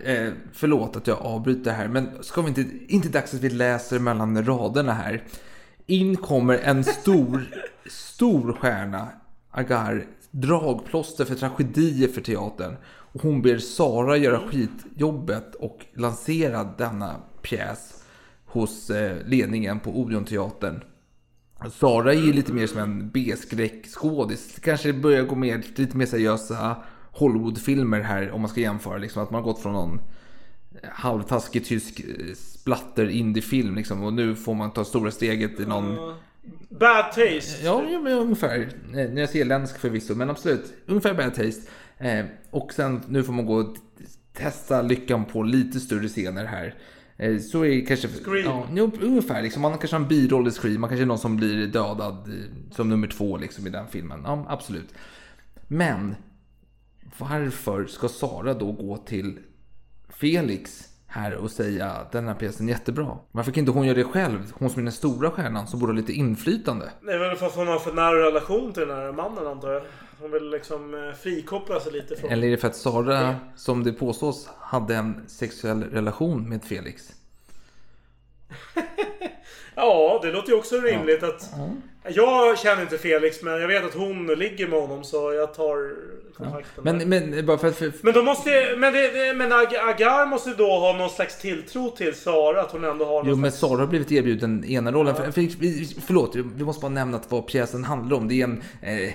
[0.04, 1.88] Eh, förlåt att jag avbryter här.
[1.88, 5.22] Men ska vi inte, inte dags att vi läser mellan raderna här.
[5.86, 7.42] In kommer en stor,
[7.90, 9.08] stor stjärna.
[9.50, 10.06] Agar.
[10.30, 12.76] Dragplåster för tragedier för teatern.
[12.84, 18.04] Och hon ber Sara göra skitjobbet och lansera denna pjäs
[18.44, 20.84] hos eh, ledningen på Orionteatern.
[21.72, 24.58] Sara är ju lite mer som en B-skräckskådis.
[24.62, 26.76] Kanske börjar gå mer lite mer seriösa
[27.12, 28.98] Hollywoodfilmer här om man ska jämföra.
[28.98, 30.00] Liksom, att man har gått från någon
[30.82, 35.66] eh, halvtaskig tysk eh, splatter indiefilm liksom, och nu får man ta stora steget i
[35.66, 36.14] någon
[36.68, 37.64] Bad taste.
[37.64, 38.68] Ja, ja men ungefär.
[39.08, 40.72] Nyzeeländsk förvisso, men absolut.
[40.86, 41.70] Ungefär bad taste.
[41.98, 43.76] Eh, och sen nu får man gå och
[44.32, 46.74] testa lyckan på lite större scener här.
[47.16, 48.08] Eh, så är kanske...
[48.08, 48.76] Scream.
[48.76, 49.42] Ja, ungefär.
[49.42, 49.62] Liksom.
[49.62, 50.80] Man kanske har en biroll i Scream.
[50.80, 54.20] Man kanske är någon som blir dödad eh, som nummer två liksom, i den filmen.
[54.24, 54.94] Ja, absolut.
[55.68, 56.14] Men
[57.18, 59.38] varför ska Sara då gå till
[60.08, 63.18] Felix här och säga att den här pjäsen är jättebra?
[63.30, 64.52] Varför kan inte hon göra det själv?
[64.54, 66.90] Hon som är den stora stjärnan som borde ha lite inflytande.
[67.02, 69.72] Det är väl för att hon har för nära relation till den här mannen antar
[69.72, 69.82] jag.
[70.20, 72.30] Hon vill liksom eh, frikoppla sig lite från...
[72.30, 77.12] Eller är det för att Sara, som det påstås, hade en sexuell relation med Felix?
[79.80, 81.50] Ja, det låter ju också rimligt att...
[82.08, 85.92] Jag känner inte Felix men jag vet att hon ligger med honom så jag tar
[86.36, 86.84] kontakten.
[86.84, 87.76] Men, men bara för att...
[87.76, 91.90] För, Men då måste men, det, men Ag- Agar måste då ha någon slags tilltro
[91.90, 93.60] till Sara att hon ändå har jo, någon men slags...
[93.72, 95.14] Sara har blivit erbjuden ena rollen.
[95.14, 98.28] För, för, vi- förlåt, vi måste bara nämna att vad pjäsen handlar om.
[98.28, 99.12] Det är en eh,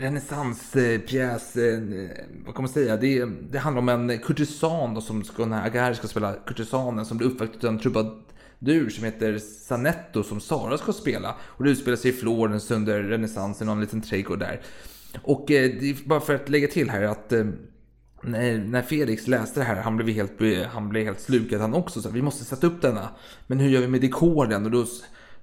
[0.00, 1.56] renässanspjäs.
[1.56, 1.78] Eh,
[2.46, 2.96] vad kan man säga?
[2.96, 7.28] Det, det handlar om en kurtisan som ska, när Agar ska spela kurtisanen som blir
[7.28, 7.78] uppväckt av en
[8.58, 11.34] dur som heter Sanetto som Sara ska spela.
[11.40, 14.60] Och det utspelar sig i Florens under renässansen, någon liten trädgård där.
[15.22, 17.44] Och eh, det är bara för att lägga till här att eh,
[18.22, 21.74] när, när Felix läste det här, han blev helt, eh, han blev helt slukad han
[21.74, 22.02] också.
[22.02, 23.08] Så vi måste sätta upp denna.
[23.46, 24.64] Men hur gör vi med dekoren?
[24.64, 24.86] Och då,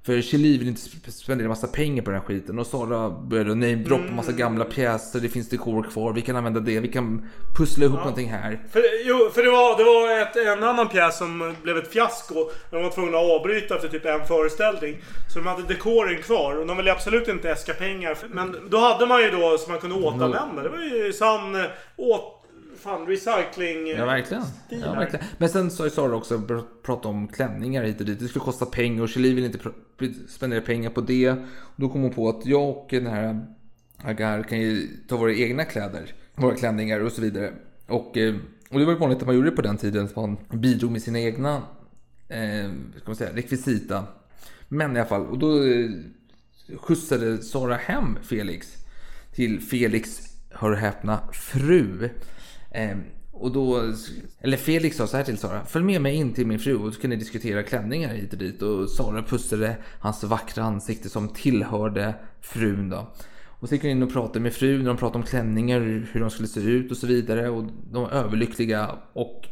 [0.05, 2.59] för Kjell vill inte sp- spendera massa pengar på den här skiten.
[2.59, 5.19] Och Sara började namedroppa massa gamla pjäser.
[5.19, 6.13] Det finns dekor kvar.
[6.13, 6.79] Vi kan använda det.
[6.79, 8.59] Vi kan pussla ihop någonting här.
[8.71, 12.49] För, jo, för det var, det var ett, en annan pjäs som blev ett fiasko.
[12.71, 14.97] De var tvungna att avbryta efter typ en föreställning.
[15.33, 18.17] Så de hade dekoren kvar och de ville absolut inte äska pengar.
[18.33, 20.63] Men då hade man ju då så man kunde återanvända.
[20.63, 21.61] Det var ju sann eh,
[21.97, 22.34] åt,
[22.85, 23.87] fan, recycling.
[23.87, 24.43] Ja, verkligen.
[24.69, 25.25] Ja, verkligen.
[25.37, 28.19] Men sen sa ju Sara också, pr- prata om klänningar hit och dit.
[28.19, 29.59] Det skulle kosta pengar och Kjell vill inte
[30.27, 31.29] spendera pengar på det.
[31.29, 33.45] Och då kom hon på att jag och den här
[34.03, 37.53] Agar kan ju ta våra egna kläder, våra klänningar och så vidare.
[37.87, 38.35] Och, eh,
[38.69, 40.91] och det var ju vanligt att man gjorde det på den tiden, att man bidrog
[40.91, 41.55] med sina egna
[42.27, 44.03] eh, ska man säga, rekvisita.
[44.67, 45.89] Men i alla fall, och då eh,
[46.77, 48.67] skjutsade Sara hem Felix
[49.35, 50.19] till Felix,
[50.51, 52.09] hör och häpna, fru.
[52.75, 52.97] Eh,
[53.31, 53.93] och då,
[54.41, 56.93] eller Felix sa så här till Sara, följ med mig in till min fru och
[56.93, 58.61] så kan ni diskutera klänningar hit och dit.
[58.61, 63.13] Och Sara pussade hans vackra ansikte som tillhörde frun då.
[63.59, 65.79] Och så gick hon in och pratade med frun, de pratade om klänningar,
[66.11, 67.49] hur de skulle se ut och så vidare.
[67.49, 69.47] Och de var överlyckliga och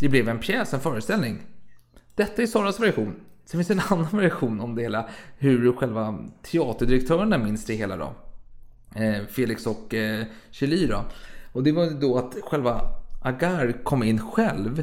[0.00, 1.42] det blev en pjäs, en föreställning.
[2.14, 3.14] Detta är Saras version.
[3.44, 5.08] Sen finns det en annan version om det hela,
[5.38, 8.14] hur själva teaterdirektörerna minns det hela då.
[8.94, 10.26] Eh, Felix och eh,
[10.88, 11.04] då.
[11.52, 12.80] Och det var då att själva
[13.20, 14.82] Agar kom in själv.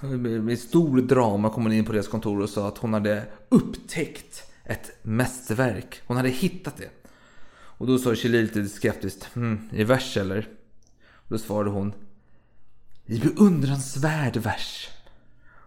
[0.00, 4.50] Med, stor drama kom hon in på deras kontor och sa att hon hade upptäckt
[4.64, 6.02] ett mästerverk.
[6.06, 6.90] Hon hade hittat det.
[7.78, 10.48] Och då sa Chili lite skeptiskt, hmm, i vers eller?
[11.12, 11.92] Och då svarade hon,
[13.06, 14.88] i beundransvärd vers.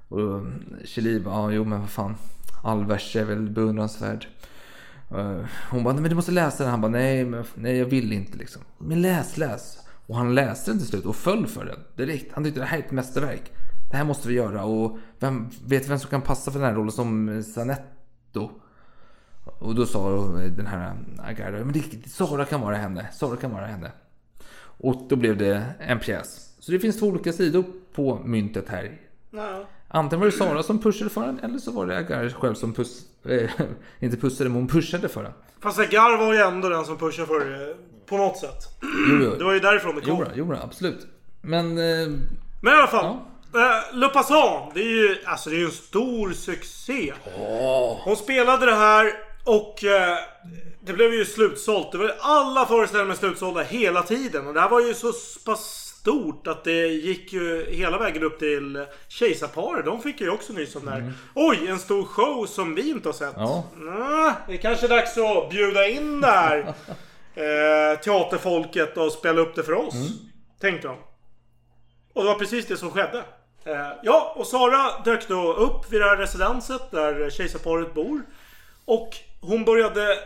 [0.07, 0.45] Och
[0.83, 2.15] Chili bara, ja, jo men vad fan.
[2.63, 4.27] All vers är väl beundransvärd.
[5.11, 6.71] Eh, hon bara, nej men du måste läsa den.
[6.71, 8.61] Han bara, nej, men, nej jag vill inte liksom.
[8.77, 9.77] Men läs, läs.
[10.09, 12.33] Och han läste den till slut och föll för den direkt.
[12.33, 13.51] Han tyckte det här är ett mästerverk.
[13.91, 14.63] Det här måste vi göra.
[14.63, 18.49] Och vem, vet vem som kan passa för den här rollen som Sanetto?
[19.59, 23.07] Och då sa den här Agarda, men det, Sara kan vara henne.
[23.13, 23.91] Sara kan vara henne.
[24.61, 26.55] Och då blev det en pjäs.
[26.59, 29.01] Så det finns två olika sidor på myntet här.
[29.31, 29.65] Ja.
[29.87, 32.73] Antingen var det Sara som pushade för den eller så var det Agar själv som
[32.73, 33.49] puss, eh,
[33.99, 35.33] inte pussade men hon pushade för den.
[35.59, 37.75] Fast Agar var ju ändå den som pushade för.
[38.09, 38.67] På något sätt.
[38.81, 39.35] Jo, jo.
[39.35, 40.25] Det var ju därifrån det kom.
[40.35, 41.07] Jo, jo absolut.
[41.41, 42.07] Men eh,
[42.61, 43.05] Men i alla fall.
[43.55, 47.13] Eh, Le Passant, det är ju alltså det är en stor succé.
[48.03, 50.17] Hon spelade det här och eh,
[50.81, 51.91] det blev ju slutsålt.
[51.91, 54.47] Det var alla föreställningar slutsålda hela tiden.
[54.47, 55.13] Och det här var ju så
[55.45, 59.85] pass stort att det gick ju hela vägen upp till Kejsarparet.
[59.85, 61.13] De fick ju också nys om det här.
[61.35, 63.33] Oj, en stor show som vi inte har sett.
[63.35, 63.63] Ja.
[63.75, 66.73] Nä, det är kanske är dags att bjuda in det här
[67.35, 69.95] eh, teaterfolket och spela upp det för oss.
[70.61, 70.97] Tänkte de.
[72.13, 73.23] Och det var precis det som skedde.
[73.63, 78.21] Eh, ja, och Sara dök då upp vid det här residenset där kejsarparet bor.
[78.85, 79.09] Och
[79.41, 80.17] hon började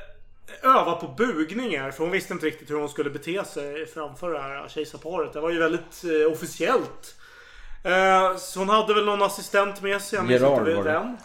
[0.63, 4.39] öva på bugningar för hon visste inte riktigt hur hon skulle bete sig framför det
[4.41, 5.33] här kejsarparet.
[5.33, 7.15] Det var ju väldigt eh, officiellt.
[7.83, 10.17] Eh, så hon hade väl någon assistent med sig.
[10.17, 10.91] Jag minns Gerard inte var det.
[10.91, 11.17] vem.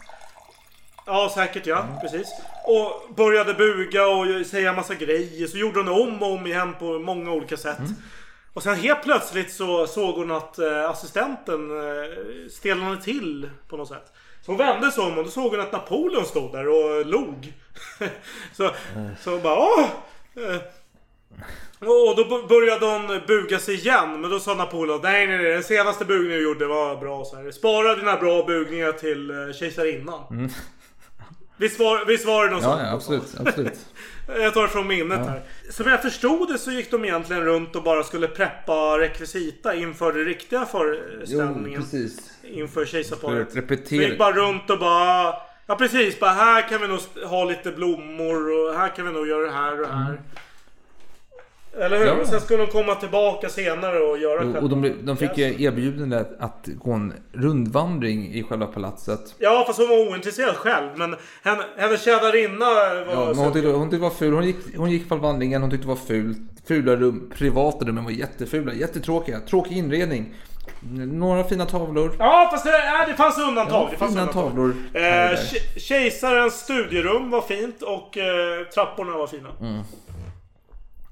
[1.09, 1.87] Ja, säkert ja.
[2.01, 2.29] Precis.
[2.65, 5.47] Och började buga och säga massa grejer.
[5.47, 7.79] Så gjorde hon om och om igen på många olika sätt.
[8.53, 13.89] Och sen helt plötsligt så såg hon att eh, assistenten eh, stelnade till på något
[13.89, 14.13] sätt.
[14.43, 17.53] Så hon vände sig om och då såg hon att Napoleon stod där och log.
[18.57, 18.71] så,
[19.21, 19.87] så hon bara åh!
[20.37, 20.61] Eh,
[21.81, 24.21] och då började hon buga sig igen.
[24.21, 27.25] Men då sa Napoleon nej nej nej den senaste bugningen du gjorde var bra.
[27.25, 27.51] Så här.
[27.51, 30.23] Spara dina bra bugningar till kejsarinnan.
[30.31, 30.78] Visst
[31.79, 33.35] var, visst var det något Ja, ja, absolut.
[33.41, 33.79] absolut.
[34.41, 35.43] Jag tar det från minnet här.
[35.71, 40.13] Som jag förstod det så gick de egentligen runt och bara skulle preppa rekvisita inför
[40.13, 41.83] den riktiga Jo, föreställningen.
[41.83, 42.31] precis.
[42.43, 43.57] inför kejsarparet.
[43.57, 43.87] Repetera.
[44.03, 45.35] Så gick bara runt och bara...
[45.67, 49.29] Ja precis, bara här kan vi nog ha lite blommor och här kan vi nog
[49.29, 50.21] göra det här och här.
[51.77, 52.07] Eller hur?
[52.07, 52.13] Ja.
[52.13, 55.63] Och sen skulle de komma tillbaka senare och göra Och, och de, de fick ju
[55.63, 59.35] erbjudande att gå en rundvandring i själva palatset.
[59.39, 60.89] Ja fast hon var ointresserad själv.
[60.97, 63.13] Men henne, hennes tjänarinna var...
[63.13, 64.35] Ja, men hon, tyckte, hon tyckte det var ful.
[64.35, 66.39] Hon gick, hon gick på vandringen, hon tyckte det var fult.
[66.69, 69.41] Fula rum, privata rummen var jättefula, jättetråkiga.
[69.41, 70.35] Tråkig inredning.
[70.97, 72.17] Några fina tavlor.
[72.19, 73.83] Ja fast det, äh, det fanns undantag.
[73.83, 74.43] Ja, det fanns fina undantag.
[74.43, 74.75] tavlor.
[74.95, 75.39] Eh,
[75.77, 79.49] kejsarens studierum var fint och eh, trapporna var fina.
[79.61, 79.83] Mm.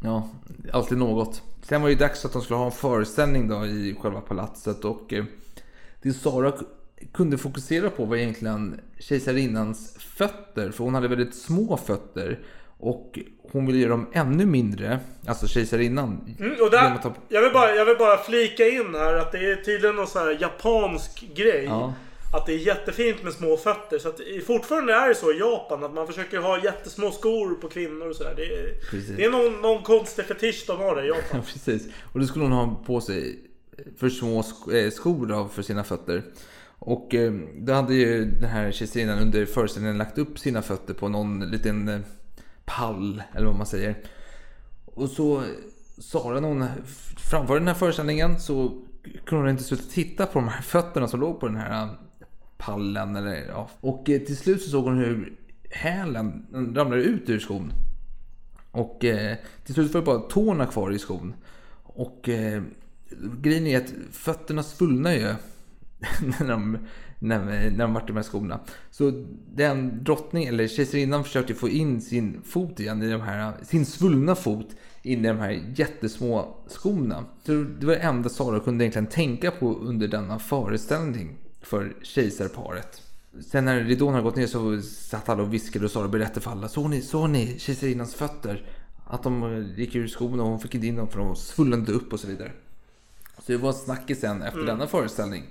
[0.06, 0.28] Ja,
[0.72, 1.42] alltid något.
[1.62, 4.84] Sen var det ju dags att de skulle ha en föreställning då i själva palatset
[4.84, 5.24] och eh,
[6.02, 6.52] det Sara
[7.12, 12.38] kunde fokusera på var egentligen kejsarinnans fötter, för hon hade väldigt små fötter
[12.78, 13.18] och
[13.52, 16.36] hon ville göra dem ännu mindre, alltså kejsarinnan.
[16.38, 16.98] Mm, och där,
[17.28, 20.22] jag, vill bara, jag vill bara flika in här att det är tydligen någon sån
[20.22, 21.64] här japansk grej.
[21.64, 21.94] Ja.
[22.36, 23.98] Att det är jättefint med små fötter.
[23.98, 27.68] Så att fortfarande är det så i Japan att man försöker ha jättesmå skor på
[27.68, 28.34] kvinnor och sådär.
[28.36, 31.42] Det är, det är någon, någon konstig fetisch de har där i Ja, Japan.
[31.42, 31.88] precis.
[32.12, 33.38] Och då skulle hon ha på sig
[33.96, 34.38] för små
[34.72, 36.22] eh, skor då för sina fötter.
[36.78, 41.08] Och eh, då hade ju den här kejsarinnan under föreställningen lagt upp sina fötter på
[41.08, 42.00] någon liten eh,
[42.64, 43.96] pall, eller vad man säger.
[44.84, 45.42] Och så
[45.98, 46.66] Sara när hon
[47.30, 48.82] framförde den här föreställningen så
[49.24, 51.88] kunde hon inte sluta titta på de här fötterna som låg på den här
[52.58, 53.16] pallen.
[53.16, 53.70] Eller, ja.
[53.80, 55.32] Och eh, till slut så såg hon hur
[55.70, 57.72] hälen ramlade ut ur skon.
[58.70, 61.34] Och eh, till slut var det bara tårna kvar i skon.
[61.82, 62.62] Och eh,
[63.40, 65.20] grejen är att fötterna svullnar ju
[66.40, 66.78] när de,
[67.18, 67.38] när,
[67.70, 68.60] när de vart i de här skorna.
[68.90, 73.86] Så den drottning, eller kejsarinnan försökte få in sin fot igen i de här, sin
[73.86, 77.24] svullna fot in i de här jättesmå skorna.
[77.44, 81.36] Så det var det enda Sara kunde egentligen tänka på under denna föreställning
[81.66, 83.02] för kejsarparet.
[83.50, 86.50] Sen när ridån hade gått ner så satt alla och viskade och Sara berättade för
[86.50, 86.68] alla.
[86.68, 88.66] Såg ni, såg ni kejsarinnans fötter?
[89.06, 91.92] Att de eh, gick ur skorna och hon fick inte in dem för de svullnade
[91.92, 92.52] upp och så vidare.
[93.36, 94.66] Så det var snackis sen efter Mm.
[94.66, 95.44] denna föreställning.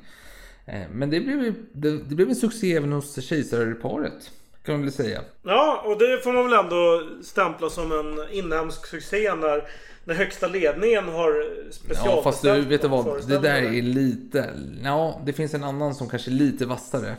[0.66, 4.32] Eh, Men det blev, det, det blev en succé även hos kejsarparet.
[4.64, 5.22] Kan man väl säga.
[5.44, 9.64] Ja, och det får man väl ändå stämpla som en inhemsk succé när,
[10.06, 11.32] när högsta ledningen har
[11.72, 14.50] specialbestämt Ja fast du vet du vad, det där är lite...
[14.84, 17.16] Ja, det finns en annan som kanske är lite vassare.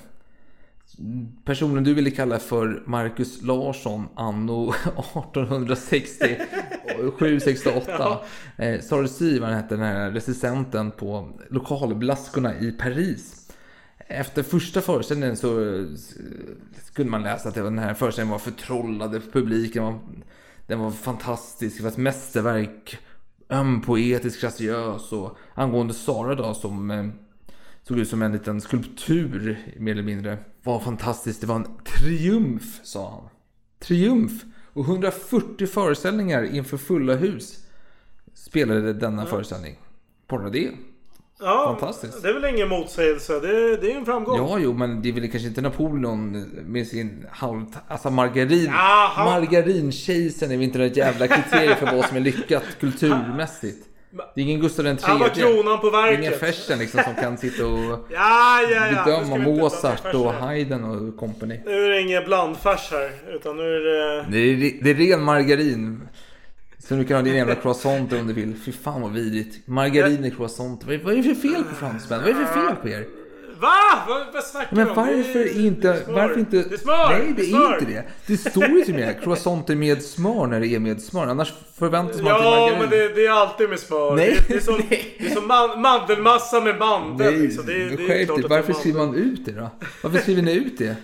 [1.44, 6.36] Personen du ville kalla för Marcus Larsson anno 1860
[7.18, 8.18] 768.
[8.56, 13.52] Eh, Sara Sivan hette den här recensenten på lokalblaskorna i Paris.
[13.98, 15.84] Efter första föreställningen så eh,
[16.92, 19.82] kunde man läsa att den här föreställningen var förtrollade publiken.
[19.82, 19.98] Var,
[20.66, 22.98] den var fantastisk, det var ett mästerverk.
[23.48, 27.06] Öm, poetisk, graciös och angående Sara då som eh,
[27.82, 30.38] såg ut som en liten skulptur mer eller mindre.
[30.62, 33.28] Var fantastiskt, det var en triumf sa han.
[33.78, 34.32] Triumf!
[34.72, 37.66] Och 140 föreställningar inför fulla hus
[38.34, 39.78] spelade denna föreställning.
[40.26, 40.70] Bara det.
[41.40, 42.22] Ja, Fantastiskt.
[42.22, 43.40] det är väl ingen motsägelse.
[43.40, 44.38] Det, det är en framgång.
[44.38, 47.62] Ja, jo, men det är väl kanske inte Napoleon med sin halv...
[47.88, 48.64] Alltså margarin...
[48.64, 53.86] Ja, han- Margarinkejsaren är väl inte något jävla kriterium för vad som är lyckat kulturmässigt.
[54.34, 56.18] Det är ingen Gustav den Han var kronan på Det är verket.
[56.20, 57.80] ingen Fersen liksom som kan sitta och
[58.10, 59.04] Ja, ja, ja.
[59.04, 60.32] Bedöma Mozart och.
[60.32, 61.60] Haydn och company.
[61.64, 63.10] Nu är det ingen blandfärs här.
[63.34, 64.26] Utan nu är det...
[64.30, 66.08] Det är, det är ren margarin.
[66.88, 68.54] Så du kan ha din jävla croissant om du vill.
[68.56, 69.66] Fy fan vad vidrigt.
[69.66, 70.84] Margarin i croissant.
[70.84, 72.20] Vad är, vad är det för fel på fransmän?
[72.20, 73.06] Vad är det för fel på er?
[73.60, 74.04] Va?
[74.08, 75.92] Vad, vad snackar Men varför Det inte...
[75.92, 76.04] det.
[76.08, 76.56] Varför inte...
[76.56, 77.08] Det är smör!
[77.08, 77.78] Nej, det är smör.
[77.78, 78.04] inte det.
[78.26, 81.26] Det står ju till och med croissanter med smör när det är med smör.
[81.26, 84.16] Annars förväntas man Ja, men det, det är alltid med smör.
[84.16, 87.32] Nej, det, det är som, det är som man, mandelmassa med mandel.
[87.32, 87.66] Nej, liksom.
[87.66, 89.70] det, men det är det Varför skriver man ut det då?
[90.02, 90.96] Varför skriver ni ut det?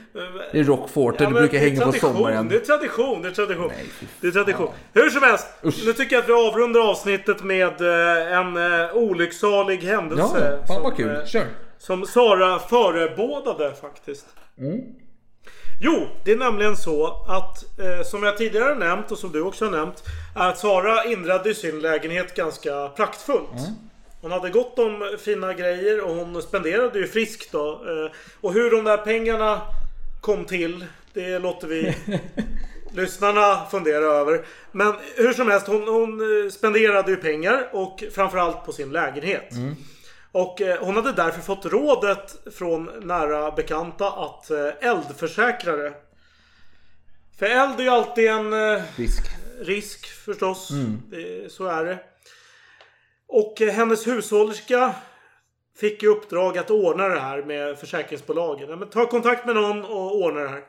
[0.52, 2.48] I Rockfort, där Ja, brukar det är hänga på sommaren.
[2.48, 3.68] Det är tradition, det är tradition.
[3.76, 3.86] Nej,
[4.20, 4.68] det är tradition.
[4.92, 9.78] Hur som helst, nu tycker jag att vi avrundar avsnittet med eh, en uh, olycksalig
[9.78, 10.58] händelse.
[10.60, 11.08] Ja, fan vad kul.
[11.10, 11.44] eh, Kör.
[11.82, 14.26] Som Sara förebådade faktiskt.
[15.80, 19.64] Jo, det är nämligen så att eh, som jag tidigare nämnt och som du också
[19.64, 20.04] har nämnt.
[20.36, 23.48] Är att Sara inredde sin lägenhet ganska praktfullt.
[24.20, 27.70] Hon hade gott om fina grejer och hon spenderade ju friskt då.
[27.72, 29.60] Eh, och hur de där pengarna
[30.20, 30.84] kom till.
[31.12, 31.96] Det låter vi
[32.92, 34.44] lyssnarna fundera över.
[34.72, 39.50] Men hur som helst, hon, hon eh, spenderade ju pengar och framförallt på sin lägenhet.
[40.32, 45.92] Och eh, hon hade därför fått rådet från nära bekanta att eh, eldförsäkra det.
[47.38, 49.22] För eld är ju alltid en eh, Risk.
[49.60, 50.68] risk förstås.
[51.10, 51.98] Det, så är det.
[53.28, 54.94] Och hennes hushållerska
[55.76, 58.70] fick i uppdrag att ordna det här med försäkringsbolagen.
[58.70, 60.62] Ja, men ta kontakt med någon och ordna det här.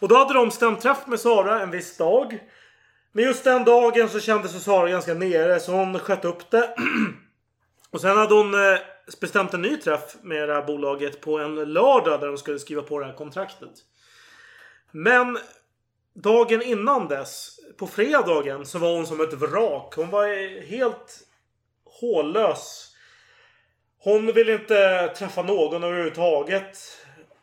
[0.00, 2.38] Och då hade de stämträff med Sara en viss dag.
[3.12, 6.74] Men just den dagen så kände sig Sara ganska nere så hon sköt upp det.
[7.90, 8.78] Och sen hade hon eh,
[9.20, 12.82] bestämt en ny träff med det här bolaget på en lördag där de skulle skriva
[12.82, 13.72] på det här kontraktet.
[14.90, 15.38] Men
[16.14, 19.94] dagen innan dess, på fredagen, så var hon som ett vrak.
[19.96, 20.26] Hon var
[20.66, 21.20] helt
[21.84, 22.94] hållös.
[23.98, 26.78] Hon ville inte träffa någon överhuvudtaget.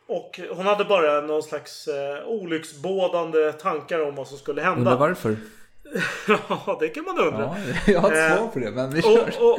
[0.06, 4.90] Och hon hade bara någon slags eh, olycksbådande tankar om vad som skulle hända.
[4.90, 5.36] Undrar varför?
[6.28, 7.42] ja, det kan man undra.
[7.42, 7.56] Ja,
[7.92, 9.10] jag har ett Eh, svar på det, men vi kör.
[9.40, 9.58] och, och,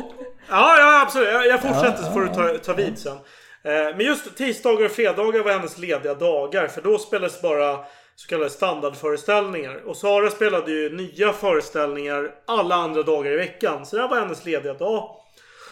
[0.49, 1.27] ja, ja, absolut.
[1.27, 3.17] Jag, jag fortsätter Ja, så får du ta, ta vid sen.
[3.63, 6.67] Eh, men just tisdagar och fredagar var hennes lediga dagar.
[6.67, 7.77] För då spelades bara
[8.15, 9.81] så kallade standardföreställningar.
[9.87, 13.85] Och Sara spelade ju nya föreställningar alla andra dagar i veckan.
[13.85, 15.09] Så det här var hennes lediga dag.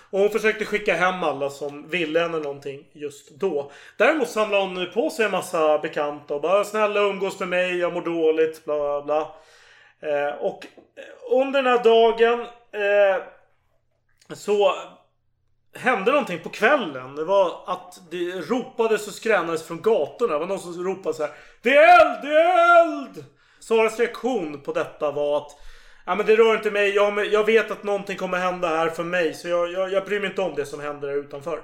[0.10, 3.72] Och hon försökte skicka hem alla som ville henne någonting just då.
[3.98, 7.94] Däremot samlade hon på sig en massa bekanta och bara snälla umgås med mig, jag
[7.94, 9.36] mår dåligt, bla bla bla.
[10.06, 12.42] Eh, och eh, under den här dagen
[12.72, 13.24] eh,
[14.36, 14.76] så
[15.76, 17.16] hände någonting på kvällen.
[17.16, 20.34] Det var att det ropades och skränades från gatorna.
[20.34, 21.32] Det var någon som ropade så här.
[21.62, 22.22] Det är eld!
[22.22, 23.26] Det är eld!
[23.60, 25.52] Saras reaktion på detta var att
[26.06, 26.96] Ja men det rör inte mig.
[26.96, 29.34] Jag, jag vet att någonting kommer hända här för mig.
[29.34, 31.62] Så jag, jag, jag bryr mig inte om det som händer där utanför.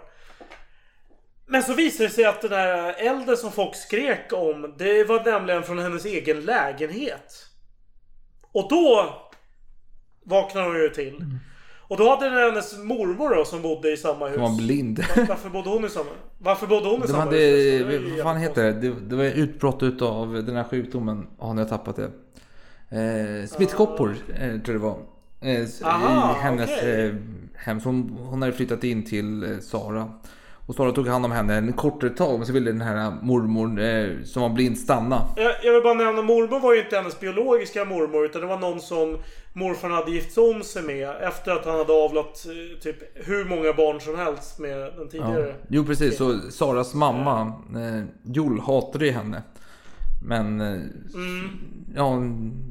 [1.48, 4.74] Men så visade det sig att den här elden som folk skrek om.
[4.78, 7.51] Det var nämligen från hennes egen lägenhet.
[8.52, 9.14] Och då
[10.24, 11.26] vaknade hon ju till.
[11.88, 14.38] Och då hade hennes mormor då, som bodde i samma hus.
[14.40, 15.00] Hon var blind.
[15.18, 18.12] Var- Varför bodde hon i samma Varför bodde hon i De samma hade, hus?
[18.16, 18.74] Vad fan heter det?
[18.74, 18.96] det?
[19.00, 21.28] Det var utbrott utav den här sjukdomen.
[21.40, 22.12] Ja, nu har jag tappat det.
[23.42, 24.98] Eh, smittkoppor, eh, tror jag det var.
[25.42, 27.06] Eh, Aha, I hennes okej.
[27.08, 27.14] eh,
[27.56, 27.80] hem.
[27.82, 30.14] Så hon, hon hade flyttat in till eh, Sara.
[30.72, 32.38] Och Sara tog hand om henne en kortare tag.
[32.38, 35.28] Men så ville den här mormor eh, som var blind stanna.
[35.36, 38.26] Jag, jag vill bara nämna, mormor var ju inte hennes biologiska mormor.
[38.26, 39.18] Utan det var någon som
[39.54, 41.10] morfar hade gift om sig med.
[41.22, 45.08] Efter att han hade avlat eh, typ hur många barn som helst med den Ja.
[45.12, 45.56] tidigare.
[45.68, 47.42] Jo precis, så Saras mamma
[47.76, 49.44] eh, Joel hatade ju henne.
[50.24, 50.82] Men eh,
[51.96, 52.20] ja,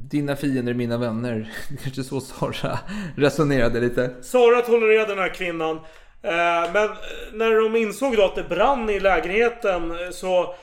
[0.09, 1.53] dina fiender är mina vänner.
[1.83, 2.79] Kanske så Sara
[3.15, 4.09] resonerade lite.
[4.21, 5.79] Sara tolererade den här kvinnan.
[6.23, 6.97] Eh, men eh,
[7.33, 10.55] när de insåg då att det brann i lägenheten eh, så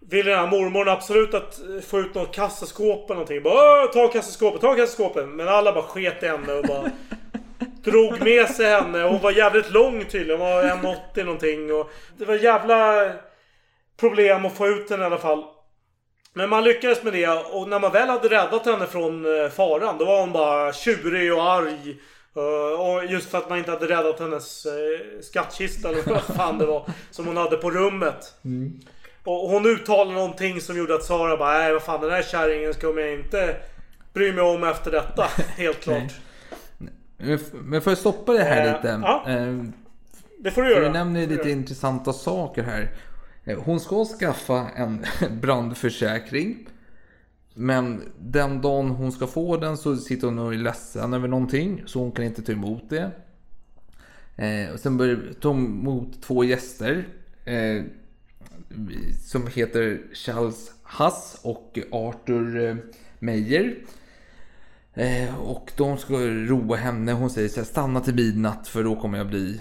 [0.00, 3.42] ville den här mormorn absolut att få ut något kassaskåp eller någonting.
[3.42, 5.28] Bara, "Åh, ta kassaskåpet, ta kassaskåpet.
[5.28, 6.90] Men alla bara sket i henne och bara
[7.84, 9.02] drog med sig henne.
[9.02, 10.40] Hon var jävligt lång tydligen.
[10.40, 11.72] Hon var 1,80 någonting.
[11.74, 13.10] Och det var jävla
[14.00, 15.44] problem att få ut henne i alla fall.
[16.34, 19.24] Men man lyckades med det och när man väl hade räddat henne från
[19.56, 21.96] faran då var hon bara tjurig och arg.
[22.36, 24.72] Eh, Och just för att man inte hade räddat hennes eh,
[25.22, 28.34] skattkista eller vad fan det var som hon hade på rummet.
[29.24, 32.74] Och hon uttalade någonting som gjorde att Sara bara nej vad fan den här kärringen
[32.74, 33.56] ska jag inte
[34.12, 35.22] bry mig om efter detta.
[35.56, 36.12] Helt klart.
[37.52, 39.00] Men får jag stoppa det här Eh, lite?
[39.02, 39.24] ja.
[40.38, 40.84] Det får du göra.
[40.84, 42.90] du nämner ju lite intressanta saker här.
[43.56, 45.06] Hon ska skaffa en
[45.40, 46.68] brandförsäkring.
[47.54, 51.82] Men den dagen hon ska få den så sitter hon och är ledsen över någonting.
[51.86, 53.10] Så hon kan inte ta emot det.
[54.36, 57.08] Eh, och sen börjar hon emot två gäster.
[57.44, 57.82] Eh,
[59.24, 62.76] som heter Charles Hass och Arthur eh,
[63.18, 63.76] Meyer.
[64.94, 67.12] Eh, och de ska roa henne.
[67.12, 69.60] Hon säger så här, stanna till midnatt för då kommer jag bli...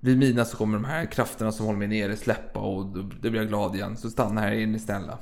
[0.00, 3.30] Vid midnatt så kommer de här krafterna som håller mig nere släppa och då, då
[3.30, 3.96] blir jag glad igen.
[3.96, 5.18] Så stanna här är ni snälla.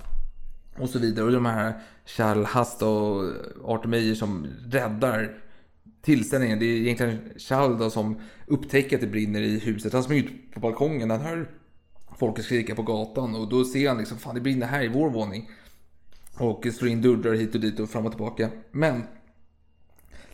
[0.79, 1.25] Och så vidare.
[1.25, 3.23] Och de här Charles Hass och
[3.65, 5.39] Arthur Meyer som räddar
[6.03, 6.59] tillställningen.
[6.59, 9.93] Det är egentligen Charles då som upptäcker att det brinner i huset.
[9.93, 11.11] Han springer ut på balkongen.
[11.11, 11.51] Han hör
[12.19, 15.11] folk skrika på gatan och då ser han liksom fan det brinner här i vår
[15.11, 15.51] våning.
[16.39, 18.51] Och slår in dörrar hit och dit och fram och tillbaka.
[18.71, 19.03] Men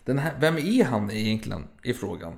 [0.05, 1.65] den här, vem är han egentligen?
[1.83, 2.35] Är frågan.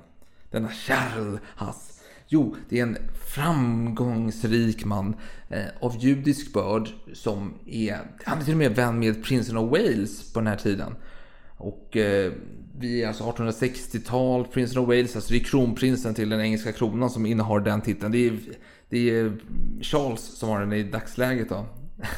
[0.51, 1.92] Denna Charles Hass.
[2.33, 5.15] Jo, det är en framgångsrik man
[5.49, 9.69] eh, av judisk börd som är, han är till och med vän med prinsen av
[9.69, 10.95] Wales på den här tiden.
[11.57, 12.31] Och eh,
[12.79, 17.09] vi är alltså 1860-tal, prinsen av Wales, alltså det är kronprinsen till den engelska kronan
[17.09, 18.11] som innehar den titeln.
[18.11, 18.39] Det är,
[18.89, 19.33] det är
[19.81, 21.65] Charles som har den i dagsläget då.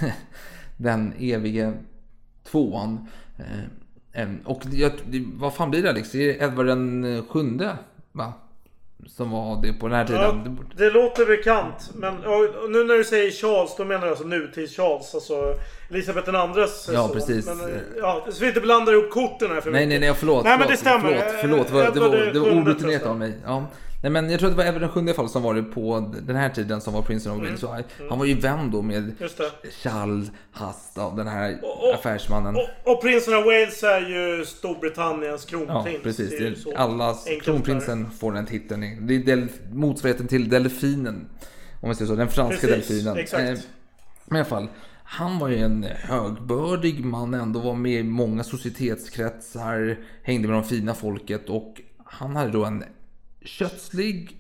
[0.78, 1.74] den evige
[2.52, 3.08] tvåan.
[4.12, 4.92] Eh, och jag,
[5.34, 6.12] vad fan blir det Alex?
[6.12, 7.78] Det är Edvard den sjunde
[8.12, 8.34] va?
[9.08, 10.22] Som var det på den här tiden.
[10.22, 11.92] Ja, det låter bekant.
[11.94, 12.16] Men
[12.70, 15.14] nu när du säger Charles, då menar du alltså nutids-Charles.
[15.16, 15.56] Alltså
[15.90, 17.46] Elisabeth den andres Ja, precis.
[17.46, 17.58] Men,
[17.98, 20.44] ja, så vi inte blandar ihop korten här för Nej, nej, nej, förlåt.
[20.44, 21.38] Nej, men förlåt, det stämmer.
[21.42, 21.94] Förlåt, förlåt.
[21.94, 23.34] Det var, det var, det var Edvard orutinerat av mig.
[23.46, 23.66] Ja.
[24.06, 25.64] Nej, men jag tror att det var Edvard den sjunde alla fall som var det
[25.64, 27.60] på den här tiden som var prinsen av Wales.
[27.60, 27.78] Så
[28.10, 29.14] Han var ju vän då med Mm.
[29.84, 32.56] Charles Hasta, den här Och- och- affärsmannen.
[32.56, 36.04] Och, och prinsen av Wales är ju Storbritanniens Ja, kronprins.
[36.04, 36.30] precis.
[36.30, 36.42] Det är
[37.28, 39.08] enkelt kronprinsen får den titeln.
[39.08, 41.30] Det är del, motsvarigheten till delfinen.
[41.82, 42.16] Om man säger så.
[42.16, 43.18] Den franska Precis, delfinen.
[43.18, 43.44] exakt.
[43.44, 43.56] Eh,
[44.26, 44.68] Men i alla fall.
[45.04, 47.60] Han var ju en högbördig man ändå.
[47.60, 49.98] Var med i många societetskretsar.
[50.24, 51.50] Hängde med de fina folket.
[51.50, 52.84] Och han hade då en
[53.46, 54.38] kötslig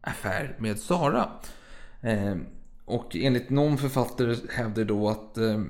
[0.00, 1.28] affär med Sara.
[2.00, 2.36] Eh,
[2.84, 5.62] och enligt någon författare hävdar då att eh,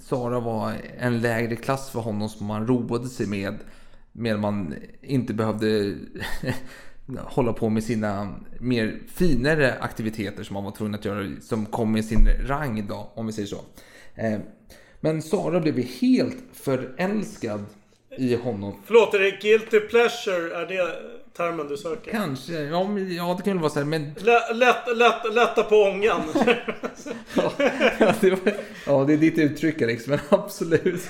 [0.00, 3.54] Sara var en lägre klass för honom som man roade sig med.
[4.12, 5.94] Medan man inte behövde
[7.18, 11.40] hålla på med sina mer finare aktiviteter som man var tvungen att göra.
[11.40, 13.60] Som kom med sin rang då, om vi säger så.
[14.14, 14.38] Eh,
[15.00, 17.64] Men Sara blev helt förälskad
[18.18, 18.82] i honom.
[18.84, 20.62] Förlåt, är det guilty pleasure?
[20.62, 20.96] Är det
[21.36, 22.10] termen du söker?
[22.10, 25.62] Kanske, ja, men, ja det kan väl vara så här, men Lä, lätt, lätt, lätta
[25.62, 26.22] på ångan.
[27.98, 28.54] ja, det var,
[28.86, 31.02] ja, det är ditt uttryck Alex, men absolut.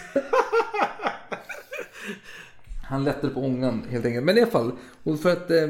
[2.89, 4.25] Han lättade på ångan helt enkelt.
[4.25, 4.73] Men i alla fall,
[5.03, 5.69] och för att eh,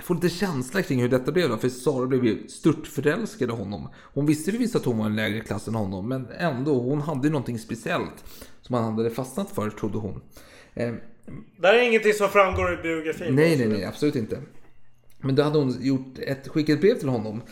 [0.00, 1.56] få lite känsla kring hur detta blev då.
[1.56, 3.88] För Sara blev ju störtförälskad i honom.
[4.14, 6.08] Hon visste ju visst att hon var en lägre klass än honom.
[6.08, 8.24] Men ändå, hon hade ju någonting speciellt.
[8.62, 10.20] Som han hade fastnat för, trodde hon.
[10.74, 10.94] Eh,
[11.56, 13.34] Det här är ingenting som framgår i biografin.
[13.34, 14.42] Nej, nej, nej, absolut inte.
[15.18, 17.42] Men då hade hon gjort ett, skickat ett brev till honom.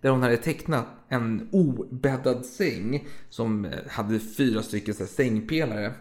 [0.00, 3.06] Där hon hade tecknat en obäddad säng.
[3.28, 5.92] Som eh, hade fyra stycken så här, sängpelare.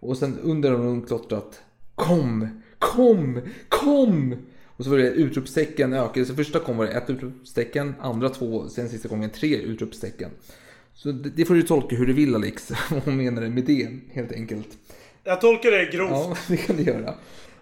[0.00, 1.62] Och sen under har hon klottrat
[1.94, 2.48] Kom,
[2.78, 4.36] kom, kom!
[4.76, 6.26] Och så var det utropstecken ökade.
[6.26, 10.30] Så första kom var det ett utropstecken, andra två, sen sista gången tre utropstecken.
[10.94, 12.72] Så det, det får du tolka hur du vill Alex.
[12.90, 14.68] Vad hon menar med det helt enkelt.
[15.24, 16.10] Jag tolkar det grovt.
[16.10, 17.14] Ja, det kan du göra.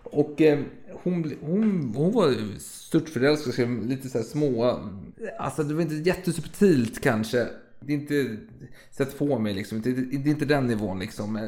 [0.02, 0.60] Och eh,
[0.92, 4.80] hon, hon, hon var störtförälskad, lite så här små...
[5.38, 7.46] Alltså det var inte jättesubtilt kanske.
[7.80, 8.36] Det är inte...
[8.90, 9.80] Sätt på mig liksom.
[9.80, 11.36] Det, är, det är inte den nivån liksom.
[11.36, 11.42] Eh,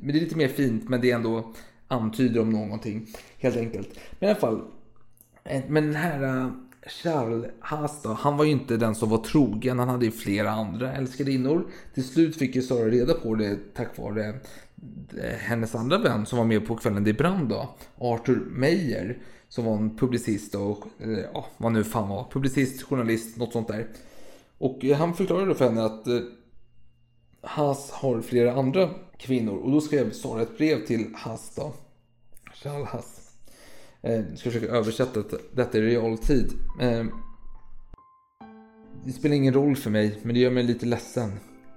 [0.00, 1.54] men det är lite mer fint, men det är ändå
[1.88, 3.06] antyder om någonting.
[3.38, 3.88] Helt enkelt.
[4.18, 4.62] Men i alla fall.
[5.44, 6.50] Eh, men den här eh,
[6.88, 9.78] Charles Haas då, han var ju inte den som var trogen.
[9.78, 11.66] Han hade ju flera andra älskarinnor.
[11.94, 14.28] Till slut fick ju Sara reda på det tack vare
[15.22, 17.68] eh, hennes andra vän som var med på kvällen det brann då.
[17.98, 19.18] Arthur Meyer.
[19.48, 22.26] Som var en publicist och, eh, ja, vad nu fan var.
[22.30, 23.86] Publicist, journalist, något sånt där.
[24.58, 26.06] Och eh, han förklarade för henne att
[27.40, 29.56] Haas har flera andra kvinnor.
[29.56, 31.72] Och då skrev Sara ett brev till Haas då.
[32.54, 33.17] Charles Haas.
[34.00, 35.22] Jag ska försöka översätta
[35.54, 36.52] detta i realtid.
[36.80, 37.04] Eh,
[39.04, 41.30] det spelar ingen roll för mig, men det gör mig lite ledsen.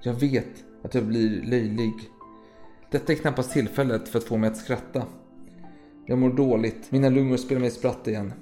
[0.03, 1.93] Jag vet att jag blir löjlig.
[2.91, 5.03] Detta är knappast tillfället för att få mig att skratta.
[6.05, 8.33] Jag mår dåligt, mina lungor spelar mig spratt igen.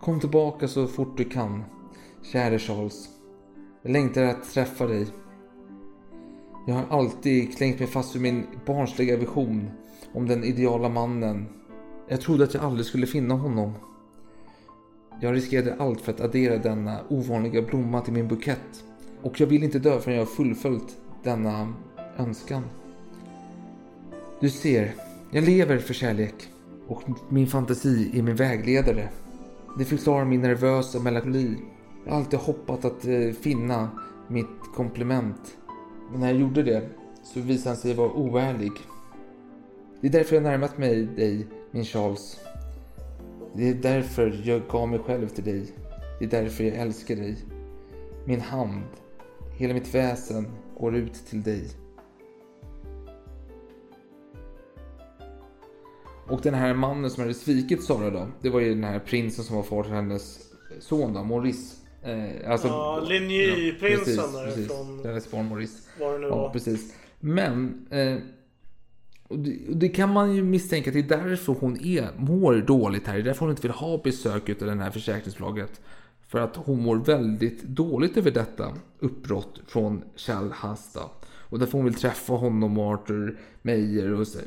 [0.00, 1.64] Kom tillbaka så fort du kan,
[2.32, 3.08] käre Charles.
[3.82, 5.06] Jag längtar att träffa dig.
[6.66, 9.70] Jag har alltid klängt mig fast vid min barnsliga vision
[10.12, 11.55] om den ideala mannen.
[12.08, 13.72] Jag trodde att jag aldrig skulle finna honom.
[15.20, 18.84] Jag riskerade allt för att addera denna ovanliga blomma till min bukett.
[19.22, 21.74] Och jag vill inte dö förrän jag har fullföljt denna
[22.18, 22.62] önskan.
[24.40, 24.94] Du ser,
[25.30, 26.34] jag lever för kärlek.
[26.86, 29.08] Och min fantasi är min vägledare.
[29.78, 31.56] Det förklarar min nervösa melankoli.
[32.04, 33.90] Jag har alltid hoppat att eh, finna
[34.28, 35.56] mitt komplement.
[36.10, 36.88] Men när jag gjorde det
[37.22, 38.72] så visade han sig vara oärlig.
[40.00, 41.46] Det är därför jag närmat mig dig,
[41.76, 42.40] min Charles.
[43.54, 45.66] Det är därför jag gav mig själv till dig.
[46.18, 47.36] Det är därför jag älskar dig.
[48.24, 48.82] Min hand,
[49.58, 50.46] hela mitt väsen
[50.78, 51.64] går ut till dig.
[56.28, 59.44] Och den här mannen som hade svikit Sara då, det var ju den här prinsen
[59.44, 60.38] som var far till hennes
[60.80, 61.76] son då, Maurice.
[62.02, 64.66] Eh, alltså, Ja, Ligny-prinsen precis, där precis.
[64.68, 65.78] från- Hennes barn Maurice.
[66.00, 66.50] Vad det nu Ja, var.
[66.50, 66.94] precis.
[67.20, 68.16] Men eh,
[69.28, 73.06] Och det, det kan man ju misstänka att det är därför hon är, mår dåligt
[73.06, 73.14] här.
[73.14, 75.80] Det är därför hon inte vill ha besök av det här försäkringsbolaget.
[76.28, 81.00] För att hon mår väldigt dåligt över detta uppbrott från Kjell Hasta.
[81.48, 84.12] Och därför hon vill träffa honom och Arthur Meyer.
[84.12, 84.38] Och så,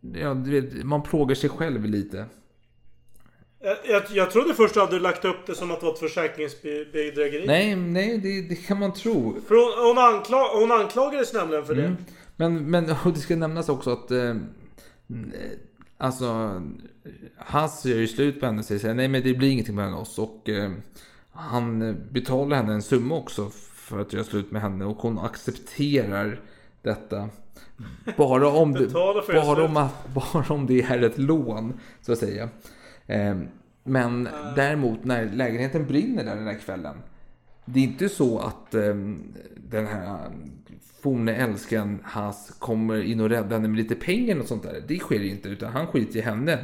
[0.00, 2.24] ja, du vet, man plågar sig själv lite.
[3.60, 5.98] Jag, jag, jag trodde först du hade lagt upp det som att det var ett
[5.98, 7.46] försäkringsbedrägeri.
[7.46, 9.36] Nej, nej det, det kan man tro.
[9.48, 11.96] För hon, hon, anklag, hon anklagades nämligen för det.
[12.38, 14.34] Men, men och det ska nämnas också att eh,
[15.98, 16.60] alltså
[17.36, 20.18] Hass gör ju slut på henne och säger nej men det blir ingenting mellan oss.
[20.18, 20.70] Och eh,
[21.32, 26.40] han betalar henne en summa också för att göra slut med henne och hon accepterar
[26.82, 27.28] detta.
[28.16, 32.48] Bara om, det, bara, om att, bara om det är ett lån, så att säga.
[33.06, 33.36] Eh,
[33.84, 34.54] men uh.
[34.56, 36.96] däremot när lägenheten brinner där den där kvällen.
[37.64, 38.94] Det är inte så att eh,
[39.56, 40.30] den här
[41.02, 44.84] forne älskaren Haas kommer in och räddar henne med lite pengar och sånt där.
[44.88, 46.58] Det sker inte, utan han skiter i henne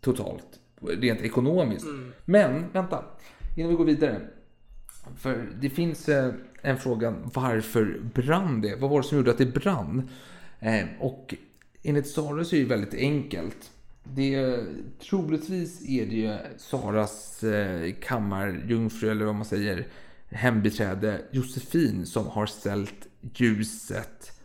[0.00, 0.46] totalt.
[0.80, 1.86] Rent ekonomiskt.
[1.86, 2.12] Mm.
[2.24, 3.04] Men, vänta.
[3.56, 4.20] Innan vi går vidare.
[5.16, 6.32] För det finns eh,
[6.62, 8.76] en fråga, varför brann det?
[8.76, 10.10] Vad var det som gjorde att det brann?
[10.60, 11.34] Eh, och
[11.82, 13.70] enligt Sara så är det väldigt enkelt.
[14.04, 14.58] Det,
[15.10, 19.86] troligtvis är det ju Saras eh, kammarjungfru, eller vad man säger,
[20.30, 24.40] hembiträde Josefin som har ställt ljuset,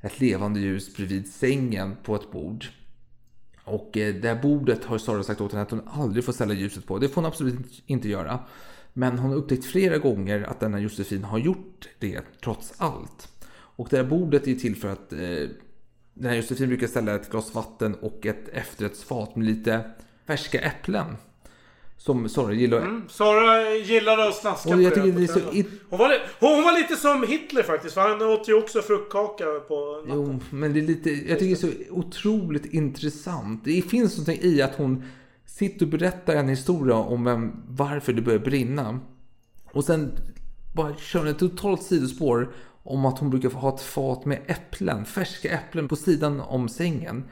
[0.00, 2.66] ett levande ljus bredvid sängen på ett bord.
[3.64, 6.54] Och eh, det här bordet har Sara sagt åt henne att hon aldrig får ställa
[6.54, 6.98] ljuset på.
[6.98, 8.38] Det får hon absolut inte göra.
[8.92, 13.28] Men hon har upptäckt flera gånger att denna Josefin har gjort det trots allt.
[13.48, 15.18] Och det här bordet är till för att eh,
[16.14, 19.90] den här Josefin brukar ställa ett glas vatten och ett efterrättsfat med lite
[20.26, 21.16] färska äpplen.
[21.98, 22.78] Som Sara gillar.
[22.78, 26.96] Mm, Sara gillade att snaska och jag på det, så hon, var, hon, var lite
[26.96, 27.94] som Hitler faktiskt.
[27.94, 30.14] För han åt ju också fruktkaka på natten.
[30.14, 31.10] Jo, men det är lite...
[31.10, 33.64] Jag tycker det är så otroligt intressant.
[33.64, 35.04] Det finns någonting i att hon
[35.46, 39.00] sitter och berättar en historia om vem, varför det börjar brinna.
[39.72, 40.12] Och sen
[40.74, 42.52] bara kör ett totalt sidospår
[42.82, 47.24] om att hon brukar ha ett fat med äpplen, färska äpplen på sidan om sängen.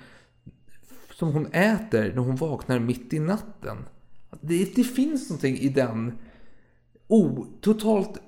[1.14, 3.76] Som hon äter när hon vaknar mitt i natten.
[4.40, 6.18] Det, det finns någonting i den
[7.08, 8.18] oh, totalt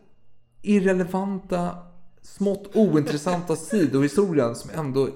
[0.63, 1.77] irrelevanta,
[2.23, 5.09] smått ointressanta sidohistorien som ändå...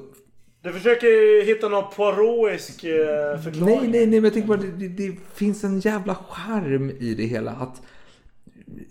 [0.62, 3.76] Du försöker hitta någon poirotisk eh, förklaring?
[3.76, 7.14] Nej, nej, nej, men jag tänker bara det, det, det finns en jävla charm i
[7.14, 7.50] det hela.
[7.50, 7.82] Att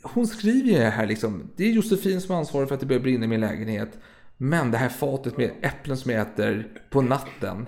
[0.02, 3.02] hon skriver ju här liksom, det är Josefin som är ansvarig för att det börjar
[3.02, 3.98] brinna i min lägenhet.
[4.38, 7.68] Men det här fatet med äpplen som jag äter på natten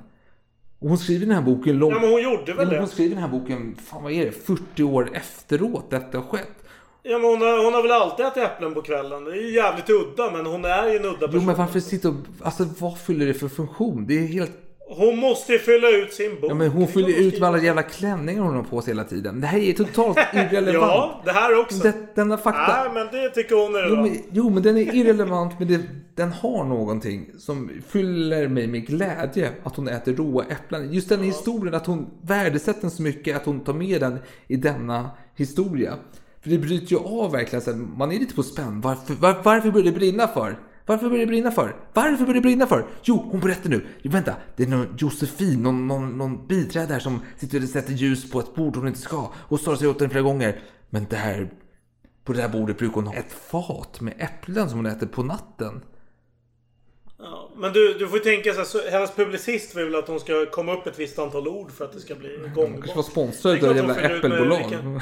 [0.81, 1.93] och hon skriver den här boken långt...
[1.93, 2.79] Ja, men hon gjorde väl det?
[2.79, 6.63] Hon skriver den här boken, fan vad är det, 40 år efteråt detta har skett.
[7.03, 9.23] Ja, men hon har, hon har väl alltid ätit äpplen på kvällen.
[9.23, 11.31] Det är ju jävligt udda, men hon är ju en udda person.
[11.33, 12.15] Jo, men varför sitta och...
[12.41, 14.07] Alltså, vad fyller det för funktion?
[14.07, 14.51] Det är helt...
[14.97, 16.51] Hon måste fylla ut sin bok.
[16.51, 19.41] Ja, men hon fyller ut med alla jävla klänningar hon har på sig hela tiden.
[19.41, 20.91] Det här är totalt irrelevant.
[20.93, 21.83] ja, det här också.
[21.83, 22.83] Det, denna fakta...
[22.83, 25.81] Nej, men det tycker hon är jo men, jo, men den är irrelevant, men det,
[26.15, 29.51] den har någonting som fyller mig med glädje.
[29.63, 30.93] Att hon äter råa äpplen.
[30.93, 31.25] Just den ja.
[31.25, 35.95] historien, att hon värdesätter den så mycket att hon tar med den i denna historia.
[36.41, 37.93] För det bryter ju av verkligen.
[37.97, 38.81] Man är lite på spänn.
[38.81, 40.57] Varför, var, varför börjar det brinna för?
[40.91, 41.75] Varför börjar det brinna för?
[41.93, 42.85] Varför börjar det brinna för?
[43.03, 43.85] Jo, hon berättar nu.
[44.01, 47.93] Jo, vänta, det är någon Josefin, någon, någon, någon biträde här som sitter och sätter
[47.93, 49.31] ljus på ett bord hon inte ska.
[49.35, 50.59] Och Sara säger åt den flera gånger.
[50.89, 51.51] Men där,
[52.23, 55.23] på det här bordet brukar hon ha ett fat med äpplen som hon äter på
[55.23, 55.81] natten.
[57.23, 60.45] Ja, men du, du får ju tänka så här, hennes publicist vill att hon ska
[60.45, 62.55] komma upp ett visst antal ord för att det ska bli gångbart.
[62.55, 64.57] Hon kanske var sponsrad av jävla äppelbolag.
[64.57, 65.01] Vilken...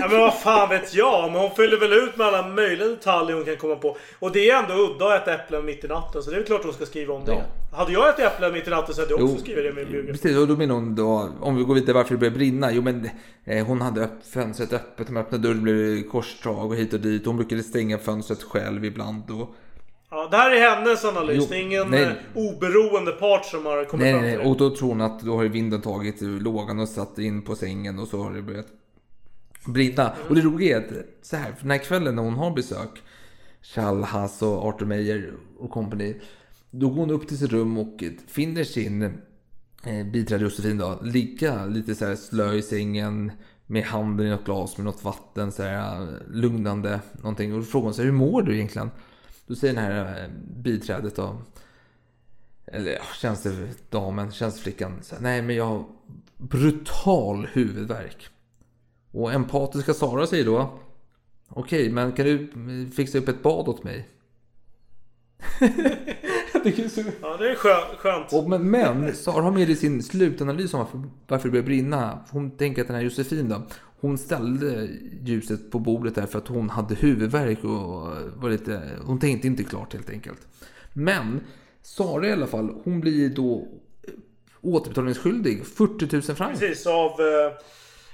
[0.00, 1.32] ja men vad fan vet jag.
[1.32, 3.96] Men hon fyller väl ut med alla möjliga detaljer hon kan komma på.
[4.18, 6.22] Och det är ändå udda att äta äpplen mitt i natten.
[6.22, 7.32] Så det är klart hon ska skriva om det.
[7.32, 7.76] Ja.
[7.76, 9.92] Hade jag ätit äpplen mitt i natten så hade jag också jo, skrivit det min
[9.92, 10.12] biografi.
[10.12, 12.72] Precis, och då menar hon då, om vi går vidare varför det började brinna.
[12.72, 13.10] Jo men
[13.44, 17.26] eh, hon hade upp, fönstret öppet, de öppnade dörren blev korsdrag och hit och dit.
[17.26, 19.30] Hon brukade stänga fönstret själv ibland.
[19.30, 19.54] Och,
[20.10, 21.36] Ja, det här är hennes analys.
[21.40, 22.02] Jo, det är ingen nej.
[22.02, 24.46] Eh, oberoende part som har kommit nej, fram till nej.
[24.46, 27.98] Och då tror hon att då har vinden tagit lågan och satt in på sängen
[27.98, 28.66] och så har det börjat
[29.66, 30.02] brinna.
[30.02, 30.28] Mm.
[30.28, 30.92] Och det roliga är att
[31.22, 33.02] så här, för den här kvällen när hon har besök,
[34.04, 36.14] Hass och Arthur Meyer och company.
[36.70, 39.02] Då går hon upp till sitt rum och finner sin
[39.84, 43.32] eh, biträde Josefin då ligga lite så här slö i sängen
[43.66, 47.52] med handen i något glas med något vatten så här lugnande någonting.
[47.52, 48.90] Och då frågar hon sig hur mår du egentligen?
[49.50, 51.36] Då säger den här eh, biträdet då,
[52.66, 55.84] eller ja, tjänstedamen, tjänsteflickan, så här, nej men jag har
[56.36, 58.28] brutal huvudvärk.
[59.10, 60.78] Och empatiska Sara säger då,
[61.48, 64.08] okej men kan du fixa upp ett bad åt mig?
[66.64, 67.02] det är så...
[67.22, 68.32] Ja, det är skö- skönt.
[68.32, 72.18] Och men, men Sara har med i sin slutanalys om varför, varför det börjar brinna.
[72.30, 73.62] Hon tänker att den här Josefin då,
[74.00, 74.88] hon ställde
[75.24, 77.70] ljuset på bordet där för att hon hade huvudvärk och
[78.36, 80.40] var lite, hon tänkte inte klart helt enkelt.
[80.92, 81.40] Men
[81.82, 83.68] Sara i alla fall, hon blir då
[84.60, 86.58] återbetalningsskyldig 40 000 franc.
[86.58, 87.52] Precis, av eh,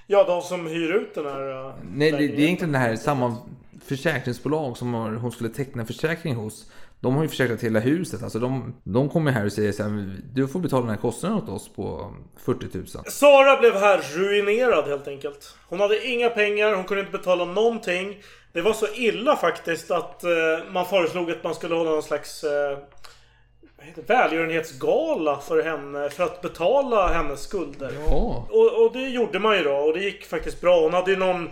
[0.07, 1.69] ja, de som hyr ut den här...
[1.69, 3.37] eh, Nej, det, det är egentligen det här samma
[3.85, 6.71] försäkringsbolag som hon skulle teckna försäkring hos.
[7.01, 8.23] De har ju försäkrat hela huset.
[8.23, 11.39] Alltså de, de kommer här och säger så här, du får betala den här kostnaden
[11.39, 12.15] åt oss på
[12.45, 12.87] 40 000.
[13.07, 15.55] Sara blev här ruinerad helt enkelt.
[15.69, 18.17] Hon hade inga pengar, hon kunde inte betala någonting.
[18.53, 20.31] Det var så illa faktiskt att eh,
[20.71, 22.79] man föreslog att man skulle hålla någon slags eh,
[24.07, 27.93] välgörenhetsgala för henne för att betala hennes skulder.
[28.07, 28.47] Ja.
[28.51, 30.81] Och, och det gjorde man ju då och det gick faktiskt bra.
[30.81, 31.47] Hon hade ju någon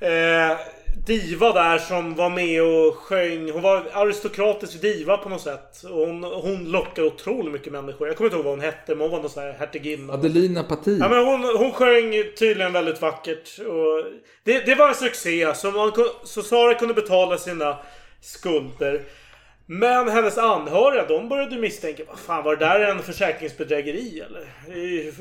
[0.00, 0.56] eh,
[1.04, 3.50] diva där som var med och sjöng.
[3.50, 5.82] Hon var aristokratisk diva på något sätt.
[5.84, 8.08] Och hon, hon lockade otroligt mycket människor.
[8.08, 10.12] Jag kommer inte ihåg vad hon hette men hon var någon sån här hertiginna.
[10.12, 10.98] Adelina Patti.
[11.00, 13.58] Ja, men hon, hon sjöng tydligen väldigt vackert.
[13.58, 14.04] Och
[14.44, 15.54] det, det var en succé.
[15.54, 15.92] Så, man,
[16.24, 17.78] så Sara kunde betala sina
[18.20, 19.02] skulder.
[19.66, 22.02] Men hennes anhöriga, de började misstänka.
[22.08, 24.46] Vad fan, var det där en försäkringsbedrägeri eller?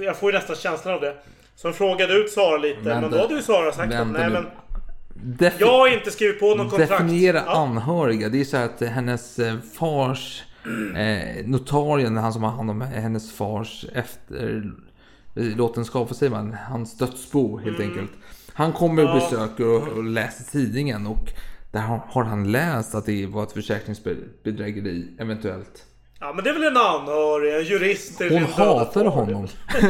[0.03, 1.15] Jag får ju nästan känslan av det.
[1.55, 2.81] Så de frågade ut Sara lite.
[2.81, 4.45] Men, Men då hade ju Sara sagt att vänta nej men...
[5.23, 6.91] Defi- Jag har inte skrivit på någon kontrakt.
[6.91, 7.55] Definiera Ja.
[7.63, 8.29] anhöriga.
[8.29, 10.43] Det är så att hennes eh, fars
[10.95, 14.71] eh, notarien, han som har hand om hennes fars efter
[15.33, 16.55] låtenskap, vad säger man?
[16.69, 17.89] Hans dödsbo helt Mm.
[17.91, 18.11] enkelt.
[18.53, 21.29] Han kommer och besöker och, och läser tidningen och
[21.71, 25.83] där har, han läst att det var ett försäkringsbedrägeri eventuellt.
[26.19, 28.21] Ja men det är väl en anhörig, en jurist.
[28.29, 29.05] Hon far.
[29.05, 29.47] honom.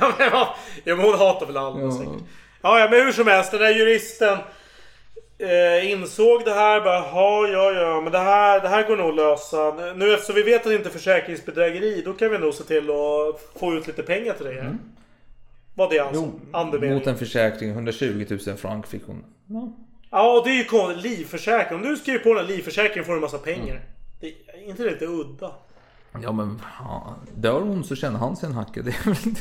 [0.00, 0.28] Ja men,
[0.84, 1.92] ja, men hon hatar väl alla Ja.
[1.92, 2.22] säkert.
[2.62, 3.50] Ja, ja, men hur som helst.
[3.50, 4.38] Den där juristen
[5.38, 6.80] eh, insåg det här.
[6.80, 8.00] Bara, ja, ja, ja.
[8.00, 9.74] Men det här, det här går nog att lösa.
[9.96, 12.02] Nu eftersom vi vet att det inte är försäkringsbedrägeri.
[12.04, 14.52] Då kan vi nog se till att få ut lite pengar till det.
[14.52, 14.76] här.
[15.74, 16.98] Var det alltså andemeningen?
[16.98, 19.24] Mot en försäkring, 120 000 franc fick hon.
[20.10, 21.02] Ja, och det är ju konstigt.
[21.02, 21.78] Livförsäkring.
[21.78, 23.80] Om du skriver på den här livförsäkringen får du en massa pengar.
[24.20, 25.50] Det är inte det lite udda?
[26.22, 28.82] Ja men ja, dör hon så känner han sig en hacka.
[28.82, 29.40] Det är väl inte...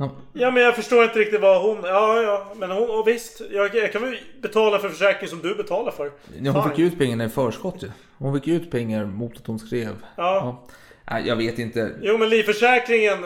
[0.00, 0.10] Ja.
[0.32, 1.78] Ja men jag förstår inte riktigt vad hon...
[1.84, 2.90] Ja ja men hon...
[2.90, 3.40] Och visst.
[3.50, 6.12] Jag, jag kan väl betala för försäkring som du betalar för.
[6.42, 6.70] Ja, hon Fine.
[6.70, 7.90] fick ju ut pengarna i förskott ju.
[8.18, 9.96] Hon fick ut pengar mot att hon skrev.
[10.16, 10.66] Ja.
[11.10, 11.90] Nej, Jag vet inte.
[12.02, 13.18] Jo men livförsäkringen.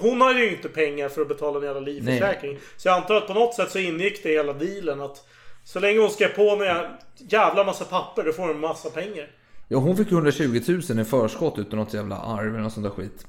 [0.00, 2.58] Hon har ju inte pengar för att betala en jävla livförsäkring.
[2.76, 5.26] Så jag antar att på något sätt så ingick det i hela dealen att
[5.64, 6.86] så länge hon skrev på en
[7.16, 9.30] jävla massa papper då får hon en massa pengar.
[9.68, 12.86] Ja, hon fick ju 120 000 i förskott utan något jävla arv eller något sånt
[12.86, 13.26] där skit.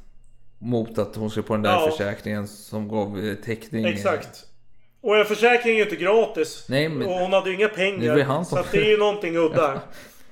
[0.64, 1.91] Mot att hon skrev på den där Ja.
[1.91, 3.85] försäkringen som gav eh, täckning.
[3.85, 4.45] Exakt.
[5.02, 6.65] Och en försäkring är ju inte gratis.
[6.69, 8.15] Nej, men- Och hon hade ju inga pengar.
[8.15, 9.81] Det han som- Så att det är ju någonting udda.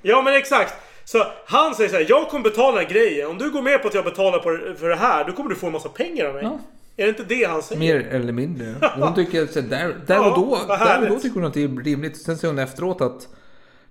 [0.01, 0.73] ja men exakt.
[1.05, 3.27] Så han säger så här, jag kommer betala grejen.
[3.29, 5.55] Om du går med på att jag betalar på, för det här, då kommer du
[5.55, 6.43] få en massa pengar av mig.
[6.43, 6.59] Ja.
[6.97, 7.79] Är det inte det han säger?
[7.79, 8.75] Mer eller mindre.
[8.95, 9.63] Hon tycker att där,
[10.07, 12.17] där, Ja, och då, där och då tycker hon att det är rimligt.
[12.21, 13.27] Sen säger hon efteråt att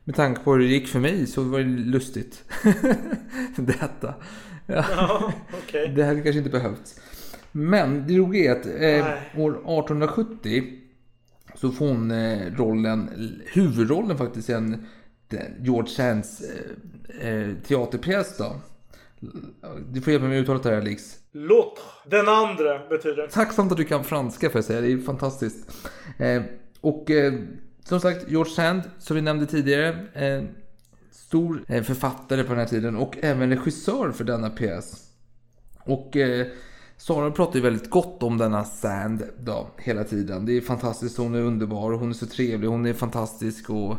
[0.05, 2.45] med tanke på hur det gick för mig så var det lustigt.
[3.57, 4.15] Detta.
[4.71, 5.33] Ja.
[5.65, 5.89] Okej.
[5.97, 7.01] Det hade kanske inte behövts.
[7.53, 10.65] Men det roliga är att eh, år 1870
[11.55, 13.11] så får hon eh, rollen,
[13.53, 14.87] huvudrollen faktiskt i en
[15.29, 16.41] den- George Sands
[17.21, 18.57] eh, eh, teaterpjäs då.
[19.93, 21.17] Du får hjälpa mig med uttalet här Alex.
[21.33, 21.81] Låt.
[22.07, 23.27] Den andra betyder.
[23.27, 25.71] Tacksamt att du kan franska får jag säga, det är fantastiskt.
[26.19, 26.43] Eh,
[26.81, 27.33] och eh,
[27.85, 30.43] som sagt, George Sand, som vi nämnde tidigare, eh,
[31.31, 35.11] stor eh, författare på den här tiden och även regissör för denna pjäs.
[35.79, 36.47] Och eh,
[36.97, 40.47] Sara pratar ju väldigt gott om denna Sand då, hela tiden.
[40.47, 43.97] Det är fantastiskt, hon är underbar, hon är så trevlig, hon är fantastisk och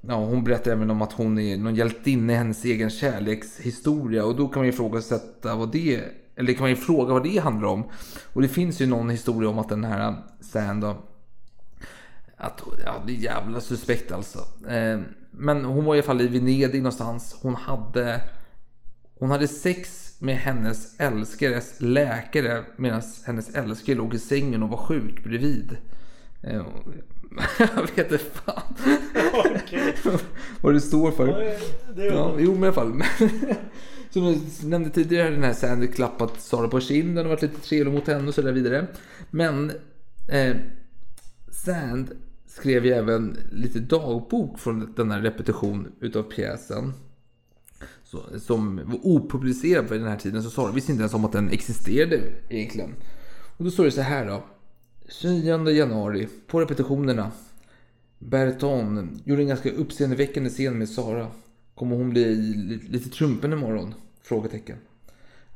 [0.00, 4.36] Ja, hon berättar även om att hon är någon hjältinna i hennes egen kärlekshistoria och
[4.36, 6.00] då kan man ju ifrågasätta vad det
[6.36, 7.84] eller kan man ju fråga vad det handlar om.
[8.32, 10.96] Och det finns ju någon historia om att den här Sand då,
[12.40, 14.38] att, ja, det är jävla suspekt alltså.
[14.68, 15.00] Eh,
[15.30, 17.36] men hon var i alla fall i Venedig någonstans.
[17.42, 18.20] Hon hade,
[19.18, 24.76] hon hade sex med hennes älskares läkare medan hennes älskare låg i sängen och var
[24.76, 25.76] sjuk bredvid.
[26.42, 26.62] Eh,
[27.58, 28.62] jag vet inte fan
[29.34, 29.94] Okej.
[30.60, 31.28] vad det står för.
[31.28, 31.56] Ja,
[31.94, 33.02] det Ja, jo men i alla fall.
[34.10, 37.92] Som jag nämnde tidigare den här Sandy klappat Sara på kinden och varit lite trevlig
[37.92, 38.86] mot henne och så där vidare.
[39.30, 39.72] Men
[40.28, 40.56] eh,
[41.50, 42.10] Sand
[42.50, 46.92] skrev jag även lite dagbok från denna repetition utav pjäsen.
[48.04, 51.32] Så, som var opublicerad vid den här tiden så Sara visste inte ens om att
[51.32, 52.94] den existerade egentligen.
[53.56, 54.44] Och då står det så här då.
[55.08, 57.30] 29 januari på repetitionerna
[58.18, 61.26] Berton gjorde en ganska uppseendeväckande scen med Sara.
[61.74, 62.34] Kommer hon bli
[62.88, 63.94] lite trumpen imorgon?
[64.22, 64.76] Frågetecken.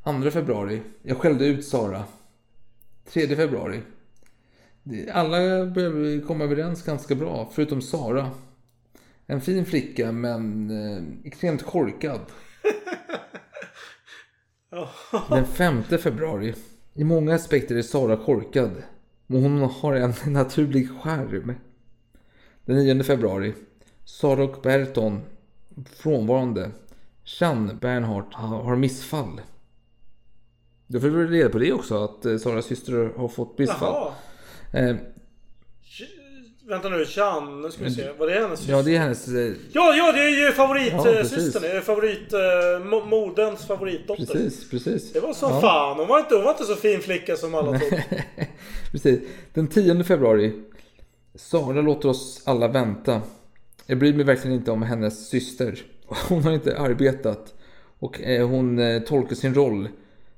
[0.05, 0.83] 2 februari.
[1.03, 2.05] Jag skällde ut Sara.
[3.13, 3.83] 3 februari.
[5.13, 8.31] Alla börjar komma överens ganska bra, förutom Sara.
[9.27, 12.21] En fin flicka, men eh, extremt korkad.
[15.29, 16.55] Den 5 februari.
[16.95, 18.83] I många aspekter är Sara korkad.
[19.27, 21.55] Men hon har en naturlig skärm.
[22.65, 23.55] Den 9 februari.
[24.05, 25.21] Sara och Berton
[25.97, 26.71] frånvarande.
[27.25, 29.41] Jeanne Bernhardt har har missfall.
[30.87, 33.95] Då får vi reda på det också, att eh, Saras syster har fått missfall.
[33.95, 34.13] Jaha.
[34.75, 34.97] Eh,
[36.69, 37.63] Vänta nu, Chan.
[37.63, 38.11] Nu ska vi se.
[38.19, 38.75] Var det hennes syster?
[38.75, 39.29] ja, det är hennes...
[39.29, 41.63] Eh, Ja, ja, det är ju Ja, favoritsystern.
[41.63, 42.33] det är favorit...
[42.33, 42.39] Eh,
[42.87, 44.25] mo- moderns favoritdotter.
[44.27, 45.13] precis, precis.
[45.13, 45.61] Det var som Ja.
[45.61, 45.97] fan.
[45.99, 48.05] Hon var, inte, hon var inte så fin flicka som alla trodde.
[48.93, 49.21] Precis.
[49.55, 50.53] Den 10 februari.
[51.35, 53.21] Sara låter oss alla vänta.
[53.87, 55.83] Jag bryr mig verkligen inte om hennes syster.
[56.29, 57.55] Hon har inte arbetat.
[57.99, 59.89] Och eh, hon eh, tolkar sin roll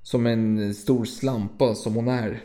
[0.03, 2.41] som en stor slampa som hon är.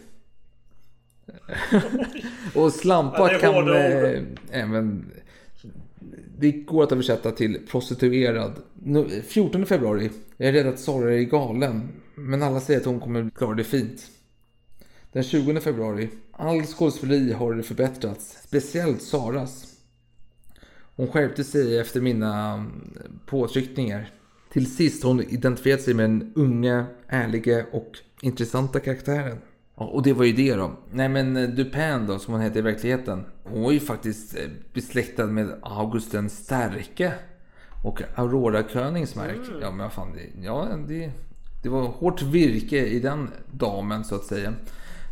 [2.56, 4.22] Och Ja, slampa är kan eh,
[4.52, 5.12] även...
[6.38, 8.52] Det går att översätta till prostituerad.
[8.74, 10.10] Nu- 14 februari.
[10.38, 11.90] Jag är rädd att Sara är galen.
[12.16, 14.02] Men alla säger att hon kommer klara det fint.
[15.12, 16.10] Den 20 februari.
[16.32, 18.38] All skådespeleri har förbättrats.
[18.44, 19.66] Speciellt Saras.
[20.96, 24.10] Hon skärpte sig efter mina mm, påtryckningar.
[24.52, 27.92] Till sist har hon identifierat sig med den unga, ärliga och
[28.22, 29.38] intressanta karaktären.
[29.86, 30.72] Och det var ju det då.
[30.92, 33.26] Nej men eh, Dupin då, som hon heter i verkligheten.
[33.44, 34.44] Hon var ju faktiskt eh,
[34.74, 37.14] besläktad med August den starke.
[37.84, 39.40] Och Aurora Königsmark.
[39.62, 41.12] Ja men vad fan, det, ja, det,
[41.64, 44.54] det var hårt virke i den damen så att säga.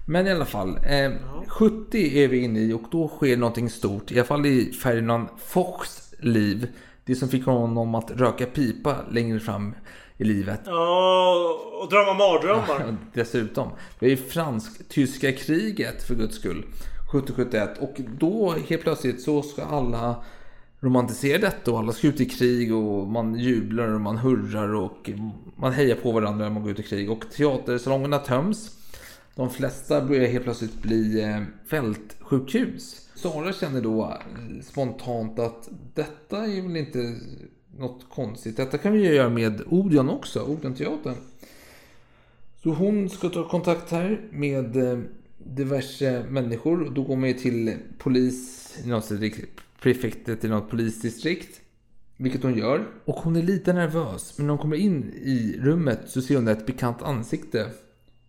[0.06, 1.12] Men i alla fall, eh,
[1.48, 4.12] 70 är vi inne i och då sker någonting stort.
[4.12, 6.68] I alla fall i Ferdinand Fochs liv.
[7.06, 9.74] Det som fick honom att röka pipa längre fram
[10.20, 10.62] i livet.
[10.66, 12.98] Ja, och drömma mardrömmar.
[13.14, 13.70] Dessutom.
[14.00, 16.66] Det är ju fransk-tyska kriget för guds skull.
[17.12, 17.80] 70-71.
[17.80, 20.24] Och då helt plötsligt så ska alla
[20.80, 25.10] romantisera detta och alla ska ut i krig och man jublar och man hurrar och
[25.56, 27.12] man hejar på varandra när man går ut i krig.
[27.12, 28.76] Och teatersalongerna töms.
[29.36, 33.10] De flesta börjar helt plötsligt bli eh, fältsjukhus.
[33.16, 37.16] Sara känner då eh, spontant att detta är väl inte
[37.80, 38.57] något konstigt.
[38.57, 41.15] Detta kan vi ju göra med Odeon också, Odeonteatern.
[42.64, 44.99] Så hon ska ta kontakt här med eh,
[45.38, 46.84] diverse människor.
[46.84, 49.11] Och Då går man ju till polis, i något
[49.81, 51.61] prefektet i något polisdistrikt.
[52.18, 52.88] Vilket hon gör.
[53.06, 54.34] Och hon är lite nervös.
[54.38, 57.69] Men när hon kommer in i rummet så ser hon ett bekant ansikte.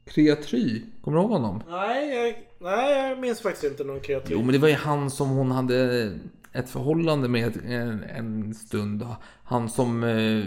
[0.04, 0.82] Kreatry.
[1.00, 1.62] Kommer du ihåg honom?
[1.68, 4.30] Nej, jag, nej, jag minns faktiskt inte någon kreativ.
[4.30, 6.12] Jo, men det var ju han som hon hade
[6.52, 9.06] ett förhållande med en, en stund.
[9.44, 10.44] Han som eh,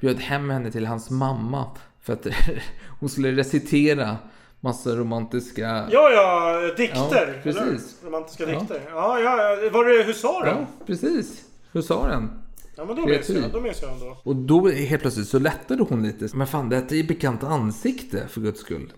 [0.00, 1.70] bjöd hem henne till hans mamma.
[2.00, 2.26] För att
[3.00, 4.16] hon skulle recitera
[4.60, 5.88] massa romantiska...
[5.90, 7.34] Ja, ja, dikter.
[7.34, 7.96] Ja, precis.
[8.04, 8.80] Romantiska dikter.
[8.90, 10.56] Ja, ja, var det Husaren?
[10.58, 11.44] Ja, precis.
[11.72, 12.30] Husaren.
[12.76, 14.16] Ja, men då minns jag, då minns jag ändå.
[14.22, 16.36] Och då helt plötsligt så lättade hon lite.
[16.36, 18.92] Men fan, detta är ett bekant ansikte för guds skull.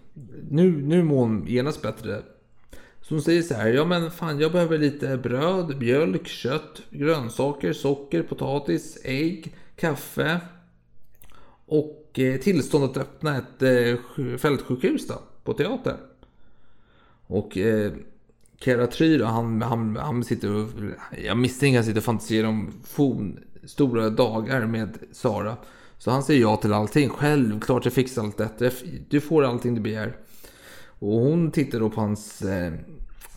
[0.51, 2.23] Nu, nu mår hon genast bättre.
[3.09, 8.23] Som säger så här, ja men fan jag behöver lite bröd, mjölk, kött, grönsaker, socker,
[8.23, 10.41] potatis, ägg, kaffe.
[11.67, 15.15] Och eh, tillstånd att öppna ett eh, fältsjukhus då,
[15.45, 15.97] på teater.
[17.27, 17.93] Och eh,
[18.61, 20.69] Keratry då, han, han, han sitter och,
[21.25, 25.57] jag misstänker att han sitter och fantiserar om forn, stora dagar med Sara.
[25.99, 27.09] Så han säger ja till allting.
[27.09, 28.71] Självklart jag fixar allt detta.
[29.09, 30.17] Du får allting du begär.
[30.99, 32.73] Och hon tittar då på hans eh,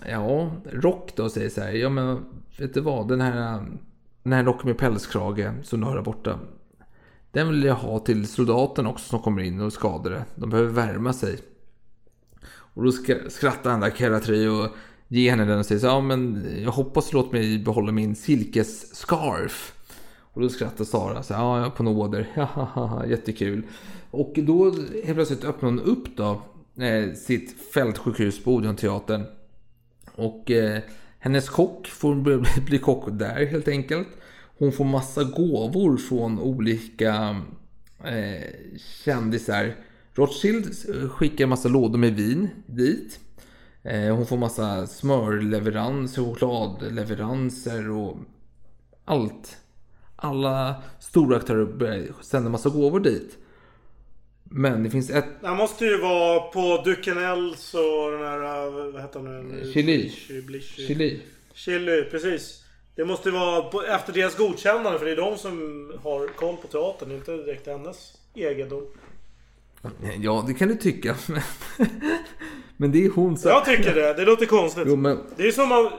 [0.10, 1.72] ja, rock då säger så här.
[1.72, 2.26] Ja men
[2.58, 3.08] vet du vad?
[3.08, 3.66] Den här,
[4.24, 6.40] den här rocken med pälskrage som du har där borta.
[7.32, 10.26] Den vill jag ha till soldaten också som kommer in och är skadade.
[10.36, 11.40] De behöver värma sig.
[12.74, 12.92] Och då
[13.30, 14.68] skrattar han där Keratry och
[15.08, 18.16] ger henne den och säger så ja men jag hoppas du låter mig behålla min
[18.16, 19.74] silkesscarf.
[20.34, 22.28] Och då skrattar Sara så här, ja jag på nåder,
[23.08, 23.64] jättekul.
[24.12, 24.72] Och då
[25.04, 26.42] helt plötsligt öppnar hon upp då
[26.84, 29.26] eh, sitt fältsjukhus på Odeonteatern.
[30.22, 30.82] Och eh,
[31.20, 34.08] hennes kock får bli, bli kock där helt enkelt.
[34.58, 37.42] Hon får massa gåvor från olika
[38.04, 38.48] eh,
[39.04, 39.76] kändisar.
[40.14, 43.20] Rothschild eh, skickar massa lådor med vin dit.
[43.84, 48.18] Eh, hon får massa smörleveranser, chokladleveranser och
[49.06, 49.58] allt.
[50.16, 53.38] Alla stora aktörer börjar sända massa gåvor dit.
[54.54, 59.20] Men det finns ett Han måste ju vara på Dukenells och den här, vad heter
[59.20, 59.72] han nu?
[59.74, 60.10] Chili.
[60.10, 61.20] Chili.
[61.54, 62.04] Chili.
[62.12, 62.64] Precis.
[62.96, 66.68] Det måste vara på, efter deras godkännande för det är de som har koll på
[66.68, 67.10] teatern.
[67.10, 68.88] Det är inte direkt hennes egendom.
[70.22, 71.16] Ja, det kan du tycka.
[71.28, 71.88] men-
[72.78, 73.50] Men det är hon som...
[73.52, 74.14] Jag tycker det.
[74.14, 74.84] Det låter konstigt.
[74.88, 75.90] Jo, men Det är som om...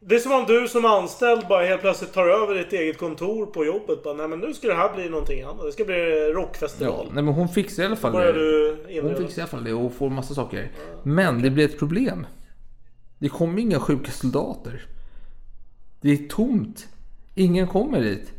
[0.00, 3.46] Det är som om du som anställd bara helt plötsligt tar över ditt eget kontor
[3.46, 4.02] på jobbet.
[4.04, 5.64] Bara, nej men nu ska det här bli någonting annat.
[5.66, 7.06] Det ska bli Ja, rockfestival.
[7.12, 8.32] nej men hon fixar i alla fall det.
[8.32, 10.70] du Hon fixar i alla fall det och får massa saker.
[11.02, 12.26] Men det blir ett problem.
[13.18, 14.86] Det kommer inga sjuka soldater.
[16.00, 16.88] Det är tomt.
[17.34, 18.32] Ingen kommer dit.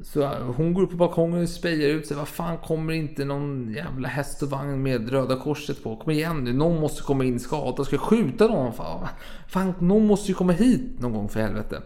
[0.00, 2.16] Så hon går upp på balkongen och spejar ut sig.
[2.16, 5.96] Vad fan kommer inte någon jävla häst och vagn med Röda Korset på?
[5.96, 6.52] Kom igen nu.
[6.52, 7.86] Någon måste komma in skadad.
[7.86, 8.72] Ska jag skjuta någon?
[8.72, 9.08] Fan,
[9.48, 11.82] fan, någon måste ju komma hit någon gång för helvete.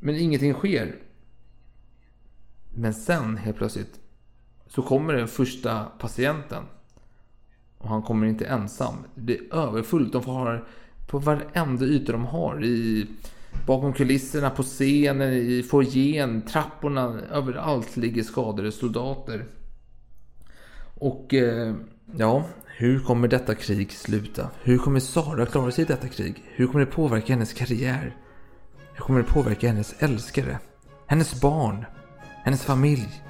[0.00, 0.96] Men ingenting sker.
[2.74, 4.00] Men sen helt plötsligt
[4.66, 6.62] så kommer den första patienten.
[7.78, 8.94] Och han kommer inte ensam.
[9.14, 10.12] Det blir överfullt.
[10.12, 10.58] De får ha
[11.08, 12.64] på varenda yta de har.
[12.64, 13.06] I,
[13.66, 17.20] bakom kulisserna, på scenen, i foajén, trapporna.
[17.32, 19.44] Överallt ligger skadade soldater.
[20.94, 21.74] Och eh,
[22.16, 24.50] ja, hur kommer detta krig sluta?
[24.62, 26.44] Hur kommer Sara klara sig i detta krig?
[26.46, 28.16] Hur kommer det påverka hennes karriär?
[28.94, 30.58] Hur kommer det påverka hennes älskare?
[31.06, 31.84] Hennes barn?
[32.44, 33.22] Hennes familj?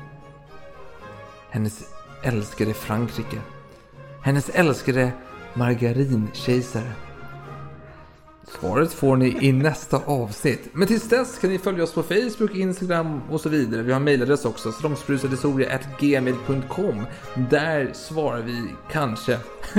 [1.50, 1.82] Hennes
[2.22, 3.40] älskade Frankrike?
[4.22, 5.12] Hennes älskade
[5.54, 7.07] margarinkejsare?
[8.60, 10.68] Svaret får ni i nästa avsnitt.
[10.72, 13.82] Men tills dess kan ni följa oss på Facebook, Instagram och så vidare.
[13.82, 17.06] Vi har mejladress också, slångsbrusadesoria.gmail.com.
[17.50, 18.62] Där svarar vi
[18.92, 19.38] kanske.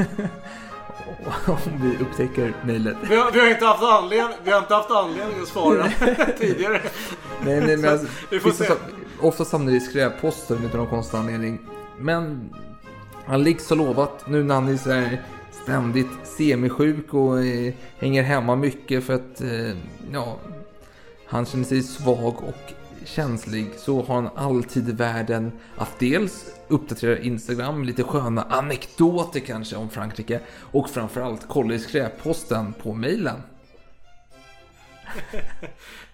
[1.47, 2.97] Om vi upptäcker mejlet.
[3.09, 5.91] Vi har, vi, har inte haft anledning, vi har inte haft anledning att svara
[6.39, 6.81] tidigare.
[7.45, 8.73] Nej, nej, men alltså, vi får se.
[9.21, 11.59] Ofta samlar i skräpposten utan någon konstig anledning.
[11.97, 12.53] Men
[13.25, 14.89] han liks har lovat nu när han är så
[15.69, 19.77] ständigt semisjuk och eh, hänger hemma mycket för att eh,
[20.13, 20.37] ja,
[21.25, 22.73] han känner sig svag och
[23.05, 29.89] känslig så har han alltid världen att dels uppdatera Instagram, lite sköna anekdoter kanske om
[29.89, 33.41] Frankrike och framförallt kolla i skräpposten på mejlen.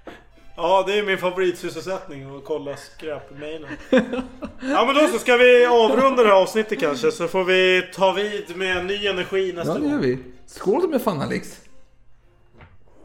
[0.57, 3.69] Ja, det är min favoritsysselsättning att kolla skräpmailen.
[4.61, 7.11] Ja, men då så ska vi avrunda det här avsnittet kanske.
[7.11, 9.91] Så får vi ta vid med ny energi nästa Ja, det gång.
[9.91, 10.17] gör vi.
[10.45, 11.59] Skål med fan Alex!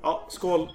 [0.03, 0.69] Ja, skål.